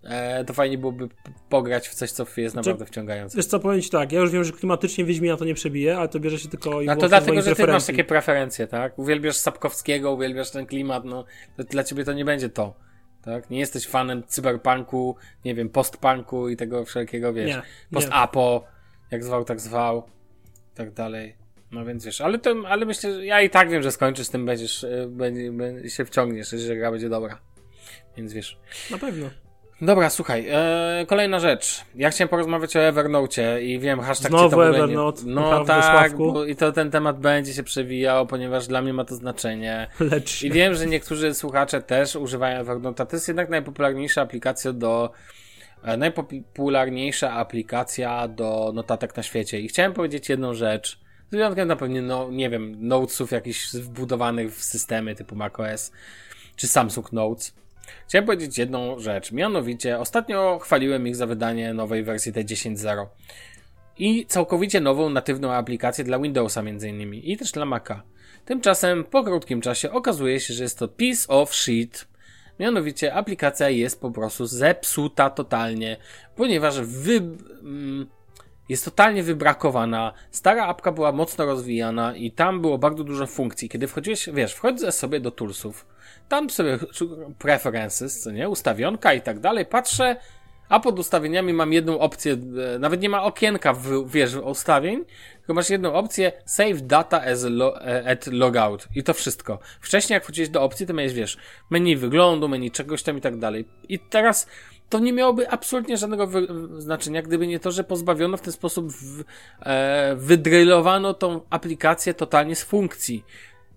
e, 0.05 0.45
to 0.45 0.55
fajnie 0.55 0.79
byłoby 0.79 1.09
pograć 1.49 1.89
w 1.89 1.95
coś, 1.95 2.11
co 2.11 2.27
jest 2.37 2.57
naprawdę 2.57 2.87
wciągające. 2.87 3.37
Wiesz 3.37 3.47
co, 3.47 3.61
powiem 3.61 3.83
ci 3.83 3.91
tak, 3.91 4.13
ja 4.13 4.21
już 4.21 4.31
wiem, 4.31 4.45
że 4.45 4.53
klimatycznie 4.53 5.05
Wiedźmina 5.05 5.37
to 5.37 5.45
nie 5.45 5.55
przebije, 5.55 5.97
ale 5.97 6.09
to 6.09 6.21
bierze 6.21 6.39
się 6.39 6.49
tylko 6.49 6.83
i 6.83 6.87
No 6.87 6.97
to 6.97 7.09
dlatego, 7.09 7.43
że 7.43 7.57
ty 7.57 7.67
masz 7.67 7.87
takie 7.87 8.05
preferencje, 8.05 8.67
tak? 8.67 8.99
Uwielbiasz 8.99 9.37
Sapkowskiego, 9.37 10.13
uwielbiasz 10.13 10.51
ten 10.51 10.67
klimat, 10.67 11.05
no 11.05 11.25
to 11.57 11.65
dla 11.65 11.85
ciebie 11.85 12.05
to 12.05 12.13
nie 12.13 12.25
będzie 12.25 12.49
to. 12.49 12.75
Tak? 13.23 13.51
Nie 13.51 13.59
jesteś 13.59 13.87
fanem 13.87 14.23
cyberpunku, 14.27 15.17
nie 15.45 15.55
wiem, 15.55 15.69
postpunku 15.69 16.49
i 16.49 16.57
tego 16.57 16.85
wszelkiego, 16.85 17.33
wiesz, 17.33 17.57
post-apo, 17.93 18.65
jak 19.11 19.25
zwał, 19.25 19.45
tak 19.45 19.61
zwał, 19.61 20.07
i 20.73 20.77
tak 20.77 20.93
dalej. 20.93 21.37
No 21.73 21.85
więc 21.85 22.05
wiesz, 22.05 22.21
ale 22.21 22.39
to, 22.39 22.55
ale 22.69 22.87
myślę, 22.87 23.15
że 23.15 23.27
ja 23.27 23.43
i 23.43 23.51
tak 23.51 23.71
wiem, 23.71 23.83
że 23.83 23.93
skończysz 23.93 24.27
z 24.27 24.31
tym, 24.31 24.47
będziesz, 24.47 24.85
e, 24.85 25.07
będzie, 25.09 25.91
się 25.91 26.05
wciągniesz, 26.05 26.51
że 26.51 26.77
gra 26.77 26.91
będzie 26.91 27.09
dobra. 27.09 27.39
Więc 28.17 28.33
wiesz. 28.33 28.59
Na 28.91 28.99
pewno. 28.99 29.31
Dobra, 29.83 30.11
słuchaj, 30.11 30.47
e, 30.51 31.07
kolejna 31.07 31.41
rzecz. 31.41 31.85
Ja 31.95 32.11
chciałem 32.11 32.29
porozmawiać 32.29 32.77
o 32.77 32.81
Evernote 32.81 33.63
i 33.63 33.79
wiem, 33.79 34.01
hashtag 34.01 34.31
Znowu 34.31 34.57
to 34.57 34.69
Evernote, 34.69 35.25
nie... 35.25 35.33
No 35.33 35.65
tak, 35.65 36.17
bo, 36.17 36.45
i 36.45 36.57
to 36.57 36.73
ten 36.73 36.91
temat 36.91 37.21
będzie 37.21 37.55
się 37.55 37.63
przewijał, 37.63 38.27
ponieważ 38.27 38.67
dla 38.67 38.83
mnie 38.83 38.93
ma 38.93 39.05
to 39.05 39.15
znaczenie. 39.15 39.89
Lecz. 40.11 40.43
I 40.43 40.51
wiem, 40.51 40.75
że 40.75 40.87
niektórzy 40.87 41.35
słuchacze 41.35 41.83
też 41.83 42.17
używają 42.17 42.61
Evernote. 42.61 43.07
To 43.07 43.17
jest 43.17 43.29
jednak 43.29 43.49
najpopularniejsza 43.49 44.23
aplikacja 44.23 44.73
do 44.73 45.13
e, 45.85 45.97
najpopularniejsza 45.97 47.33
aplikacja 47.33 48.29
do 48.29 48.73
notatek 48.75 49.17
na 49.17 49.23
świecie. 49.23 49.61
I 49.61 49.69
chciałem 49.69 49.93
powiedzieć 49.93 50.29
jedną 50.29 50.55
rzecz. 50.55 50.99
Z 51.31 51.35
wyjątkiem 51.35 51.69
na 51.69 51.77
pewno, 51.77 52.03
no, 52.03 52.31
nie 52.31 52.51
wiem, 52.51 52.89
notesów 52.89 53.31
jakichś 53.31 53.75
wbudowanych 53.75 54.55
w 54.55 54.65
systemy 54.65 55.15
typu 55.15 55.37
macOS 55.37 55.93
czy 56.57 56.69
Samsung 56.69 57.13
Notes 57.13 57.62
Chciałem 58.09 58.27
powiedzieć 58.27 58.59
jedną 58.59 58.99
rzecz, 58.99 59.33
mianowicie 59.33 59.99
ostatnio 59.99 60.59
chwaliłem 60.63 61.07
ich 61.07 61.17
za 61.17 61.27
wydanie 61.27 61.75
nowej 61.75 62.05
wersji 62.05 62.33
T10.0 62.33 63.07
i 63.99 64.27
całkowicie 64.27 64.81
nową 64.81 65.11
natywną 65.11 65.53
aplikację 65.53 66.05
dla 66.05 66.19
Windowsa 66.19 66.63
innymi 66.63 67.33
i 67.33 67.37
też 67.37 67.53
dla 67.53 67.65
Maca. 67.65 68.03
Tymczasem 68.45 69.05
po 69.05 69.25
krótkim 69.25 69.61
czasie 69.61 69.91
okazuje 69.91 70.41
się, 70.41 70.55
że 70.55 70.63
jest 70.63 70.79
to 70.79 70.89
piece 70.89 71.29
of 71.29 71.55
shit. 71.55 72.09
Mianowicie 72.61 73.15
aplikacja 73.15 73.69
jest 73.69 74.01
po 74.01 74.11
prostu 74.11 74.47
zepsuta 74.47 75.31
totalnie, 75.31 75.97
ponieważ 76.37 76.81
wy... 76.81 77.17
Mm, 77.17 78.07
jest 78.69 78.85
totalnie 78.85 79.23
wybrakowana. 79.23 80.13
Stara 80.31 80.67
apka 80.67 80.93
była 80.93 81.13
mocno 81.13 81.47
rozwijana 81.47 82.17
i 82.17 82.31
tam 82.31 82.61
było 82.61 82.79
bardzo 82.79 83.05
dużo 83.05 83.27
funkcji. 83.27 83.69
Kiedy 83.69 83.87
wchodziłeś, 83.87 84.29
wiesz, 84.33 84.55
wchodzę 84.55 84.93
sobie 84.93 85.21
do 85.21 85.31
toolsów, 85.31 85.87
tam 86.29 86.51
sobie 86.51 86.79
preferences, 87.39 88.21
co 88.21 88.31
nie, 88.31 88.49
ustawionka 88.49 89.15
i 89.15 89.21
tak 89.21 89.41
dalej, 89.41 89.67
patrzę, 89.67 90.17
a 90.69 90.81
pod 90.81 90.99
ustawieniami 90.99 91.53
mam 91.53 91.73
jedną 91.73 91.99
opcję, 91.99 92.33
e, 92.33 92.79
nawet 92.79 93.03
nie 93.03 93.09
ma 93.09 93.23
okienka 93.23 93.73
w, 93.73 94.11
wiesz, 94.11 94.35
ustawień, 94.35 95.05
tylko 95.39 95.55
masz 95.55 95.71
jedną 95.71 95.95
opcję 95.95 96.33
save 96.45 96.83
data 96.83 97.23
as 97.23 97.45
lo, 97.45 97.87
e, 97.87 98.11
at 98.11 98.27
logout 98.27 98.89
i 98.95 99.03
to 99.03 99.15
wszystko. 99.15 99.59
Wcześniej 99.81 100.15
jak 100.15 100.23
wchodziłeś 100.23 100.49
do 100.49 100.63
opcji, 100.63 100.87
to 100.87 100.95
miałeś, 100.95 101.13
wiesz, 101.13 101.37
menu 101.71 101.97
wyglądu, 101.97 102.49
menu 102.49 102.71
czegoś 102.71 103.03
tam 103.03 103.19
i 103.19 103.21
tak 103.21 103.39
dalej. 103.39 103.69
I 103.89 103.99
teraz 103.99 104.47
to 104.89 104.99
nie 104.99 105.13
miałoby 105.13 105.51
absolutnie 105.51 105.97
żadnego 105.97 106.29
znaczenia, 106.79 107.23
gdyby 107.23 107.47
nie 107.47 107.61
to, 107.61 107.73
że 107.73 107.85
pozbawiono 107.85 108.37
w 108.37 108.41
ten 108.41 108.53
sposób 108.53 108.93
w, 108.93 109.25
e, 109.61 110.15
wydrylowano 110.17 111.15
tą 111.15 111.41
aplikację 111.51 112.15
totalnie 112.15 112.57
z 112.57 112.63
funkcji. 112.63 113.25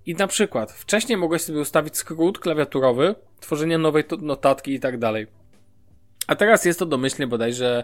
I 0.06 0.16
na 0.16 0.28
przykład 0.28 0.72
wcześniej 0.72 1.18
mogłeś 1.18 1.41
sobie 1.41 1.60
ustawić 1.60 1.97
skrót 1.97 2.39
klawiaturowy, 2.39 3.16
tworzenie 3.39 3.78
nowej 3.78 4.03
notatki 4.22 4.74
i 4.74 4.80
tak 4.80 4.97
dalej. 4.97 5.28
A 6.28 6.36
teraz 6.36 6.66
jest 6.66 6.80
to 6.80 6.86
domyślnie 6.86 7.28
bodajże, 7.28 7.84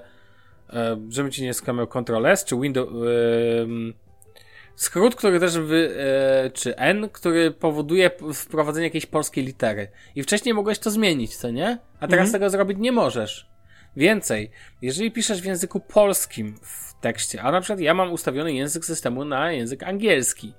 e, 0.70 0.98
żebym 1.10 1.32
ci 1.32 1.44
nie 1.44 1.54
skamiał 1.54 1.88
Ctrl 1.88 2.26
S, 2.26 2.46
czy 2.46 2.56
Windows... 2.60 2.90
E, 2.90 4.12
skrót, 4.76 5.16
który 5.16 5.40
też 5.40 5.58
wy, 5.58 5.96
e, 5.98 6.50
czy 6.50 6.78
N, 6.78 7.10
który 7.10 7.52
powoduje 7.52 8.12
wprowadzenie 8.34 8.86
jakiejś 8.86 9.06
polskiej 9.06 9.46
litery. 9.46 9.88
I 10.16 10.24
wcześniej 10.24 10.54
mogłeś 10.54 10.80
to 10.80 10.92
zmienić, 10.92 11.36
co 11.36 11.52
nie? 11.52 11.78
A 12.00 12.08
teraz 12.08 12.26
mhm. 12.26 12.32
tego 12.32 12.50
zrobić 12.50 12.78
nie 12.80 12.92
możesz. 12.92 13.52
Więcej, 13.96 14.52
jeżeli 14.82 15.12
piszesz 15.12 15.42
w 15.42 15.46
języku 15.46 15.80
polskim 15.80 16.60
w 16.62 17.02
tekście, 17.02 17.42
a 17.42 17.52
na 17.52 17.62
przykład 17.62 17.80
ja 17.80 17.94
mam 17.94 18.12
ustawiony 18.12 18.54
język 18.54 18.86
systemu 18.86 19.26
na 19.26 19.52
język 19.52 19.84
angielski. 19.84 20.54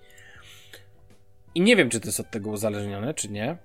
I 1.55 1.61
nie 1.61 1.77
wiem, 1.77 1.91
czy 1.91 2.01
to 2.01 2.07
jest 2.07 2.21
od 2.21 2.31
tego 2.31 2.51
uzależnione, 2.51 3.15
czy 3.15 3.31
nie. 3.31 3.57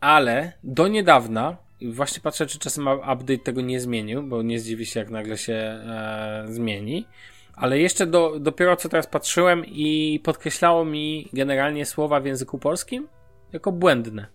Ale 0.00 0.52
do 0.64 0.88
niedawna, 0.88 1.56
właśnie 1.82 2.20
patrzę, 2.20 2.46
czy 2.46 2.58
czasem 2.58 2.88
update 2.88 3.38
tego 3.38 3.60
nie 3.60 3.80
zmienił, 3.80 4.22
bo 4.22 4.42
nie 4.42 4.60
zdziwi 4.60 4.86
się, 4.86 5.00
jak 5.00 5.10
nagle 5.10 5.38
się 5.38 5.54
e, 5.54 6.44
zmieni. 6.48 7.06
Ale 7.54 7.78
jeszcze 7.78 8.06
do, 8.06 8.40
dopiero 8.40 8.76
co 8.76 8.88
teraz 8.88 9.06
patrzyłem 9.06 9.64
i 9.66 10.20
podkreślało 10.24 10.84
mi 10.84 11.28
generalnie 11.32 11.86
słowa 11.86 12.20
w 12.20 12.26
języku 12.26 12.58
polskim 12.58 13.08
jako 13.52 13.72
błędne. 13.72 14.26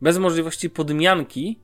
Bez 0.00 0.18
możliwości 0.18 0.70
podmianki 0.70 1.58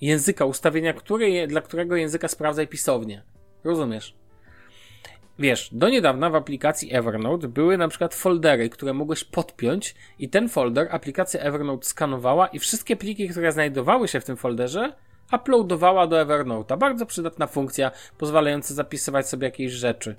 języka, 0.00 0.44
ustawienia 0.44 0.92
który, 0.92 1.46
dla 1.46 1.60
którego 1.60 1.96
języka 1.96 2.28
sprawdzaj 2.28 2.68
pisownię. 2.68 3.22
Rozumiesz? 3.64 4.14
Wiesz, 5.38 5.68
do 5.72 5.88
niedawna 5.88 6.30
w 6.30 6.34
aplikacji 6.34 6.94
Evernote 6.94 7.48
były 7.48 7.78
na 7.78 7.88
przykład 7.88 8.14
foldery, 8.14 8.68
które 8.70 8.94
mogłeś 8.94 9.24
podpiąć 9.24 9.94
i 10.18 10.28
ten 10.28 10.48
folder 10.48 10.88
aplikacja 10.90 11.40
Evernote 11.40 11.86
skanowała 11.86 12.46
i 12.46 12.58
wszystkie 12.58 12.96
pliki, 12.96 13.28
które 13.28 13.52
znajdowały 13.52 14.08
się 14.08 14.20
w 14.20 14.24
tym 14.24 14.36
folderze, 14.36 14.92
uploadowała 15.32 16.06
do 16.06 16.16
Evernote'a. 16.16 16.78
Bardzo 16.78 17.06
przydatna 17.06 17.46
funkcja, 17.46 17.90
pozwalająca 18.18 18.74
zapisywać 18.74 19.28
sobie 19.28 19.46
jakieś 19.46 19.72
rzeczy. 19.72 20.16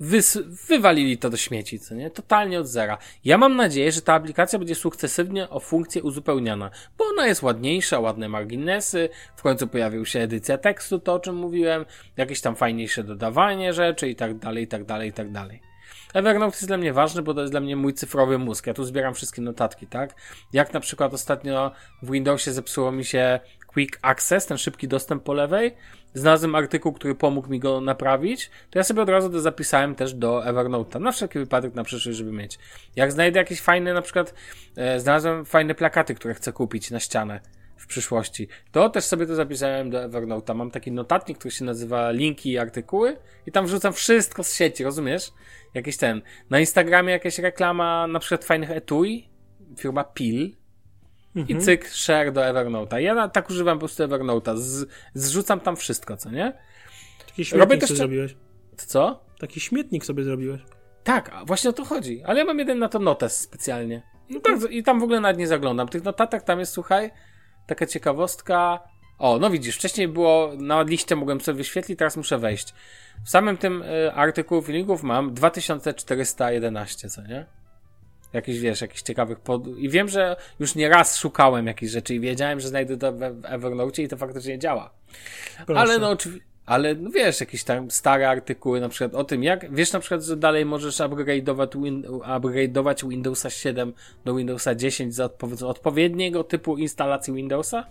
Wys 0.00 0.38
wywalili 0.68 1.18
to 1.18 1.30
do 1.30 1.36
śmieci, 1.36 1.78
co 1.78 1.94
nie? 1.94 2.10
Totalnie 2.10 2.60
od 2.60 2.66
zera. 2.66 2.98
Ja 3.24 3.38
mam 3.38 3.56
nadzieję, 3.56 3.92
że 3.92 4.02
ta 4.02 4.14
aplikacja 4.14 4.58
będzie 4.58 4.74
sukcesywnie 4.74 5.50
o 5.50 5.60
funkcję 5.60 6.02
uzupełniana, 6.02 6.70
bo 6.98 7.04
ona 7.04 7.26
jest 7.26 7.42
ładniejsza, 7.42 8.00
ładne 8.00 8.28
marginesy, 8.28 9.08
w 9.36 9.42
końcu 9.42 9.68
pojawił 9.68 10.06
się 10.06 10.20
edycja 10.20 10.58
tekstu, 10.58 10.98
to 10.98 11.14
o 11.14 11.20
czym 11.20 11.36
mówiłem, 11.36 11.84
jakieś 12.16 12.40
tam 12.40 12.56
fajniejsze 12.56 13.04
dodawanie 13.04 13.72
rzeczy 13.72 14.08
i 14.08 14.16
tak 14.16 14.38
dalej, 14.38 14.64
i 14.64 14.68
tak 14.68 14.84
dalej, 14.84 15.08
i 15.08 15.12
tak 15.12 15.32
dalej. 15.32 15.60
Evernote 16.14 16.56
jest 16.56 16.66
dla 16.66 16.76
mnie 16.76 16.92
ważny, 16.92 17.22
bo 17.22 17.34
to 17.34 17.40
jest 17.40 17.52
dla 17.52 17.60
mnie 17.60 17.76
mój 17.76 17.94
cyfrowy 17.94 18.38
mózg. 18.38 18.66
Ja 18.66 18.74
tu 18.74 18.84
zbieram 18.84 19.14
wszystkie 19.14 19.42
notatki, 19.42 19.86
tak? 19.86 20.14
Jak 20.52 20.72
na 20.72 20.80
przykład 20.80 21.14
ostatnio 21.14 21.72
w 22.02 22.10
Windowsie 22.10 22.52
zepsuło 22.52 22.92
mi 22.92 23.04
się 23.04 23.40
Quick 23.74 23.98
Access, 24.02 24.46
ten 24.46 24.58
szybki 24.58 24.88
dostęp 24.88 25.22
po 25.22 25.32
lewej, 25.32 25.74
znalazłem 26.14 26.54
artykuł, 26.54 26.92
który 26.92 27.14
pomógł 27.14 27.48
mi 27.48 27.60
go 27.60 27.80
naprawić, 27.80 28.50
to 28.70 28.78
ja 28.78 28.84
sobie 28.84 29.02
od 29.02 29.08
razu 29.08 29.30
to 29.30 29.40
zapisałem 29.40 29.94
też 29.94 30.14
do 30.14 30.42
Evernote'a, 30.46 31.00
na 31.00 31.12
wszelki 31.12 31.38
wypadek 31.38 31.74
na 31.74 31.84
przyszłość, 31.84 32.18
żeby 32.18 32.32
mieć. 32.32 32.58
Jak 32.96 33.12
znajdę 33.12 33.38
jakieś 33.38 33.60
fajne, 33.60 33.94
na 33.94 34.02
przykład 34.02 34.34
e, 34.76 35.00
znalazłem 35.00 35.44
fajne 35.44 35.74
plakaty, 35.74 36.14
które 36.14 36.34
chcę 36.34 36.52
kupić 36.52 36.90
na 36.90 37.00
ścianę 37.00 37.40
w 37.76 37.86
przyszłości, 37.86 38.48
to 38.72 38.90
też 38.90 39.04
sobie 39.04 39.26
to 39.26 39.34
zapisałem 39.34 39.90
do 39.90 39.98
Evernote'a. 40.08 40.54
Mam 40.54 40.70
taki 40.70 40.92
notatnik, 40.92 41.38
który 41.38 41.52
się 41.52 41.64
nazywa 41.64 42.10
linki 42.10 42.50
i 42.50 42.58
artykuły 42.58 43.16
i 43.46 43.52
tam 43.52 43.66
wrzucam 43.66 43.92
wszystko 43.92 44.44
z 44.44 44.54
sieci, 44.54 44.84
rozumiesz? 44.84 45.32
Jakiś 45.74 45.96
ten. 45.96 46.22
Na 46.50 46.60
Instagramie 46.60 47.12
jakaś 47.12 47.38
reklama 47.38 48.06
na 48.06 48.18
przykład 48.18 48.44
fajnych 48.44 48.70
etui, 48.70 49.28
firma 49.78 50.04
Pil, 50.04 50.63
Mhm. 51.36 51.58
I 51.58 51.62
cyk, 51.62 51.88
share 51.88 52.32
do 52.32 52.40
Evernote'a. 52.40 52.96
Ja 52.96 53.28
tak 53.28 53.50
używam 53.50 53.78
po 53.78 53.86
prostu 53.86 54.02
Evernote'a. 54.02 54.56
Z, 54.56 54.88
zrzucam 55.14 55.60
tam 55.60 55.76
wszystko, 55.76 56.16
co 56.16 56.30
nie? 56.30 56.52
Taki 57.26 57.44
śmietnik 57.44 57.84
sobie 57.84 57.96
zrobiłeś. 57.96 58.36
Co? 58.76 59.24
Taki 59.38 59.60
śmietnik 59.60 60.04
sobie 60.04 60.24
zrobiłeś. 60.24 60.60
Tak, 61.04 61.30
właśnie 61.46 61.70
o 61.70 61.72
to 61.72 61.84
chodzi. 61.84 62.22
Ale 62.24 62.38
ja 62.38 62.44
mam 62.44 62.58
jeden 62.58 62.78
na 62.78 62.88
to 62.88 62.98
notes 62.98 63.40
specjalnie. 63.40 64.02
I, 64.28 64.40
tak, 64.40 64.58
I 64.70 64.82
tam 64.82 65.00
w 65.00 65.02
ogóle 65.02 65.20
nawet 65.20 65.38
nie 65.38 65.46
zaglądam. 65.46 65.88
Tych 65.88 66.04
notatek 66.04 66.42
tam 66.42 66.60
jest, 66.60 66.72
słuchaj, 66.72 67.10
taka 67.66 67.86
ciekawostka. 67.86 68.80
O, 69.18 69.38
no 69.38 69.50
widzisz, 69.50 69.76
wcześniej 69.76 70.08
było 70.08 70.52
na 70.58 70.82
liście 70.82 71.16
mogłem 71.16 71.40
sobie 71.40 71.58
wyświetlić, 71.58 71.98
teraz 71.98 72.16
muszę 72.16 72.38
wejść. 72.38 72.74
W 73.24 73.30
samym 73.30 73.56
tym 73.56 73.82
y, 73.82 74.12
artykułu 74.12 74.62
filmików 74.62 75.02
mam 75.02 75.34
2411, 75.34 77.08
co 77.08 77.22
nie? 77.22 77.46
Jakichś, 78.34 78.58
wiesz, 78.58 78.80
jakichś 78.80 79.02
ciekawych 79.02 79.40
pod... 79.40 79.66
I 79.66 79.88
wiem, 79.88 80.08
że 80.08 80.36
już 80.60 80.74
nie 80.74 80.88
raz 80.88 81.18
szukałem 81.18 81.66
jakichś 81.66 81.92
rzeczy 81.92 82.14
i 82.14 82.20
wiedziałem, 82.20 82.60
że 82.60 82.68
znajdę 82.68 82.96
to 82.96 83.12
w 83.12 83.22
Evernote 83.44 84.02
i 84.02 84.08
to 84.08 84.16
faktycznie 84.16 84.58
działa. 84.58 84.90
Proszę. 85.66 85.80
Ale 85.80 85.98
no 85.98 86.10
oczywiście 86.10 86.54
ale 86.66 86.94
no 86.94 87.10
wiesz, 87.10 87.40
jakieś 87.40 87.64
tam 87.64 87.90
stare 87.90 88.28
artykuły 88.28 88.80
na 88.80 88.88
przykład 88.88 89.14
o 89.14 89.24
tym, 89.24 89.42
jak, 89.42 89.74
wiesz 89.74 89.92
na 89.92 90.00
przykład, 90.00 90.22
że 90.22 90.36
dalej 90.36 90.64
możesz 90.64 90.96
upgrade'ować, 90.96 91.82
win, 91.82 92.02
upgrade'ować 92.02 93.08
Windowsa 93.08 93.50
7 93.50 93.92
do 94.24 94.34
Windowsa 94.34 94.74
10 94.74 95.14
za 95.14 95.30
odpowiedniego 95.66 96.44
typu 96.44 96.76
instalacji 96.76 97.34
Windowsa? 97.34 97.86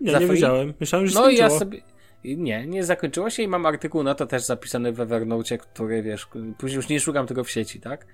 Nie, 0.00 0.12
za 0.12 0.18
nie 0.18 0.26
wiedziałem. 0.26 0.74
Myślałem, 0.80 1.08
że 1.08 1.14
No 1.14 1.30
i 1.30 1.36
ja 1.36 1.50
sobie, 1.50 1.80
nie, 2.26 2.66
nie 2.66 2.84
zakończyło 2.84 3.30
się 3.30 3.42
i 3.42 3.48
mam 3.48 3.66
artykuł 3.66 4.02
na 4.02 4.14
to 4.14 4.26
też 4.26 4.42
zapisany 4.42 4.92
w 4.92 5.00
Evernote, 5.00 5.58
który 5.58 6.02
wiesz, 6.02 6.28
później 6.58 6.76
już 6.76 6.88
nie 6.88 7.00
szukam 7.00 7.26
tego 7.26 7.44
w 7.44 7.50
sieci, 7.50 7.80
tak? 7.80 8.06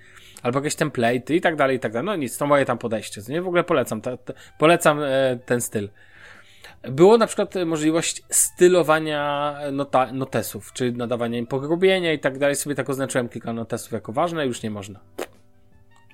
Albo 0.42 0.58
jakieś 0.58 0.74
template'y 0.74 1.34
i 1.34 1.40
tak 1.40 1.56
dalej, 1.56 1.76
i 1.76 1.80
tak 1.80 1.92
dalej. 1.92 2.06
No 2.06 2.16
nic, 2.16 2.38
to 2.38 2.46
moje 2.46 2.64
tam 2.64 2.78
podejście. 2.78 3.20
Nie, 3.28 3.42
w 3.42 3.46
ogóle 3.46 3.64
polecam, 3.64 4.00
ta, 4.00 4.16
ta, 4.16 4.32
polecam 4.58 5.00
e, 5.02 5.38
ten 5.46 5.60
styl. 5.60 5.88
Było 6.82 7.18
na 7.18 7.26
przykład 7.26 7.54
możliwość 7.66 8.22
stylowania 8.28 9.58
nota, 9.72 10.12
notesów, 10.12 10.72
czy 10.72 10.92
nadawania 10.92 11.38
im 11.38 11.46
pogrubienia 11.46 12.12
i 12.12 12.18
tak 12.18 12.38
dalej. 12.38 12.56
Sobie 12.56 12.74
tak 12.74 12.90
oznaczyłem 12.90 13.28
kilka 13.28 13.52
notesów 13.52 13.92
jako 13.92 14.12
ważne, 14.12 14.46
już 14.46 14.62
nie 14.62 14.70
można. 14.70 15.00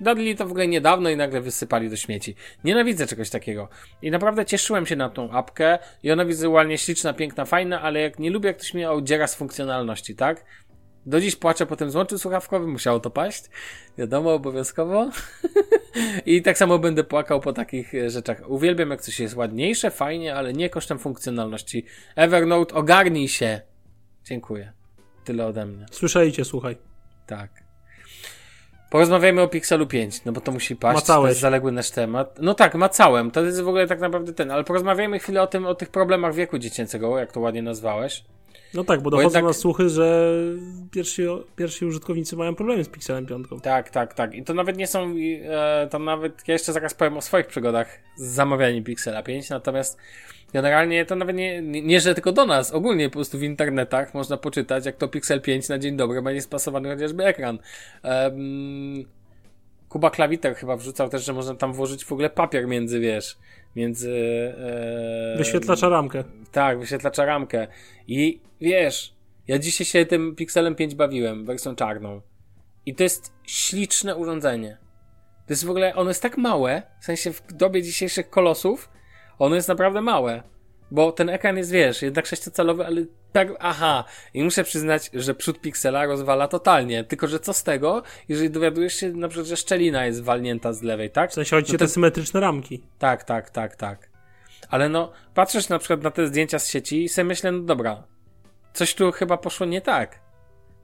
Dali 0.01 0.35
to 0.35 0.45
w 0.45 0.51
ogóle 0.51 0.67
niedawno 0.67 1.09
i 1.09 1.17
nagle 1.17 1.41
wysypali 1.41 1.89
do 1.89 1.95
śmieci. 1.95 2.35
Nienawidzę 2.63 3.07
czegoś 3.07 3.29
takiego. 3.29 3.69
I 4.01 4.11
naprawdę 4.11 4.45
cieszyłem 4.45 4.85
się 4.85 4.95
na 4.95 5.09
tą 5.09 5.31
apkę 5.31 5.79
i 6.03 6.11
ona 6.11 6.25
wizualnie 6.25 6.77
śliczna, 6.77 7.13
piękna, 7.13 7.45
fajna, 7.45 7.81
ale 7.81 8.01
jak 8.01 8.19
nie 8.19 8.29
lubię, 8.29 8.47
jak 8.47 8.57
ktoś 8.57 8.73
mnie 8.73 8.91
odziera 8.91 9.27
z 9.27 9.35
funkcjonalności, 9.35 10.15
tak? 10.15 10.45
Do 11.05 11.21
dziś 11.21 11.35
płaczę 11.35 11.65
po 11.65 11.75
tym 11.75 11.91
złączu 11.91 12.19
słuchawkowym, 12.19 12.71
musiało 12.71 12.99
to 12.99 13.09
paść. 13.09 13.43
Wiadomo, 13.97 14.33
obowiązkowo. 14.33 15.09
I 16.25 16.41
tak 16.41 16.57
samo 16.57 16.79
będę 16.79 17.03
płakał 17.03 17.39
po 17.39 17.53
takich 17.53 17.95
e, 17.95 18.09
rzeczach. 18.09 18.49
Uwielbiam, 18.49 18.89
jak 18.89 19.01
coś 19.01 19.19
jest 19.19 19.35
ładniejsze, 19.35 19.91
fajnie, 19.91 20.35
ale 20.35 20.53
nie 20.53 20.69
kosztem 20.69 20.99
funkcjonalności. 20.99 21.85
Evernote, 22.15 22.75
ogarnij 22.75 23.27
się. 23.27 23.61
Dziękuję. 24.23 24.73
Tyle 25.23 25.45
ode 25.45 25.65
mnie. 25.65 25.85
Słyszeliście, 25.91 26.45
słuchaj. 26.45 26.77
Tak. 27.27 27.58
Porozmawiajmy 28.89 29.41
o 29.41 29.47
Pixelu 29.47 29.87
5, 29.87 30.25
no 30.25 30.31
bo 30.31 30.41
to 30.41 30.51
musi 30.51 30.75
paść. 30.75 30.95
Macałeś. 30.95 31.23
To 31.23 31.29
jest 31.29 31.39
zaległy 31.39 31.71
nasz 31.71 31.91
temat. 31.91 32.39
No 32.41 32.53
tak, 32.53 32.75
macałem. 32.75 33.31
To 33.31 33.45
jest 33.45 33.61
w 33.61 33.67
ogóle 33.67 33.87
tak 33.87 33.99
naprawdę 33.99 34.33
ten, 34.33 34.51
ale 34.51 34.63
porozmawiajmy 34.63 35.19
chwilę 35.19 35.41
o 35.41 35.47
tym, 35.47 35.65
o 35.65 35.75
tych 35.75 35.89
problemach 35.89 36.33
wieku 36.33 36.57
dziecięcego, 36.57 37.19
jak 37.19 37.31
to 37.31 37.39
ładnie 37.39 37.61
nazwałeś. 37.61 38.23
No 38.73 38.83
tak, 38.83 39.01
bo 39.01 39.09
dochodzą 39.09 39.29
bo 39.29 39.29
jednak... 39.29 39.43
nas 39.43 39.57
słuchy, 39.57 39.89
że 39.89 40.33
pierwsi, 40.91 41.23
pierwsi 41.55 41.85
użytkownicy 41.85 42.35
mają 42.35 42.55
problemy 42.55 42.83
z 42.83 42.89
Pixelem 42.89 43.25
5. 43.25 43.47
Tak, 43.61 43.89
tak, 43.89 44.13
tak. 44.13 44.35
I 44.35 44.43
to 44.43 44.53
nawet 44.53 44.77
nie 44.77 44.87
są, 44.87 45.15
e, 45.43 45.87
to 45.91 45.99
nawet, 45.99 46.47
ja 46.47 46.53
jeszcze 46.53 46.73
zaraz 46.73 46.93
powiem 46.93 47.17
o 47.17 47.21
swoich 47.21 47.47
przygodach 47.47 47.99
z 48.15 48.25
zamawianiem 48.25 48.83
Pixela 48.83 49.23
5, 49.23 49.49
natomiast 49.49 49.97
generalnie 50.53 51.05
to 51.05 51.15
nawet 51.15 51.35
nie, 51.35 51.61
nie, 51.61 51.81
nie, 51.81 51.99
że 52.01 52.15
tylko 52.15 52.31
do 52.31 52.45
nas, 52.45 52.71
ogólnie 52.71 53.09
po 53.09 53.13
prostu 53.13 53.37
w 53.37 53.43
internetach 53.43 54.13
można 54.13 54.37
poczytać, 54.37 54.85
jak 54.85 54.95
to 54.95 55.07
Pixel 55.07 55.41
5 55.41 55.69
na 55.69 55.79
dzień 55.79 55.97
dobry 55.97 56.21
będzie 56.21 56.41
spasowany 56.41 56.89
chociażby 56.89 57.25
ekran. 57.25 57.59
Um, 58.03 59.05
Kuba 59.89 60.09
Klawiter 60.09 60.55
chyba 60.55 60.75
wrzucał 60.75 61.09
też, 61.09 61.25
że 61.25 61.33
można 61.33 61.55
tam 61.55 61.73
włożyć 61.73 62.05
w 62.05 62.11
ogóle 62.11 62.29
papier 62.29 62.67
między, 62.67 62.99
wiesz, 62.99 63.37
między... 63.75 64.11
E, 65.33 65.37
wyświetlacza 65.37 65.89
ramkę. 65.89 66.23
Tak, 66.51 66.79
wyświetlacza 66.79 67.25
ramkę. 67.25 67.67
I 68.07 68.41
wiesz, 68.61 69.13
ja 69.47 69.59
dzisiaj 69.59 69.85
się 69.85 70.05
tym 70.05 70.35
Pixelem 70.35 70.75
5 70.75 70.95
bawiłem, 70.95 71.45
wersją 71.45 71.75
czarną. 71.75 72.21
I 72.85 72.95
to 72.95 73.03
jest 73.03 73.33
śliczne 73.43 74.15
urządzenie. 74.15 74.77
To 75.47 75.53
jest 75.53 75.65
w 75.65 75.69
ogóle, 75.69 75.95
ono 75.95 76.09
jest 76.09 76.21
tak 76.21 76.37
małe, 76.37 76.81
w 77.01 77.05
sensie 77.05 77.33
w 77.33 77.53
dobie 77.53 77.83
dzisiejszych 77.83 78.29
kolosów, 78.29 78.89
ono 79.39 79.55
jest 79.55 79.67
naprawdę 79.67 80.01
małe. 80.01 80.43
Bo 80.91 81.11
ten 81.11 81.29
ekran 81.29 81.57
jest, 81.57 81.71
wiesz, 81.71 82.01
jednak 82.01 82.25
sześciocalowy, 82.25 82.85
ale 82.85 83.01
tak, 83.31 83.47
aha. 83.59 84.03
I 84.33 84.43
muszę 84.43 84.63
przyznać, 84.63 85.09
że 85.13 85.35
przód 85.35 85.61
piksela 85.61 86.05
rozwala 86.05 86.47
totalnie. 86.47 87.03
Tylko, 87.03 87.27
że 87.27 87.39
co 87.39 87.53
z 87.53 87.63
tego, 87.63 88.03
jeżeli 88.29 88.49
dowiadujesz 88.49 88.93
się 88.93 89.09
na 89.09 89.27
przykład, 89.27 89.47
że 89.47 89.57
szczelina 89.57 90.05
jest 90.05 90.23
walnięta 90.23 90.73
z 90.73 90.81
lewej, 90.81 91.09
tak? 91.09 91.31
W 91.31 91.33
sensie 91.33 91.55
chodzi 91.55 91.73
no 91.73 91.79
te 91.79 91.87
symetryczne 91.87 92.39
ramki. 92.39 92.83
Tak, 92.99 93.23
tak, 93.23 93.49
tak, 93.49 93.75
tak. 93.75 94.09
Ale 94.69 94.89
no, 94.89 95.11
patrzysz 95.33 95.69
na 95.69 95.79
przykład 95.79 96.03
na 96.03 96.11
te 96.11 96.27
zdjęcia 96.27 96.59
z 96.59 96.69
sieci 96.69 97.03
i 97.03 97.09
sobie 97.09 97.25
myślę, 97.25 97.51
no 97.51 97.59
dobra, 97.59 98.03
coś 98.73 98.95
tu 98.95 99.11
chyba 99.11 99.37
poszło 99.37 99.65
nie 99.65 99.81
tak. 99.81 100.19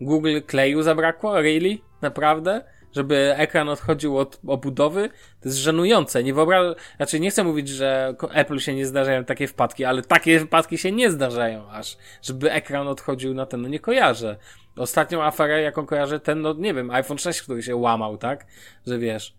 Google 0.02 0.40
kleju 0.48 0.82
zabrakło? 0.82 1.42
Really? 1.42 1.78
Naprawdę? 2.02 2.64
Żeby 2.96 3.36
ekran 3.38 3.70
odchodził 3.70 4.18
od 4.18 4.40
obudowy, 4.48 5.10
to 5.42 5.50
jest 5.50 5.58
żenujące. 5.58 6.24
Nie 6.24 6.34
wyobrażam, 6.34 6.76
znaczy 6.98 7.20
nie 7.20 7.32
chcę 7.32 7.44
mówić, 7.44 7.70
że 7.70 8.16
Apple 8.34 8.60
się 8.60 8.76
nie 8.76 8.86
zdarzają 8.86 9.26
takie 9.26 9.48
wpadki, 9.48 9.86
ale 9.86 10.02
takie 10.02 10.40
wpadki 10.40 10.78
się 10.78 10.92
nie 10.92 11.12
zdarzają 11.12 11.70
aż, 11.70 11.98
żeby 12.22 12.52
ekran 12.52 12.88
odchodził 12.88 13.34
na 13.34 13.46
ten, 13.46 13.62
no 13.62 13.68
nie 13.68 13.80
kojarzę. 13.80 14.38
Ostatnią 14.78 15.24
aferę, 15.24 15.62
jaką 15.62 15.86
kojarzę, 15.86 16.20
ten, 16.20 16.42
no 16.42 16.54
nie 16.54 16.74
wiem, 16.74 16.92
iPhone 16.92 17.18
6, 17.18 17.42
który 17.42 17.64
się 17.64 17.76
łamał, 17.76 18.18
tak? 18.18 18.46
Że 18.88 19.00
wiesz, 19.00 19.34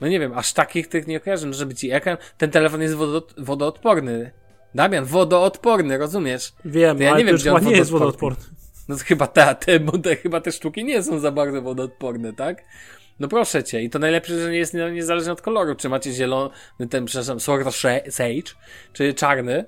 no 0.00 0.08
nie 0.08 0.20
wiem, 0.20 0.32
aż 0.38 0.52
takich 0.52 0.88
tych 0.88 1.06
nie 1.06 1.20
kojarzę, 1.20 1.46
no 1.46 1.52
żeby 1.52 1.74
ci 1.74 1.90
ekran, 1.92 2.16
ten 2.38 2.50
telefon 2.50 2.82
jest 2.82 2.94
wodoodporny. 3.38 4.30
Damian, 4.74 5.04
wodoodporny, 5.04 5.98
rozumiesz? 5.98 6.52
Wiem, 6.64 7.00
ja 7.00 7.18
nie 7.18 7.24
wiem, 7.24 7.36
gdzie 7.36 7.52
nie 7.62 7.72
jest 7.72 7.90
wodoodporny. 7.90 8.57
No 8.88 8.96
to 8.96 9.04
chyba 9.04 9.26
te, 9.26 9.54
te, 9.54 9.80
te, 9.80 10.16
chyba 10.16 10.40
te 10.40 10.52
sztuki 10.52 10.84
nie 10.84 11.02
są 11.02 11.18
za 11.18 11.32
bardzo 11.32 11.62
wodoodporne, 11.62 12.32
tak? 12.32 12.64
No 13.20 13.28
proszę 13.28 13.64
cię. 13.64 13.82
I 13.82 13.90
to 13.90 13.98
najlepsze, 13.98 14.42
że 14.42 14.50
nie 14.50 14.58
jest 14.58 14.74
niezależne 14.74 15.32
od 15.32 15.42
koloru. 15.42 15.74
Czy 15.74 15.88
macie 15.88 16.12
zielony, 16.12 16.50
ten, 16.90 17.04
przepraszam, 17.04 17.40
Sword 17.40 17.74
Sage, 18.10 18.54
czy 18.92 19.14
czarny, 19.14 19.64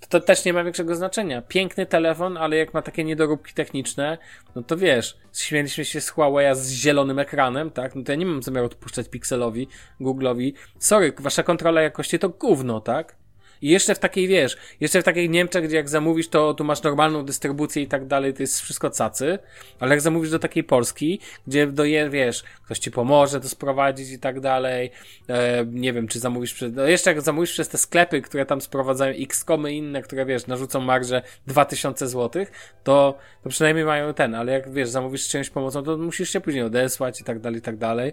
to, 0.00 0.08
to 0.08 0.26
też 0.26 0.44
nie 0.44 0.52
ma 0.52 0.64
większego 0.64 0.94
znaczenia. 0.94 1.42
Piękny 1.42 1.86
telefon, 1.86 2.36
ale 2.36 2.56
jak 2.56 2.74
ma 2.74 2.82
takie 2.82 3.04
niedoróbki 3.04 3.54
techniczne, 3.54 4.18
no 4.54 4.62
to 4.62 4.76
wiesz, 4.76 5.18
śmieliśmy 5.32 5.84
się 5.84 6.00
z 6.00 6.08
Huawei 6.10 6.56
z 6.56 6.70
zielonym 6.70 7.18
ekranem, 7.18 7.70
tak? 7.70 7.94
No 7.94 8.02
to 8.04 8.12
ja 8.12 8.16
nie 8.16 8.26
mam 8.26 8.42
zamiaru 8.42 8.66
odpuszczać 8.66 9.08
Pixelowi, 9.08 9.68
Google'owi. 10.00 10.52
Sorry, 10.78 11.12
wasza 11.18 11.42
kontrola 11.42 11.82
jakości 11.82 12.18
to 12.18 12.28
gówno, 12.28 12.80
tak? 12.80 13.16
I 13.62 13.68
jeszcze 13.68 13.94
w 13.94 13.98
takiej, 13.98 14.28
wiesz, 14.28 14.56
jeszcze 14.80 15.02
w 15.02 15.04
takiej 15.04 15.30
Niemczech, 15.30 15.64
gdzie 15.64 15.76
jak 15.76 15.88
zamówisz, 15.88 16.28
to 16.28 16.54
tu 16.54 16.64
masz 16.64 16.82
normalną 16.82 17.24
dystrybucję 17.24 17.82
i 17.82 17.86
tak 17.86 18.06
dalej, 18.06 18.34
to 18.34 18.42
jest 18.42 18.60
wszystko 18.60 18.90
cacy, 18.90 19.38
ale 19.80 19.90
jak 19.90 20.00
zamówisz 20.00 20.30
do 20.30 20.38
takiej 20.38 20.64
Polski, 20.64 21.20
gdzie 21.46 21.66
doje, 21.66 22.10
wiesz, 22.10 22.44
ktoś 22.64 22.78
ci 22.78 22.90
pomoże 22.90 23.40
to 23.40 23.48
sprowadzić 23.48 24.10
i 24.10 24.18
tak 24.18 24.40
dalej, 24.40 24.90
e, 25.28 25.66
nie 25.66 25.92
wiem, 25.92 26.08
czy 26.08 26.18
zamówisz 26.18 26.54
przez, 26.54 26.72
no 26.74 26.84
jeszcze 26.84 27.10
jak 27.10 27.20
zamówisz 27.20 27.52
przez 27.52 27.68
te 27.68 27.78
sklepy, 27.78 28.22
które 28.22 28.46
tam 28.46 28.60
sprowadzają 28.60 29.14
X-komy 29.14 29.72
inne, 29.74 30.02
które, 30.02 30.26
wiesz, 30.26 30.46
narzucą 30.46 30.80
marżę 30.80 31.22
2000 31.46 32.08
zł, 32.08 32.46
to, 32.84 33.18
to 33.42 33.48
przynajmniej 33.48 33.84
mają 33.84 34.14
ten, 34.14 34.34
ale 34.34 34.52
jak, 34.52 34.72
wiesz, 34.72 34.88
zamówisz 34.88 35.28
czyjąś 35.28 35.50
pomocą, 35.50 35.82
to 35.82 35.96
musisz 35.96 36.30
się 36.30 36.40
później 36.40 36.64
odesłać 36.64 37.20
i 37.20 37.24
tak 37.24 37.40
dalej, 37.40 37.58
i 37.58 37.62
tak 37.62 37.76
dalej. 37.76 38.12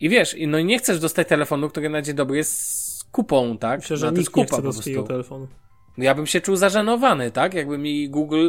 I 0.00 0.08
wiesz, 0.08 0.36
no 0.46 0.58
i 0.58 0.64
nie 0.64 0.78
chcesz 0.78 1.00
dostać 1.00 1.28
telefonu, 1.28 1.68
który 1.68 1.88
na 1.88 2.02
dzień 2.02 2.14
dobry 2.14 2.36
jest 2.36 2.81
kupą, 3.12 3.58
tak? 3.58 3.80
Myślę, 3.80 3.96
że 3.96 4.06
no, 4.12 4.18
nikt 4.18 4.36
nie 4.36 4.44
chce 4.44 4.72
swojego 4.72 5.02
telefonu. 5.02 5.48
No 5.98 6.04
ja 6.04 6.14
bym 6.14 6.26
się 6.26 6.40
czuł 6.40 6.56
zażenowany, 6.56 7.30
tak? 7.30 7.54
Jakby 7.54 7.78
mi 7.78 8.08
Google 8.08 8.48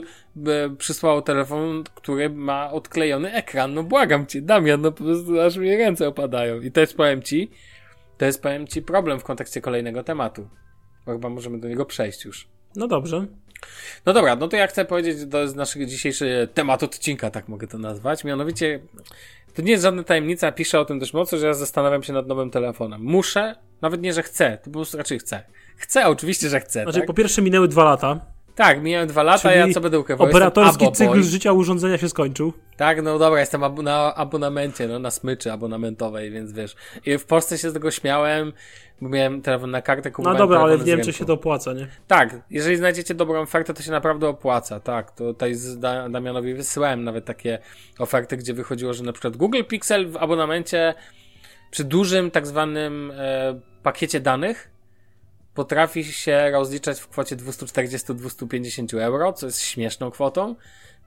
przysłał 0.78 1.22
telefon, 1.22 1.84
który 1.96 2.30
ma 2.30 2.72
odklejony 2.72 3.34
ekran. 3.34 3.74
No 3.74 3.84
błagam 3.84 4.26
cię, 4.26 4.42
Damian, 4.42 4.82
no 4.82 4.92
po 4.92 5.04
prostu 5.04 5.42
aż 5.42 5.58
mi 5.58 5.78
ręce 5.78 6.08
opadają. 6.08 6.62
I 6.62 6.72
jest, 6.76 6.98
powiem 6.98 7.22
ci, 7.22 7.52
to 8.18 8.26
jest, 8.26 8.42
powiem 8.42 8.68
ci, 8.68 8.82
problem 8.82 9.20
w 9.20 9.24
kontekście 9.24 9.62
kolejnego 9.62 10.04
tematu. 10.04 10.48
Bo 11.06 11.12
chyba 11.12 11.30
możemy 11.30 11.60
do 11.60 11.68
niego 11.68 11.86
przejść 11.86 12.26
już. 12.26 12.48
No 12.76 12.88
dobrze. 12.88 13.26
No 14.06 14.14
dobra, 14.14 14.36
no 14.36 14.48
to 14.48 14.58
ja 14.58 14.68
chcę 14.68 14.86
powiedzieć, 14.86 15.18
to 15.32 15.42
jest 15.42 15.56
nasz 15.56 15.74
dzisiejszy 15.74 16.48
temat 16.54 16.84
odcinka, 16.84 17.32
tak 17.32 17.48
mogę 17.48 17.68
to 17.68 17.78
nazwać. 17.78 18.24
Mianowicie, 18.24 18.80
to 19.54 19.62
nie 19.62 19.72
jest 19.72 19.84
żadna 19.84 20.04
tajemnica, 20.04 20.52
piszę 20.52 20.80
o 20.80 20.86
tym 20.86 21.00
dość 21.00 21.14
mocno, 21.14 21.38
że 21.38 21.48
ja 21.48 21.54
zastanawiam 21.54 22.04
się 22.04 22.14
nad 22.14 22.28
nowym 22.28 22.50
telefonem. 22.52 23.02
Muszę 23.02 23.56
nawet 23.82 24.02
nie, 24.02 24.14
że 24.14 24.24
chcę, 24.24 24.58
to 24.58 24.64
po 24.64 24.72
prostu 24.72 24.98
raczej 24.98 25.20
chcę. 25.20 25.44
Chcę, 25.78 26.08
oczywiście, 26.08 26.50
że 26.50 26.60
chcę. 26.60 26.84
Znaczy, 26.84 27.00
tak? 27.00 27.08
po 27.08 27.14
pierwsze 27.14 27.42
minęły 27.42 27.68
dwa 27.68 27.84
lata. 27.84 28.20
Tak, 28.56 28.84
minęły 28.84 29.06
dwa 29.06 29.24
lata, 29.24 29.50
Czyli 29.50 29.60
ja 29.60 29.74
co 29.74 29.82
będę 29.82 30.00
ukrywał? 30.00 30.28
Operatorski 30.28 30.92
cykl 30.92 31.24
życia 31.24 31.52
urządzenia 31.52 31.98
się 31.98 32.10
skończył. 32.10 32.54
Tak, 32.78 33.04
no 33.04 33.20
dobra, 33.20 33.40
jestem 33.40 33.64
ab 33.64 33.80
na 33.82 34.16
abonamencie, 34.16 34.88
no 34.88 35.00
na 35.00 35.12
smyczy 35.12 35.52
abonamentowej, 35.52 36.32
więc 36.32 36.52
wiesz. 36.52 36.76
I 37.06 37.18
w 37.18 37.26
Polsce 37.26 37.58
się 37.58 37.70
z 37.70 37.74
tego 37.74 37.92
śmiałem, 37.92 38.54
bo 39.02 39.10
miałem 39.10 39.42
telefon 39.42 39.72
na 39.72 39.82
kartę 39.82 40.12
No 40.20 40.36
dobra, 40.36 40.60
ale 40.60 40.78
w 40.78 40.86
Niemczech 40.86 41.16
się 41.16 41.26
to 41.26 41.34
opłaca, 41.34 41.74
nie? 41.74 41.88
Tak, 42.08 42.36
jeżeli 42.50 42.78
znajdziecie 42.78 43.14
dobrą 43.14 43.42
ofertę, 43.42 43.74
to 43.74 43.84
się 43.84 43.92
naprawdę 43.92 44.28
opłaca, 44.28 44.80
tak. 44.80 45.12
To 45.12 45.34
tutaj 45.34 45.56
z 45.56 45.80
Damianowi 46.12 46.54
wysyłałem 46.54 47.04
nawet 47.04 47.26
takie 47.26 47.60
oferty, 48.00 48.38
gdzie 48.38 48.54
wychodziło, 48.54 48.94
że 48.94 49.04
na 49.04 49.14
przykład 49.14 49.38
Google 49.38 49.64
Pixel 49.64 50.10
w 50.10 50.18
abonamencie 50.18 50.94
przy 51.72 51.84
dużym 51.84 52.32
tak 52.32 52.48
zwanym 52.48 53.12
e, 53.16 53.60
pakiecie 53.84 54.20
danych 54.20 54.73
potrafi 55.54 56.04
się 56.04 56.52
rozliczać 56.52 57.00
w 57.00 57.08
kwocie 57.08 57.36
240-250 57.36 59.02
euro, 59.02 59.34
co 59.34 59.46
jest 59.46 59.62
śmieszną 59.62 60.12
kwotą, 60.12 60.56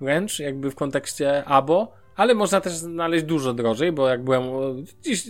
wręcz 0.01 0.39
jakby 0.39 0.71
w 0.71 0.75
kontekście 0.75 1.45
abo, 1.45 1.93
ale 2.17 2.35
można 2.35 2.61
też 2.61 2.73
znaleźć 2.73 3.25
dużo 3.25 3.55
drożej, 3.55 3.93
bo 3.93 4.09
jak 4.09 4.25
byłem 4.25 4.43
dziś, 5.03 5.29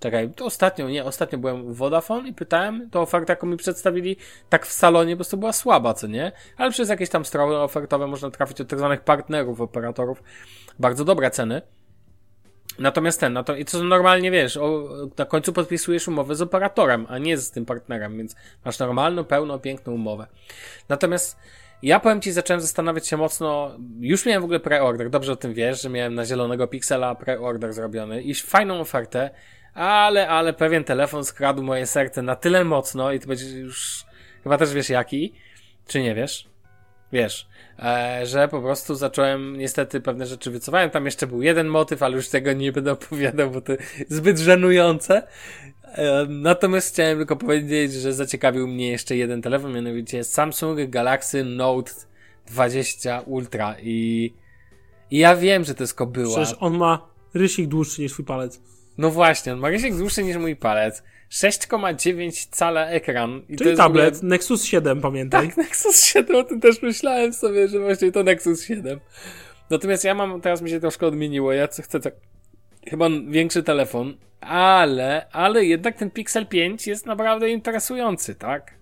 czekaj, 0.00 0.30
to 0.30 0.44
ostatnio, 0.44 0.88
nie, 0.88 1.04
ostatnio 1.04 1.38
byłem 1.38 1.72
w 1.72 1.76
Vodafone 1.76 2.28
i 2.28 2.32
pytałem, 2.32 2.90
to 2.90 3.00
oferta, 3.00 3.32
jaką 3.32 3.46
mi 3.46 3.56
przedstawili, 3.56 4.16
tak 4.48 4.66
w 4.66 4.72
salonie, 4.72 5.16
bo 5.16 5.24
to 5.24 5.36
była 5.36 5.52
słaba, 5.52 5.94
co 5.94 6.06
nie? 6.06 6.32
Ale 6.56 6.70
przez 6.70 6.88
jakieś 6.88 7.10
tam 7.10 7.24
strony 7.24 7.56
ofertowe 7.56 8.06
można 8.06 8.30
trafić 8.30 8.60
od 8.60 8.68
tak 8.68 8.78
zwanych 8.78 9.00
partnerów, 9.00 9.60
operatorów, 9.60 10.22
bardzo 10.78 11.04
dobre 11.04 11.30
ceny. 11.30 11.62
Natomiast 12.78 13.20
ten, 13.20 13.32
no 13.32 13.44
to 13.44 13.56
i 13.56 13.64
co 13.64 13.84
normalnie 13.84 14.30
wiesz, 14.30 14.56
o, 14.56 14.88
na 15.18 15.24
końcu 15.24 15.52
podpisujesz 15.52 16.08
umowę 16.08 16.34
z 16.34 16.42
operatorem, 16.42 17.06
a 17.08 17.18
nie 17.18 17.36
z 17.36 17.50
tym 17.50 17.66
partnerem, 17.66 18.18
więc 18.18 18.36
masz 18.64 18.78
normalną, 18.78 19.24
pełną, 19.24 19.58
piękną 19.58 19.92
umowę. 19.92 20.26
Natomiast 20.88 21.38
ja 21.82 22.00
powiem 22.00 22.20
ci, 22.20 22.32
zacząłem 22.32 22.60
zastanawiać 22.60 23.08
się 23.08 23.16
mocno, 23.16 23.76
już 24.00 24.26
miałem 24.26 24.42
w 24.42 24.44
ogóle 24.44 24.60
preorder, 24.60 25.10
dobrze 25.10 25.32
o 25.32 25.36
tym 25.36 25.54
wiesz, 25.54 25.82
że 25.82 25.90
miałem 25.90 26.14
na 26.14 26.24
zielonego 26.24 26.68
Pixela 26.68 27.14
preorder 27.14 27.72
zrobiony 27.72 28.22
i 28.22 28.34
fajną 28.34 28.80
ofertę, 28.80 29.30
ale, 29.74 30.28
ale 30.28 30.52
pewien 30.52 30.84
telefon 30.84 31.24
skradł 31.24 31.62
moje 31.62 31.86
serce 31.86 32.22
na 32.22 32.36
tyle 32.36 32.64
mocno 32.64 33.12
i 33.12 33.20
to 33.20 33.26
będzie 33.26 33.58
już, 33.58 34.04
chyba 34.42 34.58
też 34.58 34.74
wiesz 34.74 34.90
jaki, 34.90 35.34
czy 35.86 36.02
nie 36.02 36.14
wiesz? 36.14 36.53
Wiesz, 37.14 37.48
e, 37.78 38.26
że 38.26 38.48
po 38.48 38.60
prostu 38.62 38.94
zacząłem, 38.94 39.58
niestety 39.58 40.00
pewne 40.00 40.26
rzeczy 40.26 40.50
wycofałem. 40.50 40.90
Tam 40.90 41.04
jeszcze 41.04 41.26
był 41.26 41.42
jeden 41.42 41.66
motyw, 41.66 42.02
ale 42.02 42.16
już 42.16 42.28
tego 42.28 42.52
nie 42.52 42.72
będę 42.72 42.92
opowiadał, 42.92 43.50
bo 43.50 43.60
to 43.60 43.72
zbyt 44.08 44.38
żenujące. 44.38 45.22
E, 45.84 46.26
natomiast 46.28 46.92
chciałem 46.92 47.18
tylko 47.18 47.36
powiedzieć, 47.36 47.92
że 47.92 48.12
zaciekawił 48.12 48.66
mnie 48.66 48.90
jeszcze 48.90 49.16
jeden 49.16 49.42
telefon, 49.42 49.72
mianowicie 49.72 50.24
Samsung 50.24 50.90
Galaxy 50.90 51.44
Note 51.44 51.92
20 52.46 53.20
Ultra 53.20 53.76
i, 53.82 54.32
i 55.10 55.18
ja 55.18 55.36
wiem, 55.36 55.64
że 55.64 55.74
to 55.74 55.82
jest 55.82 55.94
kobyła. 55.94 56.36
Przecież 56.36 56.56
on 56.60 56.76
ma 56.76 57.08
rysik 57.34 57.66
dłuższy 57.66 58.02
niż 58.02 58.12
twój 58.12 58.24
palec. 58.24 58.60
No 58.98 59.10
właśnie, 59.10 59.52
on 59.52 59.58
ma 59.58 59.68
rysik 59.68 59.96
dłuższy 59.96 60.24
niż 60.24 60.36
mój 60.36 60.56
palec. 60.56 61.02
6,9 61.34 62.48
cala 62.50 62.86
ekran. 62.86 63.42
I 63.48 63.56
Czyli 63.56 63.76
tablet, 63.76 64.14
ogóle... 64.16 64.28
Nexus 64.28 64.64
7, 64.64 65.00
pamiętaj. 65.00 65.46
Tak, 65.46 65.56
Nexus 65.56 66.04
7, 66.04 66.36
o 66.36 66.44
tym 66.44 66.60
też 66.60 66.82
myślałem 66.82 67.32
sobie, 67.32 67.68
że 67.68 67.80
właśnie 67.80 68.12
to 68.12 68.22
Nexus 68.22 68.64
7. 68.64 69.00
Natomiast 69.70 70.04
ja 70.04 70.14
mam, 70.14 70.40
teraz 70.40 70.62
mi 70.62 70.70
się 70.70 70.80
troszkę 70.80 71.06
odmieniło, 71.06 71.52
ja 71.52 71.66
chcę 71.66 72.00
tak, 72.00 72.14
chyba 72.86 73.08
większy 73.28 73.62
telefon, 73.62 74.16
ale, 74.40 75.26
ale 75.32 75.64
jednak 75.64 75.96
ten 75.96 76.10
Pixel 76.10 76.46
5 76.46 76.86
jest 76.86 77.06
naprawdę 77.06 77.50
interesujący, 77.50 78.34
tak? 78.34 78.74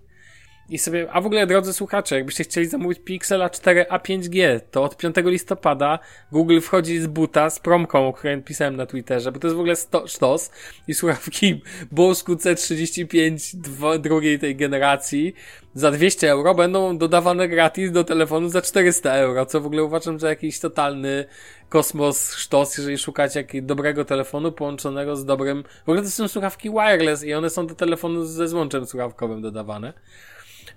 I 0.73 0.77
sobie, 0.77 1.11
a 1.11 1.21
w 1.21 1.25
ogóle 1.25 1.47
drodzy 1.47 1.73
słuchacze, 1.73 2.15
jakbyście 2.15 2.43
chcieli 2.43 2.67
zamówić 2.67 2.99
Pixela 2.99 3.49
4 3.49 3.85
a 3.89 3.97
5G, 3.97 4.59
to 4.71 4.83
od 4.83 4.97
5 4.97 5.15
listopada 5.25 5.99
Google 6.31 6.59
wchodzi 6.59 6.99
z 6.99 7.07
buta 7.07 7.49
z 7.49 7.59
promką, 7.59 8.07
o 8.07 8.13
której 8.13 8.41
pisałem 8.41 8.75
na 8.75 8.85
Twitterze, 8.85 9.31
bo 9.31 9.39
to 9.39 9.47
jest 9.47 9.55
w 9.57 9.59
ogóle 9.59 9.75
sto, 9.75 10.07
sztos 10.07 10.51
i 10.87 10.93
słuchawki 10.93 11.61
Bosku 11.91 12.33
C35 12.33 13.55
dwo, 13.55 13.99
drugiej 13.99 14.39
tej 14.39 14.55
generacji 14.55 15.33
za 15.75 15.91
200 15.91 16.31
euro 16.31 16.55
będą 16.55 16.97
dodawane 16.97 17.47
gratis 17.47 17.91
do 17.91 18.03
telefonu 18.03 18.49
za 18.49 18.61
400 18.61 19.13
euro, 19.13 19.45
co 19.45 19.61
w 19.61 19.65
ogóle 19.65 19.83
uważam, 19.83 20.19
że 20.19 20.27
jakiś 20.27 20.59
totalny 20.59 21.25
kosmos, 21.69 22.35
sztos, 22.35 22.77
jeżeli 22.77 22.97
szukacie 22.97 23.39
jakiegoś 23.39 23.67
dobrego 23.67 24.05
telefonu 24.05 24.51
połączonego 24.51 25.15
z 25.15 25.25
dobrym, 25.25 25.63
w 25.63 25.89
ogóle 25.89 26.01
to 26.01 26.09
są 26.09 26.27
słuchawki 26.27 26.69
wireless 26.69 27.23
i 27.23 27.33
one 27.33 27.49
są 27.49 27.67
do 27.67 27.75
telefonu 27.75 28.25
ze 28.25 28.47
złączem 28.47 28.85
słuchawkowym 28.85 29.41
dodawane. 29.41 29.93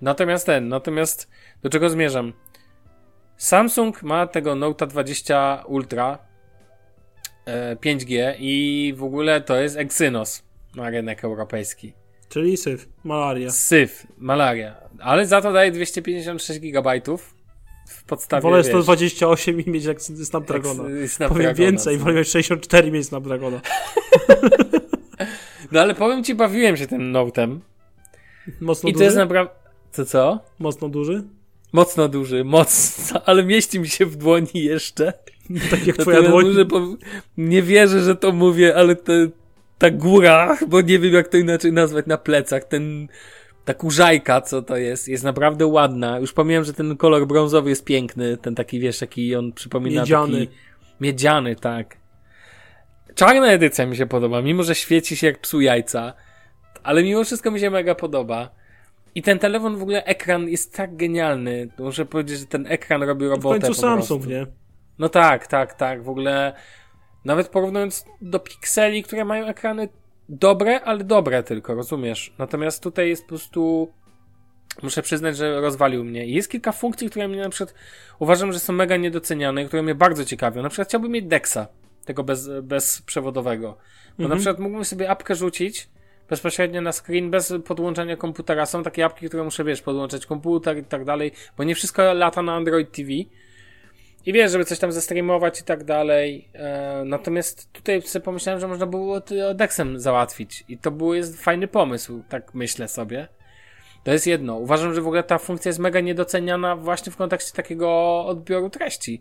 Natomiast 0.01 0.47
ten, 0.47 0.69
natomiast 0.69 1.31
do 1.63 1.71
czego 1.71 1.91
zmierzam? 1.91 2.33
Samsung 3.37 4.03
ma 4.03 4.27
tego 4.27 4.55
Note 4.55 4.87
20 4.87 5.65
Ultra 5.67 6.19
e, 7.45 7.77
5G 7.77 8.35
i 8.39 8.95
w 8.97 9.03
ogóle 9.03 9.41
to 9.41 9.57
jest 9.57 9.77
Exynos 9.77 10.43
na 10.75 10.91
rynek 10.91 11.25
europejski. 11.25 11.93
Czyli 12.29 12.57
syf, 12.57 12.89
malaria. 13.05 13.51
Syf, 13.51 14.07
malaria. 14.19 14.75
Ale 14.99 15.27
za 15.27 15.41
to 15.41 15.53
daje 15.53 15.73
256 15.73 16.61
GB 16.61 17.01
w 17.89 18.05
podstawie. 18.05 18.43
Wolę 18.43 18.65
128 18.65 19.61
i 19.61 19.71
mieć 19.71 19.85
jak 19.85 20.03
Snapdragona. 20.03 20.85
Snapdragona 21.09 21.29
powiem 21.29 21.55
więcej, 21.55 21.99
wolę 21.99 22.15
mieć 22.15 22.29
64 22.29 22.89
i 22.89 22.93
mieć 22.93 23.07
Snapdragona. 23.07 23.61
no 25.73 25.81
ale 25.81 25.95
powiem 25.95 26.25
ci, 26.25 26.35
bawiłem 26.35 26.77
się 26.77 26.87
tym 26.87 27.13
Note'em. 27.13 27.59
Mocno 28.61 28.89
I 28.89 28.95
to 28.95 29.03
jest 29.03 29.17
naprawdę 29.17 29.66
co, 29.97 30.05
co? 30.05 30.41
Mocno 30.59 30.89
duży? 30.89 31.23
Mocno 31.73 32.09
duży, 32.09 32.45
mocno, 32.45 33.21
ale 33.29 33.45
mieści 33.45 33.81
mi 33.81 33.89
się 33.89 34.07
w 34.07 34.17
dłoni 34.17 34.49
jeszcze. 34.55 35.13
Tak 35.71 35.87
jak 35.87 35.97
twoja 35.97 36.23
dłoń. 36.23 36.47
Nie 37.37 37.63
wierzę, 37.63 38.01
że 38.01 38.17
to 38.17 38.33
mówię, 38.33 38.77
ale 38.77 38.97
te, 38.97 39.29
ta 39.79 39.91
góra, 39.91 40.59
bo 40.69 40.81
nie 40.81 40.99
wiem 40.99 41.15
jak 41.15 41.29
to 41.29 41.37
inaczej 41.37 41.73
nazwać, 41.73 42.07
na 42.07 42.19
plecach, 42.19 42.65
ten, 42.65 43.09
ta 43.65 43.75
kurzajka, 43.75 44.41
co 44.41 44.63
to 44.63 44.77
jest, 44.77 45.09
jest 45.09 45.25
naprawdę 45.25 45.67
ładna. 45.67 46.19
Już 46.19 46.33
pomijam, 46.33 46.65
że 46.65 46.73
ten 46.73 46.97
kolor 46.97 47.27
brązowy 47.27 47.71
jest 47.71 47.85
piękny, 47.85 48.37
ten 48.37 48.55
taki, 48.55 48.81
wiesz, 48.81 48.99
taki 48.99 49.37
on 49.37 49.53
przypomina 49.53 50.01
Miedziany. 50.01 50.47
taki... 50.47 50.59
Miedziany, 51.01 51.57
tak. 51.57 51.97
Czarna 53.15 53.47
edycja 53.47 53.87
mi 53.87 53.97
się 53.97 54.07
podoba, 54.07 54.43
mimo 54.43 54.63
że 54.63 54.75
świeci 54.75 55.17
się 55.17 55.27
jak 55.27 55.39
psu 55.39 55.61
jajca, 55.61 56.13
ale 56.83 57.03
mimo 57.03 57.25
wszystko 57.25 57.51
mi 57.51 57.61
się 57.61 57.71
mega 57.71 57.95
podoba. 57.95 58.51
I 59.17 59.23
ten 59.23 59.39
telefon 59.39 59.77
w 59.77 59.83
ogóle, 59.83 60.05
ekran 60.05 60.49
jest 60.49 60.77
tak 60.77 60.97
genialny. 60.97 61.69
Muszę 61.79 62.07
powiedzieć, 62.07 62.39
że 62.39 62.47
ten 62.47 62.67
ekran 62.67 63.03
robi 63.03 63.27
robotę. 63.27 63.59
W 63.59 63.63
końcu 63.63 63.81
Samsung, 63.81 64.23
prostu. 64.23 64.31
nie? 64.39 64.47
No 64.99 65.09
tak, 65.09 65.47
tak, 65.47 65.75
tak. 65.75 66.03
W 66.03 66.09
ogóle 66.09 66.53
nawet 67.25 67.49
porównując 67.49 68.05
do 68.21 68.41
Pixeli, 68.41 69.03
które 69.03 69.25
mają 69.25 69.47
ekrany 69.47 69.89
dobre, 70.29 70.81
ale 70.81 71.05
dobre 71.05 71.43
tylko, 71.43 71.75
rozumiesz? 71.75 72.35
Natomiast 72.39 72.83
tutaj 72.83 73.09
jest 73.09 73.23
po 73.23 73.29
prostu 73.29 73.93
muszę 74.83 75.03
przyznać, 75.03 75.37
że 75.37 75.61
rozwalił 75.61 76.05
mnie. 76.05 76.27
Jest 76.27 76.51
kilka 76.51 76.73
funkcji, 76.73 77.11
które 77.11 77.29
mnie 77.29 77.41
na 77.43 77.51
przykład 77.51 77.75
uważam, 78.19 78.53
że 78.53 78.59
są 78.59 78.73
mega 78.73 78.97
niedoceniane 78.97 79.63
i 79.63 79.67
które 79.67 79.83
mnie 79.83 79.95
bardzo 79.95 80.25
ciekawią. 80.25 80.63
Na 80.63 80.69
przykład 80.69 80.89
chciałbym 80.89 81.13
mieć 81.13 81.25
Dexa, 81.25 81.59
tego 82.05 82.25
bez, 82.25 82.49
bezprzewodowego. 82.63 83.69
Bo 84.19 84.25
Mhm. 84.25 84.31
na 84.31 84.37
przykład 84.37 84.59
mógłbym 84.59 84.85
sobie 84.85 85.11
apkę 85.11 85.35
rzucić 85.35 85.89
bezpośrednio 86.29 86.81
na 86.81 86.93
screen 86.93 87.31
bez 87.31 87.55
podłączania 87.65 88.17
komputera. 88.17 88.67
Są 88.67 88.83
takie 88.83 89.05
apki, 89.05 89.29
które 89.29 89.45
muszę, 89.45 89.65
wiesz, 89.65 89.83
podłączać 89.83 90.27
komputer 90.27 90.79
i 90.79 90.85
tak 90.85 91.05
dalej, 91.05 91.33
bo 91.57 91.65
nie 91.65 91.75
wszystko 91.75 92.15
lata 92.15 92.43
na 92.43 92.55
Android 92.55 92.93
TV. 92.93 93.11
I 94.27 94.33
wiesz, 94.33 94.53
żeby 94.53 94.65
coś 94.65 94.79
tam 94.79 94.93
zestreamować 94.93 95.61
i 95.61 95.65
tak 95.65 95.85
dalej. 95.85 96.49
E, 96.55 97.03
natomiast 97.05 97.73
tutaj 97.73 98.03
sobie 98.03 98.25
pomyślałem, 98.25 98.61
że 98.61 98.69
można 98.69 98.87
było 98.87 99.21
to 99.21 99.55
Dexem 99.55 100.01
załatwić. 100.01 100.65
I 100.69 100.79
to 100.79 100.91
był 100.91 101.15
jest 101.15 101.43
fajny 101.43 101.69
pomysł, 101.69 102.23
tak 102.29 102.55
myślę 102.55 102.89
sobie. 102.89 103.29
To 104.05 104.13
jest 104.13 104.27
jedno. 104.27 104.55
Uważam, 104.55 104.95
że 104.95 105.01
w 105.01 105.07
ogóle 105.07 105.23
ta 105.23 105.39
funkcja 105.39 105.69
jest 105.69 105.79
mega 105.79 106.01
niedoceniana 106.01 106.77
właśnie 106.77 107.13
w 107.13 107.17
kontekście 107.17 107.53
takiego 107.53 108.21
odbioru 108.27 108.71
treści. 108.71 109.21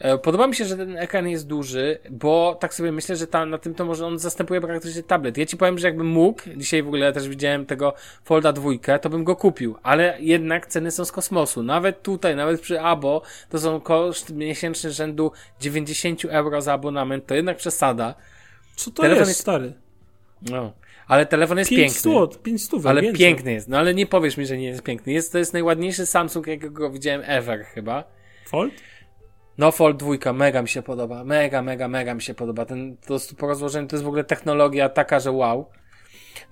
E, 0.00 0.18
Podoba 0.18 0.46
mi 0.46 0.54
się, 0.54 0.64
że 0.64 0.76
ten 0.76 0.96
ekran 0.96 1.28
jest 1.28 1.46
duży, 1.46 1.98
bo 2.10 2.56
tak 2.60 2.74
sobie 2.74 2.92
myślę, 2.92 3.16
że 3.16 3.26
tam, 3.26 3.50
na 3.50 3.58
tym 3.58 3.74
to 3.74 3.84
może 3.84 4.06
on 4.06 4.18
zastępuje 4.18 4.60
praktycznie 4.60 5.02
tablet. 5.02 5.38
Ja 5.38 5.46
ci 5.46 5.56
powiem, 5.56 5.78
że 5.78 5.86
jakbym 5.86 6.06
mógł, 6.06 6.42
dzisiaj 6.56 6.82
w 6.82 6.86
ogóle 6.86 7.12
też 7.12 7.28
widziałem 7.28 7.66
tego 7.66 7.94
Folda 8.24 8.52
dwójkę, 8.52 8.98
to 8.98 9.10
bym 9.10 9.24
go 9.24 9.36
kupił, 9.36 9.76
ale 9.82 10.16
jednak 10.20 10.66
ceny 10.66 10.90
są 10.90 11.04
z 11.04 11.12
kosmosu. 11.12 11.62
Nawet 11.62 12.02
tutaj, 12.02 12.36
nawet 12.36 12.60
przy 12.60 12.80
abo, 12.80 13.22
to 13.48 13.58
są 13.58 13.80
koszt 13.80 14.32
miesięczny 14.34 14.90
rzędu 14.92 15.32
90 15.60 16.24
euro 16.24 16.62
za 16.62 16.72
abonament, 16.72 17.26
to 17.26 17.34
jednak 17.34 17.56
przesada. 17.56 18.14
Co 18.76 18.90
to 18.90 19.02
Telefon 19.02 19.18
jest, 19.18 19.30
jest 19.30 19.40
stary? 19.40 19.72
No. 20.50 20.72
Ale 21.08 21.26
telefon 21.26 21.58
jest 21.58 21.70
5 21.70 21.80
piękny. 21.80 21.98
stów, 21.98 22.38
5 22.42 22.62
stów, 22.64 22.86
Ale 22.86 23.02
więcej. 23.02 23.18
piękny 23.18 23.52
jest. 23.52 23.68
No 23.68 23.78
ale 23.78 23.94
nie 23.94 24.06
powiesz 24.06 24.36
mi, 24.36 24.46
że 24.46 24.56
nie 24.56 24.66
jest 24.66 24.82
piękny. 24.82 25.12
Jest, 25.12 25.32
to 25.32 25.38
jest 25.38 25.52
najładniejszy 25.52 26.06
Samsung, 26.06 26.46
jakiego 26.46 26.90
widziałem 26.90 27.22
ever 27.24 27.64
chyba. 27.64 28.04
Fold? 28.46 28.72
No 29.60 29.72
Fold 29.72 29.96
2 29.96 30.32
mega 30.32 30.62
mi 30.62 30.68
się 30.68 30.82
podoba. 30.82 31.24
Mega, 31.24 31.62
mega, 31.62 31.88
mega 31.88 32.14
mi 32.14 32.22
się 32.22 32.34
podoba. 32.34 32.64
Ten 32.64 32.96
po 32.96 33.06
prostu 33.06 33.36
po 33.36 33.46
rozłożeniu 33.46 33.88
to 33.88 33.96
jest 33.96 34.04
w 34.04 34.08
ogóle 34.08 34.24
technologia 34.24 34.88
taka, 34.88 35.20
że 35.20 35.30
wow. 35.30 35.66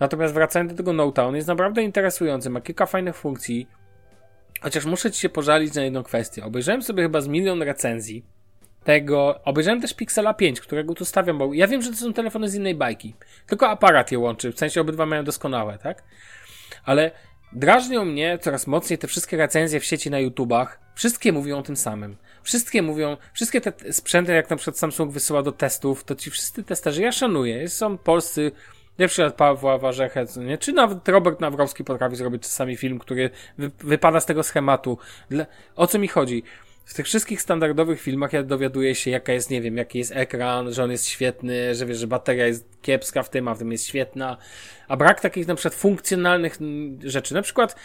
Natomiast 0.01 0.35
wracając 0.35 0.73
do 0.73 0.77
tego 0.77 0.93
Note'a, 0.93 1.29
on 1.29 1.37
jest 1.37 1.49
naprawdę 1.49 1.83
interesujący, 1.83 2.51
ma 2.51 2.61
kilka 2.61 2.87
fajnych 2.87 3.17
funkcji. 3.17 3.69
Chociaż 4.61 4.85
muszę 4.85 5.11
ci 5.11 5.21
się 5.21 5.29
pożalić 5.29 5.75
na 5.75 5.83
jedną 5.83 6.03
kwestię. 6.03 6.45
Obejrzałem 6.45 6.83
sobie 6.83 7.03
chyba 7.03 7.21
z 7.21 7.29
milion 7.29 7.63
recenzji 7.63 8.25
tego. 8.85 9.41
Obejrzałem 9.45 9.81
też 9.81 9.95
Pixela 9.95 10.35
5, 10.35 10.61
którego 10.61 10.95
tu 10.95 11.05
stawiam, 11.05 11.39
bo 11.39 11.55
ja 11.55 11.67
wiem, 11.67 11.83
że 11.83 11.91
to 11.91 11.97
są 11.97 12.13
telefony 12.13 12.49
z 12.49 12.55
innej 12.55 12.75
bajki. 12.75 13.15
Tylko 13.47 13.69
aparat 13.69 14.13
je 14.13 14.19
łączy, 14.19 14.53
w 14.53 14.59
sensie 14.59 14.81
obydwa 14.81 15.07
mają 15.07 15.25
doskonałe, 15.25 15.79
tak? 15.79 16.05
Ale 16.85 17.11
drażnią 17.53 18.05
mnie 18.05 18.39
coraz 18.41 18.67
mocniej 18.67 18.99
te 18.99 19.07
wszystkie 19.07 19.37
recenzje 19.37 19.81
w 19.81 19.85
sieci 19.85 20.11
na 20.11 20.19
YouTubach. 20.19 20.81
Wszystkie 20.95 21.33
mówią 21.33 21.59
o 21.59 21.63
tym 21.63 21.77
samym. 21.77 22.17
Wszystkie 22.49 22.83
mówią, 22.83 23.17
wszystkie 23.33 23.61
te 23.61 23.93
sprzęty, 23.93 24.33
jak 24.33 24.51
na 24.51 24.57
przykład 24.57 24.79
Samsung 24.79 25.13
wysyła 25.13 25.43
do 25.43 25.53
testów, 25.53 26.05
to 26.05 26.15
ci 26.15 26.31
wszyscy 26.31 26.65
testerzy, 26.65 27.03
ja 27.03 27.13
szanuję, 27.13 27.69
są 27.69 27.99
polscy, 27.99 28.53
na 28.99 29.09
przykład 29.09 29.35
Pawła 29.35 29.79
Warzechę, 29.79 30.27
nie? 30.37 30.59
czy 30.59 30.73
nawet 30.73 31.09
Robert 31.09 31.41
Nawrowski 31.41 31.85
potrafi 31.85 32.17
zrobić 32.17 32.43
czasami 32.43 32.77
film, 32.77 32.99
który 32.99 33.31
wy, 33.59 33.71
wypada 33.79 34.21
z 34.21 34.27
tego 34.27 34.43
schematu. 34.43 34.99
Dla, 35.31 35.47
o 35.77 35.87
co 35.87 35.99
mi 35.99 36.09
chodzi? 36.09 36.43
W 36.85 36.95
tych 36.95 37.07
wszystkich 37.07 37.43
standardowych 37.43 38.01
filmach 38.01 38.33
ja 38.33 38.43
dowiaduję 38.43 38.95
się, 38.95 39.11
jaka 39.11 39.33
jest, 39.33 39.51
nie 39.51 39.63
wiem, 39.63 39.77
jaki 39.77 39.99
jest 39.99 40.13
ekran, 40.15 40.73
że 40.73 40.85
on 40.85 40.91
jest 40.91 41.07
świetny, 41.07 41.75
że 41.75 41.87
wiesz, 41.87 41.99
że 41.99 42.07
bateria 42.07 42.47
jest 42.47 42.69
kiepska 42.83 43.23
w 43.23 43.31
tym, 43.31 43.49
a 43.49 43.55
w 43.55 43.59
tym 43.59 43.73
jest 43.73 43.87
świetna. 43.87 44.37
A 44.89 44.97
brak 44.97 45.21
takich 45.21 45.47
na 45.47 45.55
przykład 45.55 45.75
funkcjonalnych 45.75 46.61
mm, 46.61 46.99
rzeczy. 47.05 47.35
Na 47.35 47.43
przykład, 47.43 47.77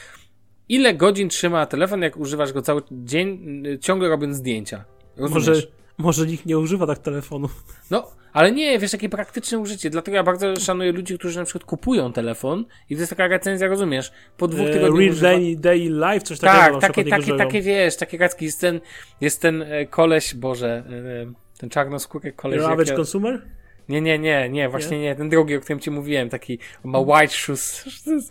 ile 0.70 0.94
godzin 0.94 1.30
trzyma 1.30 1.66
telefon, 1.66 2.02
jak 2.02 2.18
używasz 2.18 2.54
go 2.54 2.62
cały 2.62 2.82
dzień, 2.92 3.64
ciągle 3.82 4.10
robiąc 4.10 4.36
zdjęcia. 4.38 4.86
Rozumiesz? 5.18 5.48
Może, 5.48 5.62
może 5.98 6.26
nikt 6.28 6.46
nie 6.46 6.58
używa 6.60 6.88
tak 6.88 7.00
telefonu. 7.00 7.50
No, 7.92 8.12
ale 8.34 8.52
nie, 8.52 8.80
wiesz, 8.80 8.94
jakie 8.94 9.10
praktyczne 9.10 9.58
użycie. 9.60 9.90
Dlatego 9.90 10.16
ja 10.18 10.24
bardzo 10.24 10.56
szanuję 10.56 10.92
ludzi, 10.92 11.18
którzy 11.18 11.40
na 11.40 11.46
przykład 11.46 11.64
kupują 11.64 12.14
telefon 12.14 12.66
i 12.90 12.96
to 12.96 13.00
jest 13.02 13.10
taka 13.10 13.28
recenzja, 13.28 13.68
rozumiesz, 13.68 14.12
po 14.38 14.48
dwóch 14.48 14.68
E, 14.68 14.74
tygodniach 14.74 15.00
Real 15.00 15.10
używa- 15.12 15.22
Daily, 15.22 15.56
daily 15.56 16.14
Life, 16.14 16.26
coś 16.26 16.40
takiego 16.40 16.60
tak, 16.60 16.72
przykład 16.72 16.96
takie, 16.96 17.10
takie, 17.10 17.38
takie, 17.46 17.62
wiesz, 17.62 17.98
takie 17.98 18.18
gadki. 18.18 18.46
Jest 18.46 18.62
ten, 18.62 18.80
jest 19.22 19.42
ten 19.42 19.62
e, 19.62 19.86
koleś, 19.86 20.36
Boże, 20.36 20.84
e, 21.30 21.34
ten 21.58 21.70
czarnoskóry 21.70 22.32
koleś. 22.32 22.58
Your 22.58 22.72
average 22.72 22.92
ja- 22.92 22.98
consumer? 22.98 23.42
Nie, 23.90 24.02
nie, 24.02 24.20
nie, 24.20 24.50
nie, 24.50 24.70
właśnie 24.70 25.00
nie? 25.00 25.16
ten 25.16 25.30
drugi, 25.30 25.56
o 25.56 25.60
którym 25.60 25.80
ci 25.80 25.92
mówiłem, 25.92 26.30
taki 26.30 26.60
ma 26.84 27.00
white 27.00 27.34
shoes. 27.34 27.86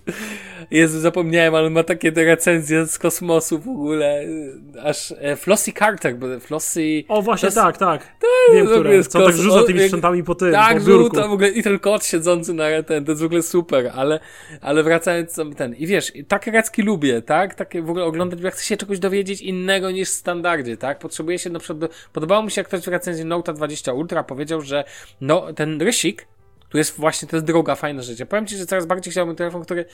Jezu, 0.70 1.00
zapomniałem, 1.00 1.54
ale 1.54 1.70
ma 1.70 1.82
takie 1.82 2.10
recenzje 2.10 2.86
z 2.86 2.98
kosmosu 2.98 3.58
w 3.58 3.68
ogóle. 3.68 4.24
Aż 4.82 5.14
e, 5.18 5.36
Flossie 5.36 5.72
Carter, 5.72 6.16
bo 6.16 6.40
Flossie... 6.40 7.04
O, 7.08 7.22
właśnie 7.22 7.46
jest- 7.46 7.56
tak, 7.56 7.76
tak. 7.76 8.16
Wiem, 8.52 8.66
które. 8.66 8.94
jest 8.94 9.12
Co 9.12 9.18
tak 9.18 9.34
kos- 9.34 9.40
rzuca 9.40 9.60
o, 9.60 9.62
tymi 9.62 9.80
sprzętami 9.80 10.24
po 10.24 10.34
tym, 10.34 10.52
Tak, 10.52 10.78
po 10.78 10.84
żółta 10.84 11.28
w 11.28 11.32
ogóle 11.32 11.48
i 11.48 11.62
ten 11.62 11.78
kot 11.78 12.04
siedzący 12.04 12.54
na 12.54 12.82
ten, 12.82 13.04
to 13.04 13.12
jest 13.12 13.22
w 13.22 13.24
ogóle 13.24 13.42
super, 13.42 13.92
ale, 13.94 14.20
ale 14.60 14.82
wracając 14.82 15.40
ten, 15.56 15.74
i 15.74 15.86
wiesz, 15.86 16.12
takie 16.28 16.50
recki 16.50 16.82
lubię, 16.82 17.22
tak, 17.22 17.54
takie 17.54 17.82
w 17.82 17.90
ogóle 17.90 18.04
oglądać, 18.04 18.40
bo 18.40 18.44
ja 18.46 18.50
chcę 18.50 18.64
się 18.64 18.76
czegoś 18.76 18.98
dowiedzieć 18.98 19.40
innego 19.40 19.90
niż 19.90 20.08
w 20.08 20.12
standardzie, 20.12 20.76
tak, 20.76 20.98
potrzebuję 20.98 21.38
się 21.38 21.50
na 21.50 21.58
przykład, 21.58 21.78
do... 21.78 21.88
podobało 22.12 22.42
mi 22.42 22.50
się 22.50 22.60
jak 22.60 22.68
ktoś 22.68 22.80
w 22.80 22.88
recenzji 22.88 23.24
Note 23.24 23.52
20 23.52 23.92
Ultra 23.92 24.24
powiedział, 24.24 24.60
że 24.60 24.84
no, 25.20 25.41
ten 25.56 25.82
rysik, 25.82 26.26
tu 26.68 26.78
jest 26.78 26.96
właśnie, 26.96 27.28
to 27.28 27.36
jest 27.36 27.46
droga, 27.46 27.74
fajna 27.74 28.02
rzecz, 28.02 28.18
ja 28.18 28.26
powiem 28.26 28.46
ci, 28.46 28.56
że 28.56 28.66
coraz 28.66 28.86
bardziej 28.86 29.10
chciałbym 29.12 29.36
telefon, 29.36 29.62
który 29.62 29.84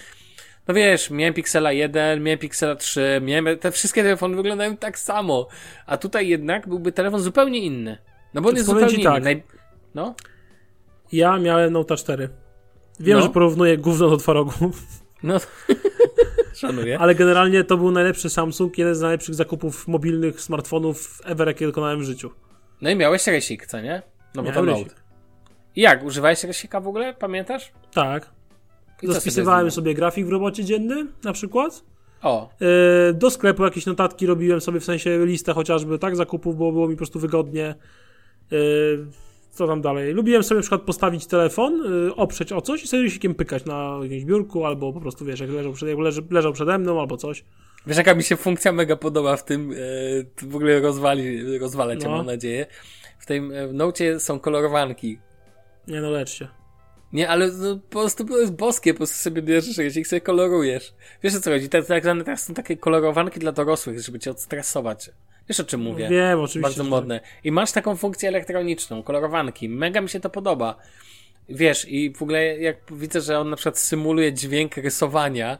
no 0.68 0.74
wiesz, 0.74 1.10
miałem 1.10 1.34
Pixela 1.34 1.72
1, 1.72 2.22
miałem 2.22 2.38
Pixela 2.38 2.76
3, 2.76 3.20
miałem, 3.24 3.58
te 3.58 3.70
wszystkie 3.72 4.02
telefony 4.02 4.36
wyglądają 4.36 4.76
tak 4.76 4.98
samo, 4.98 5.48
a 5.86 5.96
tutaj 5.96 6.28
jednak 6.28 6.68
byłby 6.68 6.92
telefon 6.92 7.20
zupełnie 7.20 7.58
inny, 7.58 7.98
no 8.34 8.40
bo 8.40 8.48
on 8.48 8.54
To 8.54 8.58
jest 8.58 8.66
zupełnie 8.70 9.04
tak. 9.04 9.14
inny. 9.16 9.24
Naj... 9.24 9.42
No, 9.94 10.14
Ja 11.12 11.38
miałem 11.38 11.72
Note 11.72 11.96
4. 11.96 12.28
Wiem, 13.00 13.16
No. 13.18 13.22
że 13.24 13.30
porównuję 13.30 13.78
gówno 13.78 14.10
do 14.10 14.16
twarogu, 14.16 14.52
No, 15.22 15.36
szanuję. 16.54 16.98
ale 16.98 17.14
generalnie 17.14 17.64
to 17.64 17.76
był 17.76 17.90
najlepszy 17.90 18.30
Samsung, 18.30 18.78
jeden 18.78 18.94
z 18.94 19.00
najlepszych 19.00 19.34
zakupów 19.34 19.88
mobilnych 19.88 20.40
smartfonów 20.40 21.20
ever, 21.24 21.48
jakie 21.48 21.66
dokonałem 21.66 22.00
w 22.00 22.02
życiu. 22.04 22.30
No 22.80 22.90
i 22.90 22.96
miałeś 22.96 23.26
rysik, 23.26 23.66
co 23.66 23.80
nie? 23.80 24.02
No 24.34 24.42
bo 24.42 24.52
to 24.52 24.62
Miałem 24.62 24.80
Note. 24.82 24.94
I 25.78 25.80
jak? 25.80 26.04
Używałeś 26.04 26.44
rysika 26.44 26.80
w 26.80 26.88
ogóle? 26.88 27.14
Pamiętasz? 27.14 27.72
Tak. 27.92 28.30
Zaspisywałem 29.02 29.70
sobie 29.70 29.94
grafik 29.94 30.26
w 30.26 30.28
robocie 30.28 30.64
dziennym, 30.64 31.12
na 31.24 31.32
przykład. 31.32 31.82
O, 32.22 32.50
Yy, 32.60 33.14
Do 33.14 33.30
sklepu 33.30 33.64
jakieś 33.64 33.86
notatki 33.86 34.26
robiłem 34.26 34.60
sobie, 34.60 34.80
w 34.80 34.84
sensie 34.84 35.26
listę 35.26 35.52
chociażby, 35.52 35.98
tak, 35.98 36.16
zakupów, 36.16 36.56
bo 36.56 36.72
było 36.72 36.88
mi 36.88 36.94
po 36.94 36.98
prostu 36.98 37.20
wygodnie. 37.20 37.74
Yy, 38.50 39.06
Co 39.50 39.66
tam 39.66 39.80
dalej? 39.82 40.12
Lubiłem 40.12 40.42
sobie 40.42 40.56
na 40.56 40.62
przykład 40.62 40.82
postawić 40.82 41.26
telefon, 41.26 41.82
yy, 42.06 42.14
oprzeć 42.14 42.52
o 42.52 42.60
coś 42.60 42.84
i 42.84 42.88
sobie 42.88 43.02
rysikiem 43.02 43.34
pykać 43.34 43.64
na 43.64 43.98
jakimś 44.02 44.24
biurku, 44.24 44.64
albo 44.64 44.92
po 44.92 45.00
prostu, 45.00 45.24
wiesz, 45.24 45.40
jak 45.40 45.50
leżał, 45.50 45.72
przed, 45.72 45.88
jak 45.88 45.98
leży, 45.98 46.22
leżał 46.30 46.52
przede 46.52 46.78
mną, 46.78 47.00
albo 47.00 47.16
coś. 47.16 47.44
wiesz 47.86 47.96
jaka 47.96 48.14
mi 48.14 48.22
się 48.22 48.36
funkcja 48.36 48.72
mega 48.72 48.96
podoba 48.96 49.36
w 49.36 49.44
tym, 49.44 49.72
to 50.36 50.46
w 50.46 50.56
ogóle 50.56 50.80
rozwali, 50.80 51.58
rozwala 51.58 51.96
cię, 51.96 52.08
No. 52.08 52.16
mam 52.16 52.26
nadzieję. 52.26 52.66
W 53.18 53.26
tym 53.26 53.52
e, 53.52 54.20
są 54.20 54.40
kolorowanki. 54.40 55.18
Nie 55.88 56.00
no, 56.00 56.10
lecz 56.10 56.30
się. 56.30 56.48
Nie, 57.12 57.28
ale 57.28 57.48
no, 57.48 57.76
po 57.76 57.98
prostu 57.98 58.24
to 58.24 58.38
jest 58.38 58.52
boskie, 58.52 58.94
po 58.94 58.96
prostu 58.96 59.16
sobie 59.16 59.42
bierzesz 59.42 59.78
rysik 59.78 60.02
i 60.02 60.04
sobie 60.04 60.20
kolorujesz. 60.20 60.94
Wiesz 61.22 61.34
o 61.34 61.40
co 61.40 61.50
chodzi? 61.50 61.68
Te, 61.68 61.82
tak 61.82 62.02
zwane 62.02 62.24
teraz 62.24 62.44
są 62.44 62.54
takie 62.54 62.76
kolorowanki 62.76 63.40
dla 63.40 63.52
dorosłych, 63.52 64.00
żeby 64.00 64.18
cię 64.18 64.30
odstresować. 64.30 65.10
Wiesz 65.48 65.60
o 65.60 65.64
czym 65.64 65.80
mówię? 65.80 66.08
Wiem, 66.08 66.40
oczywiście. 66.40 66.60
Bardzo 66.60 66.84
że 66.84 66.90
modne. 66.90 67.20
I 67.44 67.52
masz 67.52 67.72
taką 67.72 67.96
funkcję 67.96 68.28
elektroniczną, 68.28 69.02
kolorowanki. 69.02 69.68
Mega 69.68 70.00
mi 70.00 70.08
się 70.08 70.20
to 70.20 70.30
podoba. 70.30 70.76
Wiesz, 71.48 71.88
i 71.88 72.12
w 72.12 72.22
ogóle 72.22 72.58
jak 72.58 72.76
widzę, 72.90 73.20
że 73.20 73.38
on 73.38 73.50
na 73.50 73.56
przykład 73.56 73.78
symuluje 73.78 74.32
dźwięk 74.32 74.76
rysowania, 74.76 75.58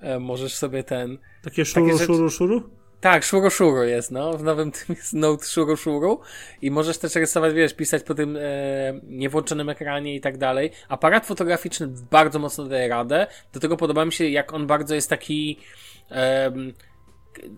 e, 0.00 0.18
możesz 0.18 0.54
sobie 0.54 0.84
ten. 0.84 1.16
Tak. 1.18 1.44
Takie 1.44 1.64
szuru, 1.64 1.92
rzeczy- 1.92 2.06
szuru, 2.06 2.30
szuru? 2.30 2.70
Tak, 3.02 3.24
szuro 3.24 3.50
szuro 3.50 3.84
jest, 3.84 4.10
no. 4.10 4.38
W 4.38 4.42
nowym 4.42 4.72
tym 4.72 4.96
jest 4.96 5.12
Note 5.12 5.46
szuro 5.46 5.76
szuro 5.76 6.20
i 6.62 6.70
możesz 6.70 6.98
też 6.98 7.14
rysować, 7.14 7.54
wiesz, 7.54 7.74
pisać 7.74 8.02
po 8.02 8.14
tym 8.14 8.36
e, 8.36 8.40
niewłączonym 9.02 9.68
ekranie 9.68 10.14
i 10.14 10.20
tak 10.20 10.38
dalej. 10.38 10.70
Aparat 10.88 11.26
fotograficzny 11.26 11.88
bardzo 12.10 12.38
mocno 12.38 12.64
daje 12.64 12.88
radę. 12.88 13.26
Do 13.52 13.60
tego 13.60 13.76
podoba 13.76 14.04
mi 14.04 14.12
się, 14.12 14.28
jak 14.28 14.52
on 14.52 14.66
bardzo 14.66 14.94
jest 14.94 15.10
taki... 15.10 15.58
E, 16.10 16.52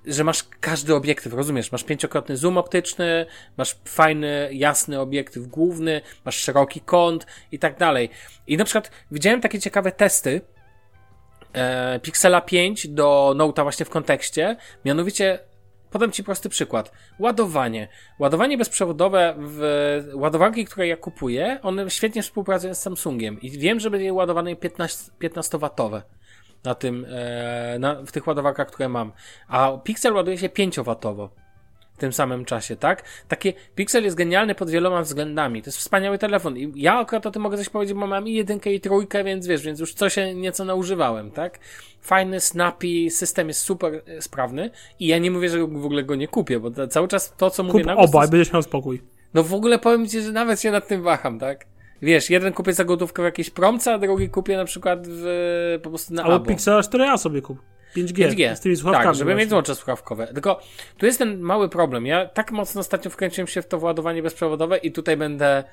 że 0.06 0.24
masz 0.24 0.44
każdy 0.60 0.94
obiektyw, 0.94 1.32
rozumiesz? 1.32 1.72
Masz 1.72 1.84
pięciokrotny 1.84 2.36
zoom 2.36 2.58
optyczny, 2.58 3.26
masz 3.56 3.76
fajny, 3.84 4.48
jasny 4.52 5.00
obiektyw 5.00 5.46
główny, 5.46 6.00
masz 6.24 6.36
szeroki 6.36 6.80
kąt 6.80 7.26
i 7.52 7.58
tak 7.58 7.78
dalej. 7.78 8.10
I 8.46 8.56
na 8.56 8.64
przykład 8.64 8.90
widziałem 9.10 9.40
takie 9.40 9.60
ciekawe 9.60 9.92
testy, 9.92 10.40
e, 11.54 12.00
Pixela 12.00 12.40
5 12.40 12.88
do 12.88 13.34
Note'a 13.36 13.62
właśnie 13.62 13.86
w 13.86 13.90
kontekście. 13.90 14.56
Mianowicie, 14.84 15.38
podam 15.90 16.12
Ci 16.12 16.24
prosty 16.24 16.48
przykład. 16.48 16.92
Ładowanie. 17.18 17.88
Ładowanie 18.18 18.58
bezprzewodowe 18.58 19.34
w 19.38 19.62
ładowarki, 20.14 20.64
które 20.64 20.88
ja 20.88 20.96
kupuję, 20.96 21.58
one 21.62 21.90
świetnie 21.90 22.22
współpracują 22.22 22.74
z 22.74 22.82
Samsungiem 22.82 23.40
i 23.40 23.50
wiem, 23.50 23.80
że 23.80 23.90
będzie 23.90 24.12
ładowane 24.12 24.56
15, 24.56 25.12
15W 25.22 26.02
na 26.64 26.74
tym, 26.74 27.06
e, 27.08 27.78
na, 27.78 27.94
w 27.94 28.12
tych 28.12 28.26
ładowarkach, 28.26 28.68
które 28.68 28.88
mam. 28.88 29.12
A 29.48 29.78
Pixel 29.84 30.14
ładuje 30.14 30.38
się 30.38 30.48
5W 30.48 31.28
w 31.94 31.98
tym 31.98 32.12
samym 32.12 32.44
czasie, 32.44 32.76
tak? 32.76 33.02
Takie 33.28 33.52
Pixel 33.74 34.04
jest 34.04 34.16
genialny 34.16 34.54
pod 34.54 34.70
wieloma 34.70 35.02
względami. 35.02 35.62
To 35.62 35.68
jest 35.68 35.78
wspaniały 35.78 36.18
telefon. 36.18 36.56
I 36.56 36.72
ja 36.76 36.98
akurat 36.98 37.26
o 37.26 37.30
tym 37.30 37.42
mogę 37.42 37.56
coś 37.56 37.68
powiedzieć, 37.68 37.96
bo 37.96 38.06
mam 38.06 38.28
i 38.28 38.34
jedynkę, 38.34 38.72
i 38.72 38.80
trójkę, 38.80 39.24
więc 39.24 39.46
wiesz, 39.46 39.62
więc 39.62 39.80
już 39.80 39.94
coś 39.94 40.16
nieco 40.34 40.64
naużywałem, 40.64 41.30
tak? 41.30 41.58
Fajny, 42.00 42.40
snappy, 42.40 43.10
system 43.10 43.48
jest 43.48 43.60
super 43.60 44.02
e, 44.06 44.22
sprawny 44.22 44.70
i 45.00 45.06
ja 45.06 45.18
nie 45.18 45.30
mówię, 45.30 45.48
że 45.48 45.58
w 45.58 45.84
ogóle 45.84 46.04
go 46.04 46.14
nie 46.14 46.28
kupię, 46.28 46.60
bo 46.60 46.86
cały 46.86 47.08
czas 47.08 47.34
to, 47.36 47.50
co 47.50 47.62
mówię 47.62 47.78
Kup 47.78 47.86
na 47.86 47.96
oba, 47.96 48.20
jest... 48.20 48.32
będziesz 48.32 48.52
miał 48.52 48.62
spokój. 48.62 49.02
No 49.34 49.42
w 49.42 49.54
ogóle 49.54 49.78
powiem 49.78 50.08
ci, 50.08 50.20
że 50.20 50.32
nawet 50.32 50.60
się 50.60 50.70
nad 50.70 50.88
tym 50.88 51.02
waham, 51.02 51.38
tak? 51.38 51.66
Wiesz, 52.02 52.30
jeden 52.30 52.52
kupię 52.52 52.72
za 52.72 52.84
gotówkę 52.84 53.22
w 53.22 53.24
jakiejś 53.24 53.50
promce, 53.50 53.94
a 53.94 53.98
drugi 53.98 54.28
kupię 54.28 54.56
na 54.56 54.64
przykład 54.64 55.06
w, 55.08 55.78
po 55.82 55.88
prostu 55.88 56.14
na 56.14 56.22
Albo. 56.22 56.46
Pixela 56.46 56.80
4a 56.80 57.18
sobie 57.18 57.42
kup. 57.42 57.58
5G, 57.96 58.30
5G. 58.30 58.56
z 58.56 58.60
tymi 58.60 58.76
słuchawkami. 58.76 59.06
Tak, 59.06 59.14
żeby 59.14 59.34
mieć 59.34 59.52
łącze 59.52 59.74
słuchawkowe. 59.74 60.26
Tylko 60.26 60.60
tu 60.98 61.06
jest 61.06 61.18
ten 61.18 61.40
mały 61.40 61.68
problem. 61.68 62.06
Ja 62.06 62.26
tak 62.26 62.52
mocno 62.52 62.80
ostatnio 62.80 63.10
wkręciłem 63.10 63.46
się 63.46 63.62
w 63.62 63.66
to 63.66 63.78
władowanie 63.78 64.22
bezprzewodowe 64.22 64.76
i 64.76 64.92
tutaj 64.92 65.16
będę 65.16 65.64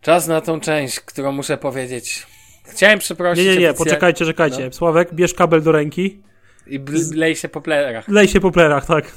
czas 0.00 0.26
na 0.26 0.40
tą 0.40 0.60
część, 0.60 1.00
którą 1.00 1.32
muszę 1.32 1.56
powiedzieć. 1.56 2.26
Chciałem 2.64 2.98
przeprosić. 2.98 3.44
Nie, 3.44 3.54
nie, 3.54 3.60
nie, 3.60 3.74
poczekajcie, 3.74 4.24
czekajcie. 4.24 4.64
No. 4.64 4.72
Sławek, 4.72 5.14
bierz 5.14 5.34
kabel 5.34 5.62
do 5.62 5.72
ręki. 5.72 6.22
I 6.66 6.80
lej 7.14 7.36
się 7.36 7.48
po 7.48 7.60
plerach. 7.60 8.08
Lej 8.08 8.28
się 8.28 8.40
po 8.40 8.50
plerach, 8.50 8.86
tak. 8.86 9.12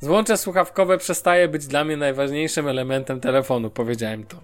Złącze 0.00 0.36
słuchawkowe 0.36 0.98
przestaje 0.98 1.48
być 1.48 1.66
dla 1.66 1.84
mnie 1.84 1.96
najważniejszym 1.96 2.68
elementem 2.68 3.20
telefonu, 3.20 3.70
powiedziałem 3.70 4.24
to. 4.24 4.36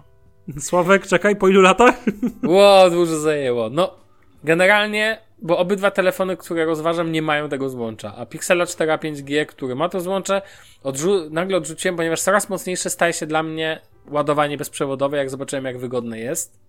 Sławek, 0.59 1.07
czekaj, 1.07 1.35
po 1.35 1.47
ilu 1.47 1.61
latach? 1.61 1.95
Ło, 2.43 2.89
dużo 2.89 3.19
zajęło. 3.19 3.69
No, 3.69 3.95
generalnie, 4.43 5.21
bo 5.41 5.57
obydwa 5.57 5.91
telefony, 5.91 6.37
które 6.37 6.65
rozważam, 6.65 7.11
nie 7.11 7.21
mają 7.21 7.49
tego 7.49 7.69
złącza. 7.69 8.15
A 8.15 8.25
Pixela 8.25 8.65
4 8.65 8.91
5G, 8.91 9.45
który 9.45 9.75
ma 9.75 9.89
to 9.89 10.01
złącze, 10.01 10.41
odrzu 10.83 11.29
nagle 11.29 11.57
odrzuciłem, 11.57 11.95
ponieważ 11.95 12.21
coraz 12.21 12.49
mocniejsze 12.49 12.89
staje 12.89 13.13
się 13.13 13.25
dla 13.25 13.43
mnie 13.43 13.81
ładowanie 14.07 14.57
bezprzewodowe, 14.57 15.17
jak 15.17 15.29
zobaczyłem, 15.29 15.65
jak 15.65 15.77
wygodne 15.77 16.19
jest. 16.19 16.59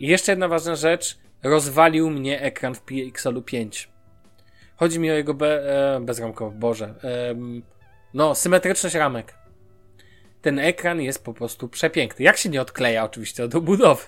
I 0.00 0.06
jeszcze 0.06 0.32
jedna 0.32 0.48
ważna 0.48 0.76
rzecz. 0.76 1.18
Rozwalił 1.42 2.10
mnie 2.10 2.40
ekran 2.40 2.74
w 2.74 2.82
Pixelu 2.82 3.42
5. 3.42 3.88
Chodzi 4.76 5.00
mi 5.00 5.10
o 5.10 5.14
jego 5.14 5.34
be, 5.34 5.72
e, 5.96 6.00
bezramkowy, 6.00 6.58
boże. 6.58 6.94
E, 7.04 7.34
no, 8.14 8.34
symetryczność 8.34 8.94
ramek 8.94 9.34
ten 10.46 10.58
ekran 10.58 11.00
jest 11.00 11.24
po 11.24 11.34
prostu 11.34 11.68
przepiękny. 11.68 12.24
Jak 12.24 12.36
się 12.36 12.48
nie 12.48 12.60
odkleja 12.60 13.04
oczywiście 13.04 13.44
od 13.44 13.54
obudowy. 13.54 14.02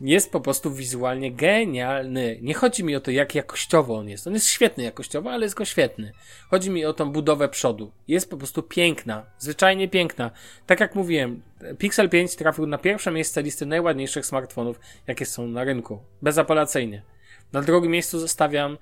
Jest 0.00 0.32
po 0.32 0.40
prostu 0.40 0.70
wizualnie 0.70 1.32
genialny. 1.32 2.38
Nie 2.42 2.54
chodzi 2.54 2.84
mi 2.84 2.96
o 2.96 3.00
to, 3.00 3.10
jak 3.10 3.34
jakościowo 3.34 3.96
on 3.96 4.08
jest. 4.08 4.26
On 4.26 4.34
jest 4.34 4.46
świetny 4.46 4.84
jakościowo, 4.84 5.30
ale 5.30 5.46
jest 5.46 5.54
go 5.54 5.64
świetny. 5.64 6.12
Chodzi 6.50 6.70
mi 6.70 6.84
o 6.84 6.92
tą 6.92 7.12
budowę 7.12 7.48
przodu. 7.48 7.92
Jest 8.08 8.30
po 8.30 8.36
prostu 8.36 8.62
piękna. 8.62 9.26
Zwyczajnie 9.38 9.88
piękna. 9.88 10.30
Tak 10.66 10.80
jak 10.80 10.94
mówiłem, 10.94 11.42
Pixel 11.78 12.08
5 12.08 12.36
trafił 12.36 12.66
na 12.66 12.78
pierwsze 12.78 13.12
miejsce 13.12 13.42
listy 13.42 13.66
najładniejszych 13.66 14.26
smartfonów, 14.26 14.80
jakie 15.06 15.26
są 15.26 15.46
na 15.46 15.64
rynku. 15.64 15.98
Bezapelacyjnie. 16.22 17.02
Na 17.52 17.62
drugim 17.62 17.90
miejscu 17.90 18.18
zostawiam 18.18 18.78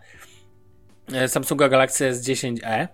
e, 1.12 1.29
Samsunga 1.29 1.69
Galaxy 1.69 2.11
S10e 2.11 2.89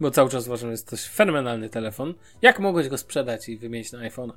bo 0.00 0.10
cały 0.10 0.30
czas 0.30 0.46
uważam, 0.46 0.68
że 0.68 0.72
jest 0.72 0.90
to 0.90 0.96
fenomenalny 0.96 1.68
telefon. 1.68 2.14
Jak 2.42 2.60
mogłeś 2.60 2.88
go 2.88 2.98
sprzedać 2.98 3.48
i 3.48 3.56
wymienić 3.56 3.92
na 3.92 3.98
iPhone'a? 3.98 4.32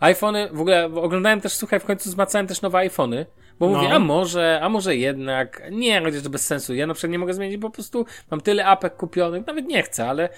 iPhony, 0.00 0.48
w 0.52 0.60
ogóle 0.60 0.84
oglądałem 0.84 1.40
też, 1.40 1.52
słuchaj, 1.52 1.80
w 1.80 1.84
końcu 1.84 2.10
zmacałem 2.10 2.46
też 2.46 2.62
nowe 2.62 2.78
iPhony, 2.78 3.26
bo 3.58 3.70
no. 3.70 3.76
mówię, 3.76 3.94
a 3.94 3.98
może, 3.98 4.60
a 4.62 4.68
może 4.68 4.96
jednak, 4.96 5.62
nie, 5.70 6.02
chociaż 6.02 6.22
to 6.22 6.30
bez 6.30 6.46
sensu. 6.46 6.74
Ja 6.74 6.86
na 6.86 6.94
przykład 6.94 7.12
nie 7.12 7.18
mogę 7.18 7.34
zmienić, 7.34 7.56
bo 7.56 7.68
po 7.68 7.74
prostu 7.74 8.06
mam 8.30 8.40
tyle 8.40 8.66
apek 8.66 8.96
kupionych, 8.96 9.46
nawet 9.46 9.66
nie 9.66 9.82
chcę, 9.82 10.08
ale 10.08 10.28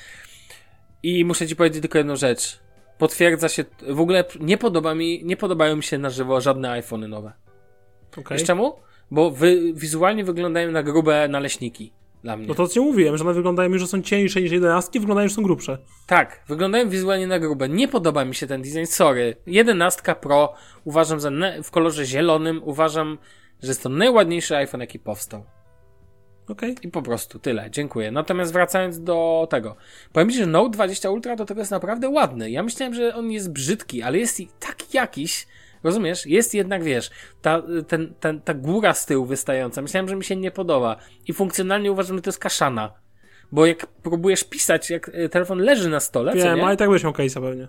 i 1.02 1.24
muszę 1.24 1.46
ci 1.46 1.56
powiedzieć 1.56 1.80
tylko 1.80 1.98
jedną 1.98 2.16
rzecz. 2.16 2.60
Potwierdza 2.98 3.48
się, 3.48 3.64
w 3.88 4.00
ogóle 4.00 4.24
nie 4.40 4.58
podoba 4.58 4.94
mi, 4.94 5.24
nie 5.24 5.36
podobają 5.36 5.76
mi 5.76 5.82
się 5.82 5.98
na 5.98 6.10
żywo 6.10 6.40
żadne 6.40 6.70
iPhony 6.70 7.08
nowe. 7.08 7.32
Okay. 8.12 8.38
Wiesz 8.38 8.46
czemu? 8.46 8.76
Bo 9.10 9.30
wy, 9.30 9.72
wizualnie 9.74 10.24
wyglądają 10.24 10.70
na 10.70 10.82
grube 10.82 11.28
naleśniki 11.28 11.92
dla 12.22 12.36
mnie. 12.36 12.46
No 12.46 12.54
to 12.54 12.68
co 12.68 12.82
mówiłem, 12.82 13.16
że 13.16 13.24
one 13.24 13.34
wyglądają 13.34 13.70
już, 13.70 13.80
że 13.80 13.86
są 13.86 14.02
cieńsze 14.02 14.42
niż 14.42 14.52
11, 14.52 15.00
wyglądają, 15.00 15.28
że 15.28 15.34
są 15.34 15.42
grubsze. 15.42 15.78
Tak, 16.06 16.44
wyglądają 16.48 16.88
wizualnie 16.88 17.26
na 17.26 17.38
grube. 17.38 17.68
Nie 17.68 17.88
podoba 17.88 18.24
mi 18.24 18.34
się 18.34 18.46
ten 18.46 18.62
design, 18.62 18.84
sorry. 18.84 19.36
11 19.46 20.14
Pro 20.20 20.54
uważam 20.84 21.20
za 21.20 21.30
w 21.62 21.70
kolorze 21.70 22.04
zielonym, 22.04 22.60
uważam, 22.64 23.18
że 23.62 23.68
jest 23.68 23.82
to 23.82 23.88
najładniejszy 23.88 24.56
iPhone, 24.56 24.80
jaki 24.80 24.98
powstał. 24.98 25.44
Okej. 26.48 26.72
Okay. 26.72 26.84
I 26.84 26.88
po 26.88 27.02
prostu 27.02 27.38
tyle, 27.38 27.70
dziękuję. 27.70 28.10
Natomiast 28.10 28.52
wracając 28.52 29.00
do 29.00 29.46
tego. 29.50 29.76
Powiem 30.12 30.30
Ci, 30.30 30.38
że 30.38 30.46
Note 30.46 30.70
20 30.70 31.10
Ultra 31.10 31.36
do 31.36 31.44
tego 31.44 31.60
jest 31.60 31.70
naprawdę 31.70 32.08
ładny. 32.08 32.50
Ja 32.50 32.62
myślałem, 32.62 32.94
że 32.94 33.14
on 33.14 33.30
jest 33.30 33.52
brzydki, 33.52 34.02
ale 34.02 34.18
jest 34.18 34.42
tak 34.60 34.94
jakiś, 34.94 35.46
Rozumiesz? 35.84 36.26
Jest 36.26 36.54
jednak, 36.54 36.84
wiesz, 36.84 37.10
ta, 37.42 37.62
ten, 37.88 38.14
ten, 38.20 38.40
ta 38.40 38.54
góra 38.54 38.94
z 38.94 39.06
tyłu 39.06 39.26
wystająca. 39.26 39.82
Myślałem, 39.82 40.08
że 40.08 40.16
mi 40.16 40.24
się 40.24 40.36
nie 40.36 40.50
podoba. 40.50 40.96
I 41.28 41.32
funkcjonalnie 41.32 41.92
uważam, 41.92 42.16
że 42.16 42.22
to 42.22 42.28
jest 42.28 42.38
kaszana. 42.38 42.92
Bo 43.52 43.66
jak 43.66 43.86
próbujesz 43.86 44.44
pisać, 44.44 44.90
jak 44.90 45.10
e, 45.14 45.28
telefon 45.28 45.58
leży 45.58 45.88
na 45.88 46.00
stole, 46.00 46.34
Wiem, 46.34 46.64
ale 46.64 46.74
i 46.74 46.76
tak 46.76 46.90
byś 46.90 47.04
miał 47.04 47.12
case'a 47.12 47.40
pewnie. 47.40 47.68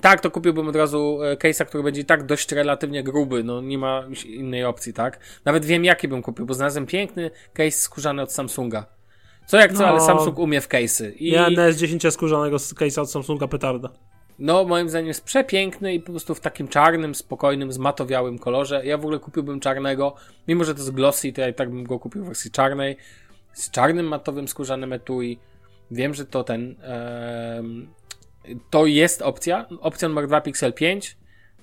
Tak, 0.00 0.20
to 0.20 0.30
kupiłbym 0.30 0.68
od 0.68 0.76
razu 0.76 1.18
e, 1.22 1.36
case'a, 1.36 1.64
który 1.64 1.84
będzie 1.84 2.00
i 2.00 2.04
tak 2.04 2.26
dość 2.26 2.52
relatywnie 2.52 3.02
gruby, 3.02 3.44
no 3.44 3.60
nie 3.60 3.78
ma 3.78 4.04
innej 4.26 4.64
opcji, 4.64 4.92
tak? 4.92 5.20
Nawet 5.44 5.64
wiem 5.64 5.84
jaki 5.84 6.08
bym 6.08 6.22
kupił, 6.22 6.46
bo 6.46 6.54
znalazłem 6.54 6.86
piękny 6.86 7.30
case 7.52 7.70
skórzany 7.70 8.22
od 8.22 8.32
Samsunga. 8.32 8.86
Co 9.46 9.56
jak 9.56 9.72
co, 9.72 9.78
no, 9.78 9.86
ale 9.86 10.00
Samsung 10.00 10.38
umie 10.38 10.60
w 10.60 10.68
case'y. 10.68 11.12
I... 11.16 11.30
Ja 11.30 11.48
NS10 11.48 12.10
skórzanego 12.10 12.56
case'a 12.56 13.00
od 13.00 13.10
Samsunga 13.10 13.48
petarda 13.48 13.88
no 14.38 14.64
moim 14.64 14.88
zdaniem 14.88 15.08
jest 15.08 15.24
przepiękny 15.24 15.94
i 15.94 16.00
po 16.00 16.12
prostu 16.12 16.34
w 16.34 16.40
takim 16.40 16.68
czarnym, 16.68 17.14
spokojnym, 17.14 17.72
zmatowiałym 17.72 18.38
kolorze. 18.38 18.86
Ja 18.86 18.98
w 18.98 19.00
ogóle 19.00 19.18
kupiłbym 19.18 19.60
czarnego, 19.60 20.14
mimo 20.48 20.64
że 20.64 20.74
to 20.74 20.80
jest 20.80 20.94
glossy, 20.94 21.32
to 21.32 21.40
ja 21.40 21.48
i 21.48 21.54
tak 21.54 21.70
bym 21.70 21.84
go 21.84 21.98
kupił 21.98 22.24
w 22.24 22.26
wersji 22.26 22.50
czarnej, 22.50 22.96
z 23.52 23.70
czarnym 23.70 24.06
matowym 24.06 24.48
skórzanym 24.48 24.92
etui. 24.92 25.38
Wiem, 25.90 26.14
że 26.14 26.26
to 26.26 26.44
ten 26.44 26.76
to 28.70 28.86
jest 28.86 29.22
opcja, 29.22 29.66
opcja 29.80 30.08
numer 30.08 30.26
2 30.26 30.40
Pixel 30.40 30.72
5 30.72 31.16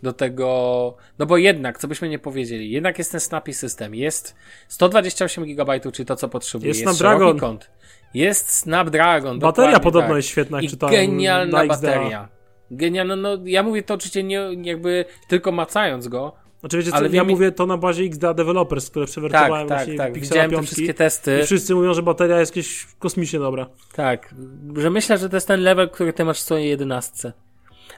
do 0.04 0.14
tego, 0.14 0.98
no 1.20 1.26
bo 1.26 1.38
jednak, 1.38 1.78
co 1.78 1.88
byśmy 1.88 2.10
nie 2.10 2.20
powiedzieli, 2.20 2.72
jednak 2.72 2.98
jest 2.98 3.12
ten 3.12 3.22
snappy 3.22 3.54
system, 3.54 3.96
jest 3.96 4.36
128 4.68 5.46
GB, 5.56 5.80
czyli 5.80 6.06
to, 6.06 6.16
co 6.16 6.30
potrzebuje, 6.30 6.68
jest, 6.68 6.82
jest 6.82 6.98
Snapdragon. 6.98 7.40
kąt, 7.40 7.72
jest 8.14 8.50
Snapdragon. 8.50 9.40
Bateria 9.40 9.80
podobno 9.80 10.08
tak. 10.08 10.18
jest 10.18 10.30
świetna, 10.30 10.58
jak 10.58 10.66
I 10.66 10.70
czytałem 10.70 10.96
genialna 10.96 11.66
bateria. 11.66 12.35
Genialne, 12.72 13.16
no 13.16 13.38
ja 13.46 13.64
mówię 13.64 13.84
to 13.84 13.94
oczywiście 13.94 14.24
nie 14.24 14.50
jakby 14.62 15.06
tylko 15.28 15.52
macając 15.52 16.08
go. 16.08 16.34
Oczywiście, 16.64 16.94
ale 16.94 17.10
ja 17.10 17.24
mi... 17.24 17.32
mówię 17.32 17.52
to 17.52 17.66
na 17.66 17.78
bazie 17.78 18.04
XDA 18.04 18.34
Developers, 18.34 18.90
które 18.90 19.06
przewertowałem 19.06 19.68
tak, 19.68 19.88
tak, 19.88 19.98
tak. 19.98 20.14
Widziałem 20.14 20.52
te 20.52 20.62
wszystkie 20.62 20.94
testy. 20.94 21.40
I 21.40 21.46
wszyscy 21.46 21.76
mówią, 21.76 21.94
że 21.94 22.04
bateria 22.04 22.40
jest 22.40 22.56
jakieś 22.56 22.88
kosmicznie 23.00 23.40
dobra. 23.40 23.70
Tak, 23.94 24.36
że 24.78 24.90
myślę, 24.90 25.18
że 25.18 25.30
to 25.30 25.38
jest 25.38 25.48
ten 25.48 25.62
level, 25.62 25.90
który 25.90 26.14
ty 26.14 26.26
masz 26.26 26.38
w 26.38 26.44
swojej 26.44 26.70
jedenastce. 26.70 27.34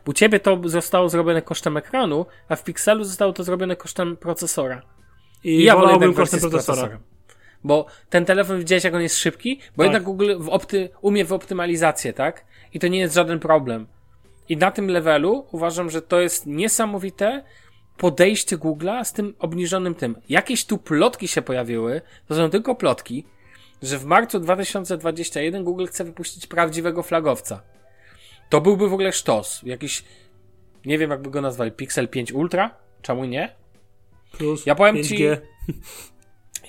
U 0.07 0.13
ciebie 0.13 0.39
to 0.39 0.61
zostało 0.65 1.09
zrobione 1.09 1.41
kosztem 1.41 1.77
ekranu, 1.77 2.25
a 2.49 2.55
w 2.55 2.63
Pixelu 2.63 3.03
zostało 3.03 3.33
to 3.33 3.43
zrobione 3.43 3.75
kosztem 3.75 4.17
procesora. 4.17 4.81
I, 5.43 5.49
I 5.49 5.63
ja 5.63 5.75
wolałbym 5.75 6.13
kosztem 6.13 6.39
procesora. 6.39 6.99
Bo 7.63 7.85
ten 8.09 8.25
telefon 8.25 8.59
widziałeś, 8.59 8.83
jak 8.83 8.93
on 8.93 9.01
jest 9.01 9.17
szybki, 9.17 9.59
bo 9.77 9.83
tak. 9.83 9.85
jednak 9.85 10.03
Google 10.03 10.35
w 10.39 10.49
opty, 10.49 10.89
umie 11.01 11.25
w 11.25 11.33
optymalizację, 11.33 12.13
tak? 12.13 12.45
I 12.73 12.79
to 12.79 12.87
nie 12.87 12.99
jest 12.99 13.15
żaden 13.15 13.39
problem. 13.39 13.87
I 14.49 14.57
na 14.57 14.71
tym 14.71 14.87
levelu 14.89 15.45
uważam, 15.51 15.89
że 15.89 16.01
to 16.01 16.19
jest 16.21 16.45
niesamowite 16.45 17.43
podejście 17.97 18.57
Google'a 18.57 19.03
z 19.03 19.13
tym 19.13 19.33
obniżonym 19.39 19.95
tym. 19.95 20.15
Jakieś 20.29 20.65
tu 20.65 20.77
plotki 20.77 21.27
się 21.27 21.41
pojawiły, 21.41 22.01
to 22.27 22.35
są 22.35 22.49
tylko 22.49 22.75
plotki, 22.75 23.25
że 23.81 23.97
w 23.97 24.05
marcu 24.05 24.39
2021 24.39 25.63
Google 25.63 25.85
chce 25.85 26.03
wypuścić 26.03 26.47
prawdziwego 26.47 27.03
flagowca. 27.03 27.61
To 28.49 28.61
byłby 28.61 28.89
w 28.89 28.93
ogóle 28.93 29.11
sztos. 29.13 29.61
Jakiś, 29.63 30.03
nie 30.85 30.97
wiem 30.97 31.11
jakby 31.11 31.29
go 31.29 31.41
nazwali, 31.41 31.71
Pixel 31.71 32.07
5 32.07 32.31
Ultra? 32.31 32.75
Czemu 33.01 33.25
nie? 33.25 33.55
Plus 34.31 34.65
Ja 34.65 34.75
powiem 34.75 34.95
5G. 34.95 35.07
ci- 35.07 35.27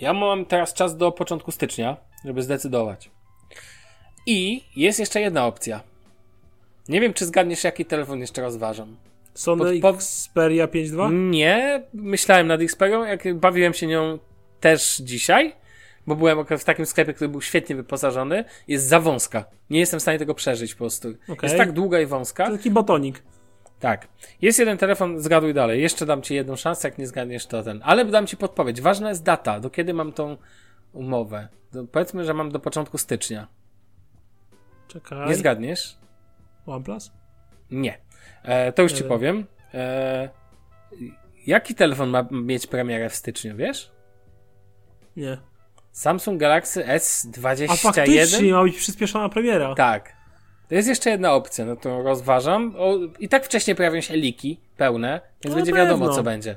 Ja 0.00 0.12
mam 0.12 0.44
teraz 0.44 0.74
czas 0.74 0.96
do 0.96 1.12
początku 1.12 1.52
stycznia, 1.52 1.96
żeby 2.24 2.42
zdecydować. 2.42 3.10
I 4.26 4.64
jest 4.76 4.98
jeszcze 5.00 5.20
jedna 5.20 5.46
opcja. 5.46 5.80
Nie 6.88 7.00
wiem, 7.00 7.14
czy 7.14 7.26
zgadniesz, 7.26 7.64
jaki 7.64 7.84
telefon 7.84 8.20
jeszcze 8.20 8.42
rozważam. 8.42 8.96
Sony 9.34 9.80
pod- 9.80 9.96
Xperia 9.96 10.66
5.2? 10.66 11.12
Nie, 11.30 11.82
myślałem 11.94 12.46
nad 12.46 12.60
Xperią, 12.60 13.04
jak 13.04 13.34
bawiłem 13.34 13.74
się 13.74 13.86
nią 13.86 14.18
też 14.60 14.96
dzisiaj, 14.96 15.54
bo 16.06 16.16
byłem 16.16 16.44
w 16.58 16.64
takim 16.64 16.86
sklepie, 16.86 17.14
który 17.14 17.28
był 17.28 17.40
świetnie 17.40 17.76
wyposażony. 17.76 18.44
Jest 18.68 18.86
za 18.88 19.00
wąska. 19.00 19.44
Nie 19.70 19.80
jestem 19.80 19.98
w 20.00 20.02
stanie 20.02 20.18
tego 20.18 20.34
przeżyć 20.34 20.74
po 20.74 20.78
prostu. 20.78 21.08
Okej. 21.08 21.36
Jest 21.42 21.56
tak 21.56 21.72
długa 21.72 22.00
i 22.00 22.06
wąska. 22.06 22.46
To 22.46 22.52
taki 22.56 22.70
botonik. 22.70 23.22
Tak. 23.80 24.08
Jest 24.42 24.58
jeden 24.58 24.78
telefon, 24.78 25.20
zgaduj 25.20 25.54
dalej. 25.54 25.82
Jeszcze 25.82 26.06
dam 26.06 26.22
ci 26.22 26.34
jedną 26.34 26.56
szansę, 26.56 26.88
jak 26.88 26.98
nie 26.98 27.06
zgadniesz, 27.06 27.46
to 27.46 27.62
ten. 27.62 27.80
Ale 27.84 28.04
dam 28.04 28.26
ci 28.26 28.36
podpowiedź. 28.36 28.80
Ważna 28.80 29.08
jest 29.08 29.22
data, 29.22 29.60
do 29.60 29.70
kiedy 29.70 29.94
mam 29.94 30.12
tą 30.12 30.36
umowę. 30.92 31.48
Do, 31.72 31.84
powiedzmy, 31.84 32.24
że 32.24 32.34
mam 32.34 32.50
do 32.50 32.58
początku 32.60 32.98
stycznia. 32.98 33.48
Czekaj. 34.88 35.28
Nie 35.28 35.34
zgadniesz? 35.34 35.96
OnePlus? 36.68 37.12
Nie. 37.70 37.98
E, 38.42 38.72
to 38.72 38.82
już 38.82 38.92
ci 38.92 39.04
E. 39.04 39.08
powiem. 39.08 39.46
E, 39.74 40.28
jaki 41.46 41.74
telefon 41.74 42.08
ma 42.10 42.26
mieć 42.30 42.66
premierę 42.66 43.10
w 43.10 43.14
styczniu, 43.14 43.56
wiesz? 43.56 43.90
Nie. 45.16 45.38
Samsung 45.92 46.40
Galaxy 46.40 46.86
A 46.86 46.96
S21? 46.96 47.76
faktycznie 47.76 48.52
ma 48.52 48.62
być 48.62 48.76
przyspieszona 48.76 49.28
premiera. 49.28 49.74
Tak. 49.74 50.12
To 50.68 50.74
jest 50.74 50.88
jeszcze 50.88 51.10
jedna 51.10 51.32
opcja, 51.32 51.64
no 51.64 51.76
to 51.76 52.02
rozważam. 52.02 52.74
O, 52.78 52.94
I 53.18 53.28
tak 53.28 53.44
wcześniej 53.44 53.76
pojawią 53.76 54.00
się 54.00 54.16
liki 54.16 54.60
pełne, 54.76 55.20
więc 55.44 55.50
No 55.52 55.54
będzie 55.56 55.72
pewno. 55.72 55.84
wiadomo, 55.86 56.14
co 56.14 56.22
będzie. 56.22 56.56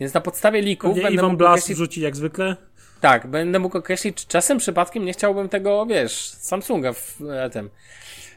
Więc 0.00 0.14
na 0.14 0.20
podstawie 0.20 0.62
lików 0.62 0.90
Pewnie 0.90 1.02
będę 1.02 1.14
Iwan 1.14 1.26
mógł 1.26 1.38
Blast 1.38 1.52
określić, 1.52 1.76
wrzuci 1.76 2.00
jak 2.00 2.16
zwykle. 2.16 2.56
tak, 3.00 3.26
będę 3.26 3.58
mógł 3.58 3.78
określić, 3.78 4.16
czy 4.16 4.26
czasem 4.26 4.58
przypadkiem 4.58 5.04
nie 5.04 5.12
chciałbym 5.12 5.48
tego, 5.48 5.86
wiesz, 5.86 6.28
Samsunga 6.30 6.92
w 6.92 7.18
e, 7.30 7.50
tym. 7.50 7.70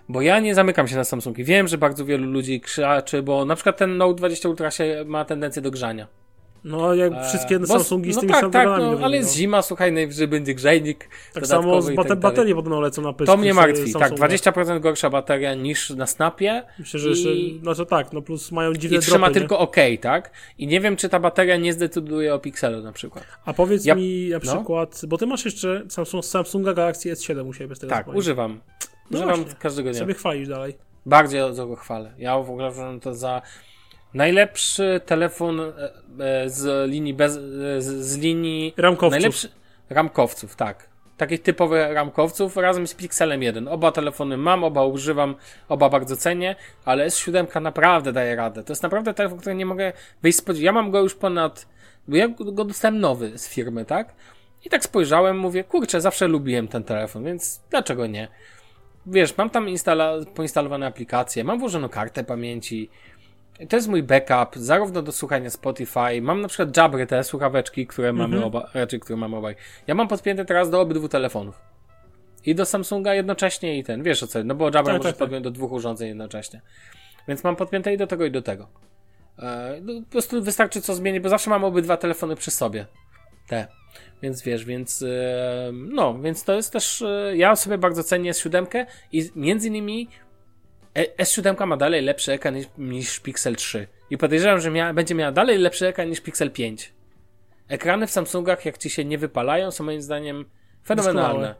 Bo 0.09 0.21
ja 0.21 0.39
nie 0.39 0.55
zamykam 0.55 0.87
się 0.87 0.95
na 0.95 1.03
Samsungi. 1.03 1.43
Wiem, 1.43 1.67
że 1.67 1.77
bardzo 1.77 2.05
wielu 2.05 2.31
ludzi 2.31 2.61
krzaczy, 2.61 3.23
bo 3.23 3.45
na 3.45 3.55
przykład 3.55 3.77
ten 3.77 3.97
Note 3.97 4.15
20 4.15 4.49
Ultra 4.49 4.71
się 4.71 5.03
ma 5.07 5.25
tendencję 5.25 5.61
do 5.61 5.71
grzania. 5.71 6.07
No 6.63 6.93
jak 6.93 7.13
E, 7.13 7.23
wszystkie 7.23 7.65
Samsungi 7.65 8.13
z 8.13 8.15
no 8.15 8.21
tymi 8.21 8.33
tak, 8.33 8.41
tak, 8.41 8.51
Snapdragonami 8.51 8.91
no, 8.99 9.05
ale 9.05 9.09
no. 9.09 9.15
jest 9.15 9.35
zima, 9.35 9.61
słuchaj, 9.61 9.91
najwyżej 9.91 10.27
będzie 10.27 10.53
grzejnik. 10.55 11.09
Tak 11.33 11.47
samo 11.47 11.81
z 11.81 11.89
i 11.89 11.95
bate- 11.95 12.07
tak 12.07 12.19
baterie 12.19 12.55
podobno 12.55 12.79
lecą 12.81 13.01
na 13.01 13.13
pyszki. 13.13 13.31
To 13.31 13.37
mnie 13.37 13.53
martwi. 13.53 13.93
Tak, 13.93 14.01
Samsunga. 14.09 14.27
20% 14.27 14.79
gorsza 14.79 15.09
bateria 15.09 15.53
niż 15.53 15.89
na 15.89 16.05
Snapie. 16.07 16.63
Myślę, 16.79 16.99
że 16.99 17.07
i- 17.07 17.11
jeszcze, 17.11 17.29
no 17.63 17.75
to 17.75 17.85
tak, 17.85 18.13
no 18.13 18.21
plus 18.21 18.51
mają 18.51 18.73
dziwne 18.73 18.97
I 18.97 19.01
trzyma 19.01 19.17
dropy, 19.17 19.33
nie? 19.33 19.39
tylko 19.39 19.59
OK, 19.59 19.75
tak? 20.01 20.31
I 20.57 20.67
nie 20.67 20.79
wiem, 20.81 20.95
czy 20.95 21.09
ta 21.09 21.19
bateria 21.19 21.57
nie 21.57 21.73
zdecyduje 21.73 22.33
o 22.33 22.39
pikselu 22.39 22.81
na 22.81 22.91
przykład. 22.91 23.23
A 23.45 23.53
powiedz 23.53 23.85
Ja- 23.85 23.95
mi 23.95 24.29
na 24.31 24.39
no. 24.43 24.55
przykład, 24.55 25.01
bo 25.07 25.17
ty 25.17 25.27
masz 25.27 25.45
jeszcze 25.45 25.83
Samsung, 25.89 26.25
Samsunga 26.25 26.73
Galaxy 26.73 27.13
S7 27.13 27.47
u 27.47 27.53
siebie 27.53 27.75
z 27.75 27.79
tego 27.79 27.89
Tak, 27.93 28.07
używam. 28.07 28.59
No 29.11 29.17
Używam 29.19 29.35
właśnie. 29.35 29.59
każdego 29.59 29.89
dnia. 29.89 29.99
Sobie 29.99 30.13
chwalisz 30.13 30.47
dalej. 30.47 30.77
Bardzo 31.05 31.67
go 31.67 31.75
chwalę. 31.75 32.13
Ja 32.17 32.37
w 32.37 32.49
ogóle 32.49 32.69
uważam 32.69 32.99
to 32.99 33.13
za 33.13 33.41
najlepszy 34.13 35.01
telefon 35.05 35.59
e, 35.59 35.63
e, 36.19 36.49
z 36.49 36.89
linii 36.91 37.13
bez, 37.13 37.37
e, 37.37 37.39
z, 37.81 37.85
z 37.85 38.17
linii 38.17 38.73
Ramkowców. 38.77 39.11
najlepszy 39.11 39.49
ramkowców, 39.89 40.55
tak. 40.55 40.89
Takich 41.17 41.41
typowych 41.41 41.93
ramkowców 41.93 42.57
razem 42.57 42.87
z 42.87 42.93
Pixelem 42.93 43.43
1. 43.43 43.67
Oba 43.67 43.91
telefony 43.91 44.37
mam, 44.37 44.63
oba 44.63 44.85
używam, 44.85 45.35
oba 45.69 45.89
bardzo 45.89 46.17
cenię, 46.17 46.55
ale 46.85 47.07
S7 47.07 47.61
naprawdę 47.61 48.13
daje 48.13 48.35
radę. 48.35 48.63
To 48.63 48.71
jest 48.71 48.83
naprawdę 48.83 49.13
telefon, 49.13 49.39
który 49.39 49.55
nie 49.55 49.65
mogę 49.65 49.93
wyjść 50.21 50.37
spod... 50.37 50.57
Ja 50.57 50.71
mam 50.71 50.91
go 50.91 51.01
już 51.01 51.15
ponad... 51.15 51.67
Bo 52.07 52.15
ja 52.15 52.27
go 52.27 52.65
dostałem 52.65 52.99
nowy 52.99 53.37
z 53.37 53.49
firmy, 53.49 53.85
tak? 53.85 54.13
I 54.65 54.69
tak 54.69 54.83
spojrzałem, 54.83 55.37
mówię, 55.37 55.63
kurczę, 55.63 56.01
zawsze 56.01 56.27
lubiłem 56.27 56.67
ten 56.67 56.83
telefon, 56.83 57.23
więc 57.23 57.61
dlaczego 57.69 58.07
nie? 58.07 58.27
Wiesz, 59.07 59.37
mam 59.37 59.49
tam 59.49 59.65
instala- 59.65 60.25
poinstalowane 60.25 60.87
aplikacje, 60.87 61.43
mam 61.43 61.59
włożoną 61.59 61.89
kartę 61.89 62.23
pamięci. 62.23 62.89
To 63.69 63.75
jest 63.75 63.87
mój 63.87 64.03
backup, 64.03 64.55
zarówno 64.55 65.01
do 65.01 65.11
słuchania 65.11 65.49
Spotify. 65.49 66.21
Mam 66.21 66.41
na 66.41 66.47
przykład 66.47 66.77
Jabry, 66.77 67.07
te 67.07 67.23
słuchaweczki, 67.23 67.87
które 67.87 68.13
mamy 68.13 68.45
oba, 68.45 68.69
raczej 68.73 68.99
które 68.99 69.17
mamy 69.17 69.35
obaj. 69.35 69.55
Ja 69.87 69.95
mam 69.95 70.07
podpięte 70.07 70.45
teraz 70.45 70.69
do 70.69 70.81
obydwu 70.81 71.09
telefonów. 71.09 71.61
I 72.45 72.55
do 72.55 72.65
Samsunga 72.65 73.13
jednocześnie 73.13 73.77
i 73.77 73.83
ten, 73.83 74.03
wiesz 74.03 74.23
o 74.23 74.27
co, 74.27 74.43
no 74.43 74.55
bo 74.55 74.65
Jabra 74.65 74.83
Tak, 74.83 74.93
możesz 74.93 75.03
tak, 75.03 75.13
tak. 75.13 75.19
podpiąć 75.19 75.43
do 75.43 75.51
dwóch 75.51 75.71
urządzeń 75.71 76.07
jednocześnie. 76.07 76.61
Więc 77.27 77.43
mam 77.43 77.55
podpięte 77.55 77.93
i 77.93 77.97
do 77.97 78.07
tego 78.07 78.25
i 78.25 78.31
do 78.31 78.41
tego. 78.41 78.67
E, 79.39 79.79
no, 79.81 80.01
po 80.01 80.11
prostu 80.11 80.41
wystarczy 80.43 80.81
co 80.81 80.95
zmienić, 80.95 81.23
bo 81.23 81.29
zawsze 81.29 81.49
mam 81.49 81.63
obydwa 81.63 81.97
telefony 81.97 82.35
przy 82.35 82.51
sobie. 82.51 82.85
Te. 83.47 83.67
Więc 84.21 84.41
wiesz, 84.41 84.65
więc 84.65 85.01
e, 85.01 85.71
no, 85.73 86.19
więc 86.19 86.43
to 86.43 86.53
jest 86.53 86.73
też, 86.73 87.01
e, 87.01 87.33
ja 87.35 87.55
sobie 87.55 87.77
bardzo 87.77 88.03
cenię 88.03 88.31
S7 88.31 88.85
i 89.11 89.29
między 89.35 89.67
innymi 89.67 90.09
e- 90.93 91.23
S7 91.23 91.67
ma 91.67 91.77
dalej 91.77 92.01
lepszy 92.01 92.31
ekran 92.31 92.55
niż, 92.55 92.67
niż 92.77 93.19
Pixel 93.19 93.55
3 93.55 93.87
i 94.09 94.17
podejrzewam, 94.17 94.59
że 94.59 94.71
mia, 94.71 94.93
będzie 94.93 95.15
miała 95.15 95.31
dalej 95.31 95.57
lepszy 95.57 95.87
ekran 95.87 96.09
niż 96.09 96.21
Pixel 96.21 96.51
5. 96.51 96.93
Ekrany 97.67 98.07
w 98.07 98.11
Samsungach, 98.11 98.65
jak 98.65 98.77
ci 98.77 98.89
się 98.89 99.05
nie 99.05 99.17
wypalają, 99.17 99.71
są 99.71 99.83
moim 99.83 100.01
zdaniem 100.01 100.45
fenomenalne. 100.85 101.55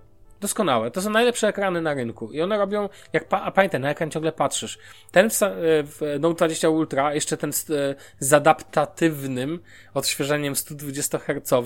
Doskonałe. 0.46 0.92
To 0.92 1.02
są 1.02 1.10
najlepsze 1.10 1.48
ekrany 1.48 1.82
na 1.82 1.94
rynku. 1.94 2.32
I 2.32 2.42
one 2.42 2.58
robią, 2.58 2.90
jak 3.14 3.28
pa, 3.28 3.42
a 3.42 3.52
pamiętaj, 3.52 3.80
na 3.80 3.90
ekran 3.90 4.12
ciągle 4.12 4.32
patrzysz. 4.32 4.78
Ten 5.12 5.30
w, 5.30 5.44
e, 5.44 5.48
w 5.84 6.02
Note 6.20 6.36
20 6.36 6.70
Ultra, 6.70 7.14
jeszcze 7.14 7.38
ten 7.38 7.54
z, 7.54 7.70
e, 7.70 7.96
z 8.20 8.34
adaptatywnym 8.34 9.60
odświeżeniem 9.94 10.56
120 10.56 11.20
Hz, 11.20 11.66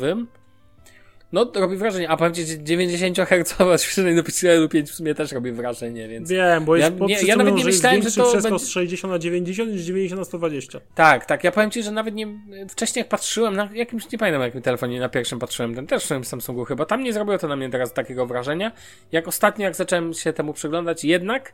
no 1.32 1.52
robi 1.56 1.78
wrażenie. 1.78 2.10
A 2.10 2.18
powiem 2.18 2.34
ci, 2.34 2.46
że 2.46 2.64
90 2.64 3.18
Hz 3.20 3.62
odświeżenie 3.62 4.16
do 4.16 4.24
Pixelu 4.24 4.70
5 4.70 4.90
w 4.92 4.96
sumie 4.96 5.16
też 5.16 5.32
robi 5.32 5.52
wrażenie, 5.52 6.08
więc... 6.08 6.30
Wiem, 6.30 6.66
bo 6.66 6.76
jest 6.76 6.92
Ja- 7.00 7.06
nie- 7.06 7.22
ja 7.22 7.36
nawet 7.36 7.56
nie 7.56 7.66
myślałem, 7.66 8.02
że 8.02 8.12
to 8.12 8.42
będzie- 8.42 8.60
z 8.60 8.70
60 8.70 9.12
na 9.14 9.20
90 9.20 9.72
niż 9.72 9.82
90 9.82 10.20
na 10.20 10.26
120. 10.26 10.80
Tak, 10.96 11.26
tak. 11.26 11.44
Ja 11.44 11.52
powiem 11.52 11.72
ci, 11.72 11.84
że 11.84 11.92
nawet 11.92 12.16
nie. 12.16 12.28
Wcześniej 12.70 13.02
jak 13.02 13.10
patrzyłem 13.10 13.56
na 13.56 13.70
jakimś, 13.74 14.12
nie 14.12 14.18
pamiętam 14.18 14.42
jakim 14.42 14.62
telefonie, 14.62 15.00
na 15.00 15.10
pierwszym 15.10 15.40
patrzyłem, 15.40 15.76
ten 15.76 15.88
też 15.88 16.06
w 16.06 16.26
Samsungu 16.28 16.66
chyba. 16.66 16.86
Tam 16.86 17.04
nie 17.04 17.14
zrobiło 17.14 17.38
to 17.38 17.48
na 17.48 17.56
mnie 17.56 17.70
teraz 17.70 17.94
takiego 17.94 18.26
wrażenia. 18.26 18.72
Jak 19.12 19.28
ostatnio, 19.28 19.64
jak 19.66 19.76
zacząłem 19.76 20.14
się 20.14 20.34
temu 20.34 20.54
przyglądać, 20.54 21.04
jednak 21.04 21.54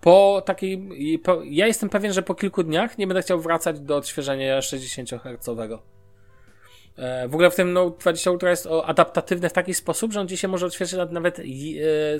po 0.00 0.42
takiej. 0.46 0.88
Po, 1.22 1.42
ja 1.44 1.66
jestem 1.66 1.88
pewien, 1.88 2.12
że 2.12 2.22
po 2.22 2.34
kilku 2.34 2.62
dniach 2.62 2.98
nie 2.98 3.06
będę 3.06 3.22
chciał 3.22 3.40
wracać 3.40 3.80
do 3.80 3.96
odświeżenia 3.96 4.62
60 4.62 5.10
Hz. 5.10 5.48
E, 5.48 5.93
W 7.28 7.34
ogóle 7.34 7.50
w 7.50 7.54
tym 7.54 7.72
Note 7.72 7.98
20 8.00 8.30
Ultra 8.30 8.50
jest 8.50 8.68
adaptatywny 8.84 9.48
w 9.48 9.52
taki 9.52 9.74
sposób, 9.74 10.12
że 10.12 10.20
on 10.20 10.28
ci 10.28 10.36
się 10.36 10.48
może 10.48 10.66
odświeżyć 10.66 10.98
nawet 11.10 11.38
e, 11.38 11.42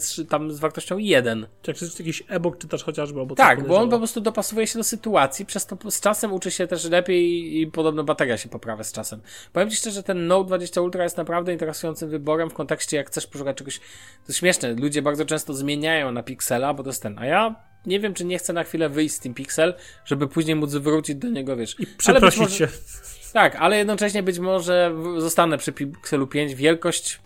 z, 0.00 0.28
tam 0.28 0.52
z 0.52 0.58
wartością 0.58 0.98
1. 0.98 1.46
Czy 1.62 1.70
jak 1.70 1.76
chcesz 1.76 1.98
jakiś 1.98 2.22
e-book 2.28 2.58
czytasz 2.58 2.84
chociażby, 2.84 3.20
albo 3.20 3.34
Tak, 3.34 3.66
bo 3.66 3.76
on 3.76 3.90
po 3.90 3.98
prostu 3.98 4.20
dopasowuje 4.20 4.66
się 4.66 4.78
do 4.78 4.84
sytuacji, 4.84 5.46
przez 5.46 5.66
to 5.66 5.90
z 5.90 6.00
czasem 6.00 6.32
uczy 6.32 6.50
się 6.50 6.66
też 6.66 6.84
lepiej 6.84 7.60
i 7.60 7.66
podobno 7.66 8.04
bateria 8.04 8.36
się 8.36 8.48
poprawia 8.48 8.84
z 8.84 8.92
czasem. 8.92 9.20
Powiem 9.52 9.70
Ci 9.70 9.76
szczerze, 9.76 10.02
ten 10.02 10.26
Note 10.26 10.46
20 10.46 10.80
Ultra 10.80 11.04
jest 11.04 11.16
naprawdę 11.16 11.52
interesującym 11.52 12.10
wyborem 12.10 12.50
w 12.50 12.54
kontekście, 12.54 12.96
jak 12.96 13.06
chcesz 13.06 13.26
poszukać 13.26 13.56
czegoś, 13.56 13.78
to 13.78 13.84
jest 14.28 14.38
śmieszne, 14.38 14.74
ludzie 14.74 15.02
bardzo 15.02 15.24
często 15.24 15.54
zmieniają 15.54 16.12
na 16.12 16.22
Pixela, 16.22 16.74
bo 16.74 16.82
to 16.82 16.88
jest 16.88 17.02
ten, 17.02 17.18
a 17.18 17.26
ja 17.26 17.54
nie 17.86 18.00
wiem, 18.00 18.14
czy 18.14 18.24
nie 18.24 18.38
chcę 18.38 18.52
na 18.52 18.64
chwilę 18.64 18.88
wyjść 18.88 19.14
z 19.14 19.18
tym 19.18 19.34
Pixel, 19.34 19.74
żeby 20.04 20.28
później 20.28 20.56
móc 20.56 20.74
wrócić 20.74 21.16
do 21.16 21.28
niego, 21.28 21.56
wiesz. 21.56 21.80
I 21.80 21.86
przeprosić 21.86 22.40
może- 22.40 22.54
się. 22.54 22.68
Tak, 23.34 23.56
ale 23.56 23.78
jednocześnie 23.78 24.22
być 24.22 24.38
może 24.38 24.94
zostanę 25.18 25.58
przy 25.58 25.72
Pixelu 25.72 26.26
5. 26.26 26.54
Wielkość. 26.54 27.20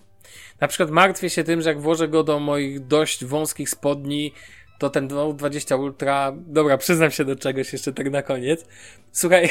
Na 0.61 0.69
przykład 0.69 0.91
martwię 0.91 1.31
się 1.31 1.45
tym, 1.45 1.63
że 1.63 1.69
jak 1.69 1.81
włożę 1.81 2.09
go 2.09 2.25
do 2.25 2.39
moich 2.39 2.87
dość 2.87 3.25
wąskich 3.25 3.71
spodni, 3.71 4.33
to 4.79 4.91
ten 4.91 5.07
Note 5.07 5.37
20 5.37 5.77
Ultra. 5.77 6.33
Dobra, 6.37 6.79
przyznam 6.79 7.11
się 7.11 7.25
do 7.25 7.37
czegoś 7.37 7.73
jeszcze 7.73 7.93
tak 7.93 8.11
na 8.11 8.23
koniec. 8.23 8.65
Słuchaj, 9.13 9.51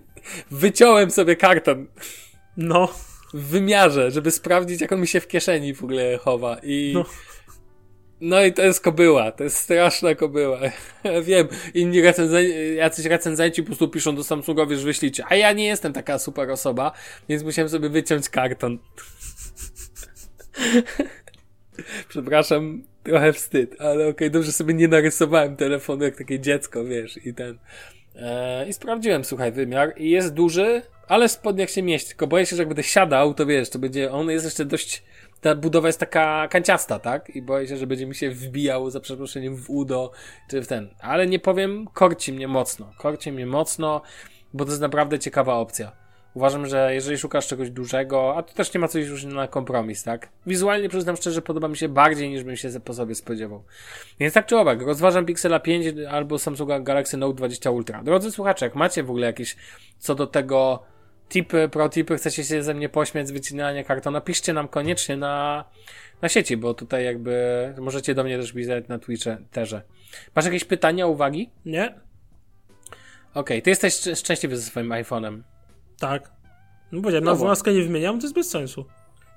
wyciąłem 0.50 1.10
sobie 1.10 1.36
karton 1.36 1.86
No, 2.56 2.88
w 3.34 3.42
wymiarze, 3.42 4.10
żeby 4.10 4.30
sprawdzić, 4.30 4.80
jak 4.80 4.92
on 4.92 5.00
mi 5.00 5.06
się 5.06 5.20
w 5.20 5.28
kieszeni 5.28 5.74
w 5.74 5.84
ogóle 5.84 6.18
chowa. 6.18 6.56
I. 6.62 6.92
No. 6.94 7.04
No. 8.20 8.44
i 8.44 8.52
to 8.52 8.62
jest 8.62 8.80
kobyła, 8.80 9.32
to 9.32 9.44
jest 9.44 9.56
straszna 9.56 10.14
kobyła. 10.14 10.60
Ja 11.04 11.22
wiem, 11.28 11.48
inni 11.74 12.02
recenzenci, 12.02 12.74
jacyś 12.76 13.06
recenzenci 13.06 13.62
po 13.62 13.66
prostu 13.66 13.88
piszą 13.88 14.16
do 14.16 14.24
Samsunga, 14.24 14.66
wiesz, 14.66 14.84
wyślijcie. 14.84 15.24
A 15.28 15.34
ja 15.34 15.52
nie 15.52 15.66
jestem 15.66 15.92
taka 15.92 16.18
super 16.18 16.50
osoba, 16.50 16.92
więc 17.28 17.42
musiałem 17.42 17.68
sobie 17.68 17.88
wyciąć 17.88 18.28
karton. 18.28 18.78
Przepraszam, 22.08 22.82
trochę 23.02 23.32
wstyd, 23.32 23.80
ale 23.80 24.08
okej, 24.08 24.30
dobrze 24.30 24.52
sobie 24.52 24.74
nie 24.74 24.88
narysowałem 24.88 25.56
telefonu 25.56 26.04
jak 26.04 26.16
takie 26.16 26.40
dziecko, 26.40 26.84
wiesz, 26.84 27.26
i 27.26 27.34
ten. 27.34 27.58
E, 28.16 28.68
I 28.68 28.72
sprawdziłem, 28.72 29.24
słuchaj, 29.24 29.52
wymiar 29.52 29.92
i 29.96 30.10
jest 30.10 30.34
duży, 30.34 30.82
ale 31.08 31.28
spodnie 31.28 31.60
jak 31.60 31.70
się 31.70 31.82
mieści, 31.82 32.08
tylko 32.08 32.26
boję 32.26 32.46
się, 32.46 32.56
że 32.56 32.62
jak 32.62 32.68
będę 32.68 32.82
siadał, 32.82 33.34
to 33.34 33.46
wiesz, 33.46 33.70
to 33.70 33.78
będzie, 33.78 34.12
on 34.12 34.30
jest 34.30 34.44
jeszcze 34.44 34.64
dość 34.64 35.02
ta 35.40 35.54
budowa 35.54 35.88
jest 35.88 36.00
taka 36.00 36.48
kanciasta, 36.48 36.98
tak? 36.98 37.30
I 37.36 37.42
boję 37.42 37.68
się, 37.68 37.76
że 37.76 37.86
będzie 37.86 38.06
mi 38.06 38.14
się 38.14 38.30
wbijał 38.30 38.90
za 38.90 39.00
przeproszeniem 39.00 39.56
w 39.56 39.70
udo, 39.70 40.10
czy 40.48 40.62
w 40.62 40.66
ten. 40.66 40.88
Ale 41.00 41.26
nie 41.26 41.38
powiem, 41.38 41.86
korci 41.94 42.32
mnie 42.32 42.48
mocno. 42.48 42.92
Korci 42.98 43.32
mnie 43.32 43.46
mocno, 43.46 44.02
bo 44.54 44.64
to 44.64 44.70
jest 44.70 44.80
naprawdę 44.80 45.18
ciekawa 45.18 45.54
opcja. 45.54 45.92
Uważam, 46.36 46.66
że 46.66 46.94
jeżeli 46.94 47.18
szukasz 47.18 47.46
czegoś 47.46 47.70
dużego, 47.70 48.36
a 48.36 48.42
tu 48.42 48.54
też 48.54 48.74
nie 48.74 48.80
ma 48.80 48.88
coś 48.88 49.06
już 49.06 49.24
na 49.24 49.48
kompromis, 49.48 50.02
tak? 50.02 50.28
Wizualnie 50.46 50.88
przyznam 50.88 51.16
szczerze, 51.16 51.42
podoba 51.42 51.68
mi 51.68 51.76
się 51.76 51.88
bardziej 51.88 52.30
niż 52.30 52.44
bym 52.44 52.56
się 52.56 52.80
po 52.84 52.94
sobie 52.94 53.14
spodziewał. 53.14 53.64
Więc 54.20 54.34
tak 54.34 54.46
czy 54.46 54.56
owak, 54.56 54.82
rozważam 54.82 55.26
Pixela 55.26 55.60
5 55.60 55.86
albo 56.10 56.38
Samsunga 56.38 56.80
Galaxy 56.80 57.16
Note 57.16 57.34
20 57.34 57.70
Ultra. 57.70 58.02
Drodzy 58.02 58.30
słuchacze, 58.30 58.66
jak 58.66 58.74
macie 58.74 59.02
w 59.02 59.10
ogóle 59.10 59.26
jakieś 59.26 59.56
co 59.98 60.14
do 60.14 60.26
tego 60.26 60.82
tipy, 61.28 61.68
pro 61.68 61.88
tipy, 61.88 62.16
chcecie 62.16 62.44
się 62.44 62.62
ze 62.62 62.74
mnie 62.74 62.88
pośmiać 62.88 63.28
z 63.28 63.30
wycinania 63.30 63.84
kartona, 63.84 64.20
piszcie 64.20 64.52
nam 64.52 64.68
koniecznie 64.68 65.16
na, 65.16 65.64
na 66.22 66.28
sieci, 66.28 66.56
bo 66.56 66.74
tutaj 66.74 67.04
jakby 67.04 67.74
możecie 67.80 68.14
do 68.14 68.24
mnie 68.24 68.38
też 68.38 68.52
pisać 68.52 68.88
na 68.88 68.98
Twitche 68.98 69.36
też. 69.50 69.74
Masz 70.36 70.44
jakieś 70.44 70.64
pytania, 70.64 71.06
uwagi? 71.06 71.50
Nie? 71.64 71.86
Okej, 71.86 72.00
okay, 73.34 73.62
ty 73.62 73.70
jesteś 73.70 74.00
szczęśliwy 74.18 74.56
ze 74.56 74.62
swoim 74.62 74.88
iPhone'em. 74.88 75.42
Tak. 75.98 76.30
No 76.92 77.02
powiedziałem, 77.02 77.24
na 77.24 77.34
12 77.34 77.72
nie 77.72 77.82
wymieniam, 77.82 78.20
to 78.20 78.26
jest 78.26 78.34
bez 78.34 78.50
sensu. 78.50 78.86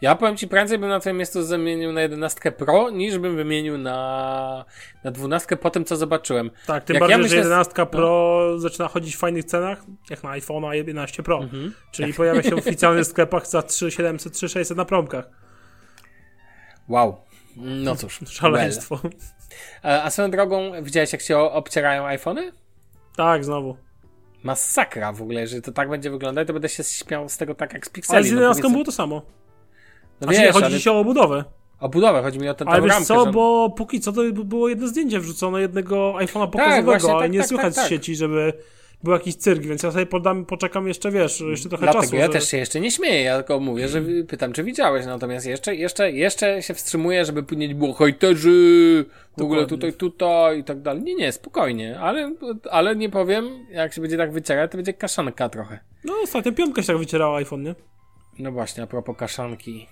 Ja 0.02 0.16
powiem 0.16 0.38
ci, 0.38 0.48
prędzej 0.48 0.80
bym 0.80 0.90
na 0.90 1.00
twoim 1.00 1.18
miejscu 1.18 1.44
zamienił 1.44 1.92
na 1.92 2.02
11 2.02 2.52
Pro, 2.52 2.90
niż 2.90 3.18
bym 3.18 3.36
wymienił 3.36 3.78
na, 3.78 4.66
na 5.04 5.12
12 5.12 5.58
po 5.58 5.70
tym, 5.70 5.86
co 5.86 5.98
zobaczyłem. 5.98 6.52
Tak, 6.66 6.84
tym 6.84 6.94
jak 6.94 7.00
bardziej, 7.00 7.18
ja 7.18 7.24
myślę, 7.24 7.38
że 7.38 7.44
11 7.44 7.86
Pro 7.86 8.40
no. 8.52 8.60
zaczyna 8.60 8.88
chodzić 8.88 9.16
w 9.16 9.20
fajnych 9.20 9.46
cenach, 9.46 9.84
jak 10.10 10.24
na 10.24 10.30
iPhone'a 10.30 10.72
11 10.72 11.24
Pro. 11.24 11.38
Mhm. 11.38 11.74
Czyli 11.92 12.14
pojawia 12.14 12.44
się 12.44 12.50
w 12.50 12.60
oficjalnych 12.68 13.06
sklepach 13.06 13.48
za 13.48 13.62
3700, 13.62 14.34
3600 14.34 14.78
na 14.78 14.86
promkach. 14.86 15.30
Wow. 16.90 17.18
No 17.56 17.96
cóż. 17.96 18.20
Szaleństwo. 18.28 19.00
Well. 19.04 19.12
A, 19.84 20.04
a 20.04 20.10
swoją 20.10 20.32
drogą, 20.32 20.72
widziałeś 20.82 21.14
jak 21.14 21.22
się 21.22 21.38
obcierają 21.38 22.06
iPhony? 22.06 22.52
Tak, 23.16 23.46
znowu. 23.46 23.78
Masakra 24.44 25.14
w 25.14 25.22
ogóle, 25.22 25.48
że 25.48 25.62
to 25.62 25.72
tak 25.72 25.90
będzie 25.90 26.10
wyglądać, 26.10 26.48
to 26.48 26.54
będę 26.54 26.70
się 26.70 26.84
śmiał 26.84 27.30
z 27.30 27.38
tego 27.38 27.56
tak 27.56 27.74
jak 27.74 27.86
z 27.86 27.90
Pixeli. 27.90 28.18
Ale 28.18 28.24
z 28.24 28.32
11 28.32 28.64
no, 28.64 28.70
było 28.70 28.84
to 28.84 28.92
samo. 28.92 29.22
No 30.22 30.28
wiesz, 30.28 30.40
nie, 30.40 30.52
chodzi 30.52 30.66
ale... 30.66 30.80
się 30.80 30.92
o 30.92 31.04
budowę. 31.04 31.44
O 31.80 31.90
budowę, 31.90 32.22
chodzi 32.22 32.40
mi 32.40 32.50
o 32.50 32.54
ten 32.54 32.68
Ale 32.68 32.82
wiesz 32.82 32.92
ramkę, 32.92 33.06
co, 33.06 33.26
że... 33.26 33.32
bo 33.32 33.70
póki 33.70 34.00
co 34.00 34.12
to 34.12 34.22
było 34.32 34.70
jedno 34.70 34.88
zdjęcie 34.88 35.20
wrzucone 35.20 35.62
jednego 35.62 36.14
iPhone'a 36.14 36.42
tak, 36.42 36.52
pokazowego, 36.52 37.08
tak, 37.08 37.16
ale 37.16 37.30
nie 37.30 37.40
tak, 37.40 37.48
słychać 37.48 37.76
tak, 37.76 37.86
z 37.86 37.90
sieci, 37.90 38.16
żeby 38.16 38.54
był 39.04 39.14
jakiś 39.14 39.36
cyrk, 39.36 39.64
więc 39.64 39.84
ja 39.84 39.92
sobie 39.92 40.06
podam, 40.06 40.46
poczekam 40.46 40.88
jeszcze, 40.88 41.12
wiesz, 41.12 41.42
jeszcze 41.42 41.70
trochę 41.70 41.84
Dlatego 41.84 42.04
czasu. 42.04 42.16
ja 42.16 42.26
że... 42.26 42.32
też 42.32 42.50
się 42.50 42.58
jeszcze 42.58 42.80
nie 42.80 42.92
śmieję, 42.92 43.24
ja 43.24 43.38
tylko 43.38 43.60
mówię, 43.60 43.88
że 43.88 44.02
pytam, 44.28 44.54
czy 44.54 44.64
widziałeś, 44.64 45.06
natomiast 45.06 45.46
jeszcze, 45.46 45.76
jeszcze, 45.76 46.12
jeszcze 46.12 46.62
się 46.62 46.74
wstrzymuję, 46.74 47.26
żeby 47.26 47.44
później 47.44 47.76
było 47.76 47.94
hejterzy, 47.94 49.06
w 49.38 49.42
ogóle 49.42 49.68
tutaj, 49.68 49.94
tutaj 49.94 50.60
i 50.60 50.64
tak 50.64 50.82
dalej. 50.82 51.04
Nie, 51.04 51.16
nie, 51.16 51.32
spokojnie, 51.32 52.00
ale, 52.00 52.36
ale 52.72 52.96
nie 52.96 53.10
powiem, 53.10 53.66
jak 53.72 53.94
się 53.94 54.02
będzie 54.02 54.18
tak 54.18 54.32
wycierać, 54.32 54.72
to 54.72 54.78
będzie 54.78 54.94
kaszanka 54.94 55.50
trochę. 55.50 55.80
No 56.06 56.14
ostatnio 56.24 56.52
piątka 56.52 56.82
się 56.82 56.88
tak 56.88 56.98
wycierała 56.98 57.38
iPhone, 57.38 57.64
nie? 57.64 57.76
No 58.40 58.52
właśnie, 58.52 58.84
a 58.84 58.88
propos 58.88 59.18
kaszanki. 59.18 59.88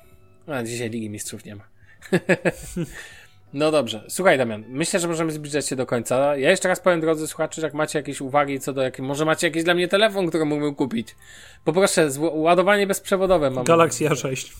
A 0.48 0.64
dzisiaj 0.64 0.90
Ligi 0.90 1.10
Mistrzów 1.10 1.46
nie 1.46 1.56
ma. 1.56 1.64
no 3.54 3.72
dobrze. 3.72 4.04
Słuchaj, 4.10 4.38
Damian, 4.38 4.64
myślę, 4.68 5.00
że 5.00 5.08
możemy 5.08 5.32
zbliżać 5.32 5.68
się 5.68 5.76
do 5.76 5.86
końca. 5.86 6.38
Ja 6.38 6.50
jeszcze 6.50 6.68
raz 6.68 6.80
powiem, 6.80 7.02
drodzy 7.02 7.28
słuchacze, 7.28 7.62
jak 7.62 7.74
macie 7.74 8.00
jakieś 8.00 8.22
uwagi 8.22 8.60
co 8.60 8.74
do 8.74 8.82
jakiej, 8.82 9.06
może 9.06 9.26
macie 9.26 9.48
jakiś 9.48 9.64
dla 9.64 9.74
mnie 9.74 9.88
telefon, 9.88 10.28
który 10.28 10.46
mógłbym 10.46 10.76
kupić. 10.76 11.16
Poproszę, 11.64 12.10
ładowanie 12.20 12.88
bezprzewodowe 12.88 13.50
mam. 13.50 13.64
Galaxy 13.64 14.06
A6. 14.06 14.54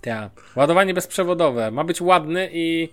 Tak. 0.00 0.30
Ładowanie 0.56 0.94
bezprzewodowe. 0.94 1.70
Ma 1.70 1.84
być 1.84 2.00
ładny 2.00 2.50
i 2.52 2.88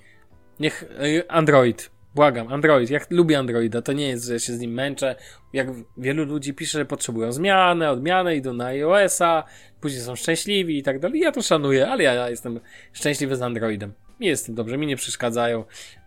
niech 0.60 0.84
y, 0.84 1.30
Android. 1.30 1.92
Błagam, 2.16 2.48
Android. 2.48 2.90
Ja 2.90 3.00
lubię 3.10 3.40
Androida. 3.40 3.82
To 3.82 3.94
nie 3.94 4.08
jest, 4.08 4.26
że 4.26 4.40
się 4.40 4.54
z 4.54 4.60
nim 4.60 4.72
męczę. 4.72 5.16
Jak 5.54 5.68
wielu 5.98 6.26
ludzi 6.26 6.54
pisze, 6.54 6.78
że 6.78 6.86
potrzebują 6.86 7.32
zmiany, 7.32 7.90
odmiany, 7.90 8.36
idą 8.36 8.54
na 8.54 8.66
iOS-a, 8.66 9.44
później 9.82 10.02
są 10.02 10.16
szczęśliwi 10.16 10.78
i 10.78 10.84
tak 10.84 11.00
dalej. 11.00 11.20
Ja 11.20 11.32
to 11.32 11.42
szanuję, 11.42 11.88
ale 11.88 12.04
ja, 12.04 12.30
jestem 12.30 12.60
szczęśliwy 12.94 13.36
z 13.36 13.42
Androidem. 13.42 13.94
Mi 14.20 14.28
jest 14.28 14.46
tym 14.46 14.56
dobrze, 14.56 14.78
mi 14.78 14.88
nie 14.88 14.96
przeszkadzają 14.96 15.64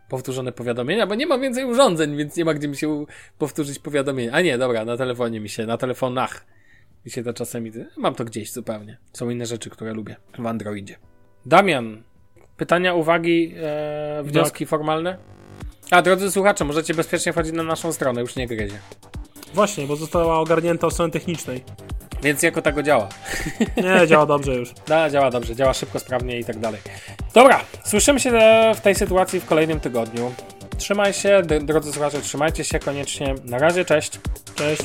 powtórzone 0.09 0.53
powiadomienia, 0.53 1.07
bo 1.07 1.15
nie 1.15 1.27
ma 1.27 1.39
więcej 1.39 1.65
urządzeń, 1.65 2.17
więc 2.17 2.37
nie 2.37 2.45
ma 2.45 2.55
gdzie 2.55 2.69
mi 2.69 2.77
się 2.77 3.07
powtórzyć 3.39 3.79
powiadomienia. 3.79 4.33
A 4.33 4.41
nie, 4.41 4.59
dobra, 4.59 4.85
na 4.85 4.97
telefonie 4.97 5.41
mi 5.41 5.49
się, 5.49 5.67
na 5.67 5.77
telefonach 5.77 6.47
mi 7.05 7.11
się 7.11 7.23
to 7.23 7.35
czasami... 7.35 7.73
Mam 7.97 8.15
to 8.15 8.25
gdzieś 8.25 8.53
zupełnie. 8.53 8.99
Są 9.13 9.31
inne 9.31 9.47
rzeczy, 9.47 9.71
które 9.71 9.93
lubię 9.93 10.17
w 10.39 10.47
Androidzie. 10.47 10.97
Damian, 11.47 12.03
pytania, 12.57 12.95
uwagi, 12.95 13.55
e, 13.57 14.23
wnioski 14.25 14.65
tak. 14.65 14.69
formalne? 14.69 15.34
A 15.91 16.03
drodzy 16.03 16.30
słuchacze, 16.30 16.64
możecie 16.64 16.95
bezpiecznie 16.95 17.32
wchodzić 17.32 17.53
na 17.53 17.62
naszą 17.62 17.93
stronę, 17.93 18.20
już 18.20 18.37
nie 18.37 18.47
gryzie. 18.47 18.78
Właśnie, 19.55 19.87
bo 19.87 19.97
została 19.97 20.39
ogarnięta 20.39 20.87
od 20.87 20.93
strony 20.93 21.12
technicznej. 21.12 21.64
Więc 22.22 22.43
jako 22.43 22.62
tego 22.62 22.82
działa. 22.82 23.09
Nie, 23.76 24.07
działa 24.07 24.26
dobrze 24.26 24.55
już. 24.55 24.72
Da, 24.89 25.11
działa 25.11 25.30
dobrze, 25.30 25.57
działa 25.57 25.74
szybko, 25.74 25.99
sprawnie 25.99 26.39
i 26.39 26.45
tak 26.45 26.59
dalej. 26.59 26.80
Dobra, 27.35 27.61
słyszymy 27.85 28.20
się 28.20 28.32
w 28.74 28.80
tej 28.80 28.95
sytuacji 28.95 29.41
w 29.41 29.47
kolejnym 29.47 29.80
tygodniu. 29.80 30.32
Trzymaj 30.78 31.12
się, 31.12 31.43
drodzy 31.62 31.93
słuchacze, 31.93 32.20
trzymajcie 32.20 32.64
się 32.64 32.78
koniecznie. 32.78 33.35
Na 33.45 33.59
razie, 33.59 33.85
cześć. 33.85 34.20
Cześć. 34.55 34.82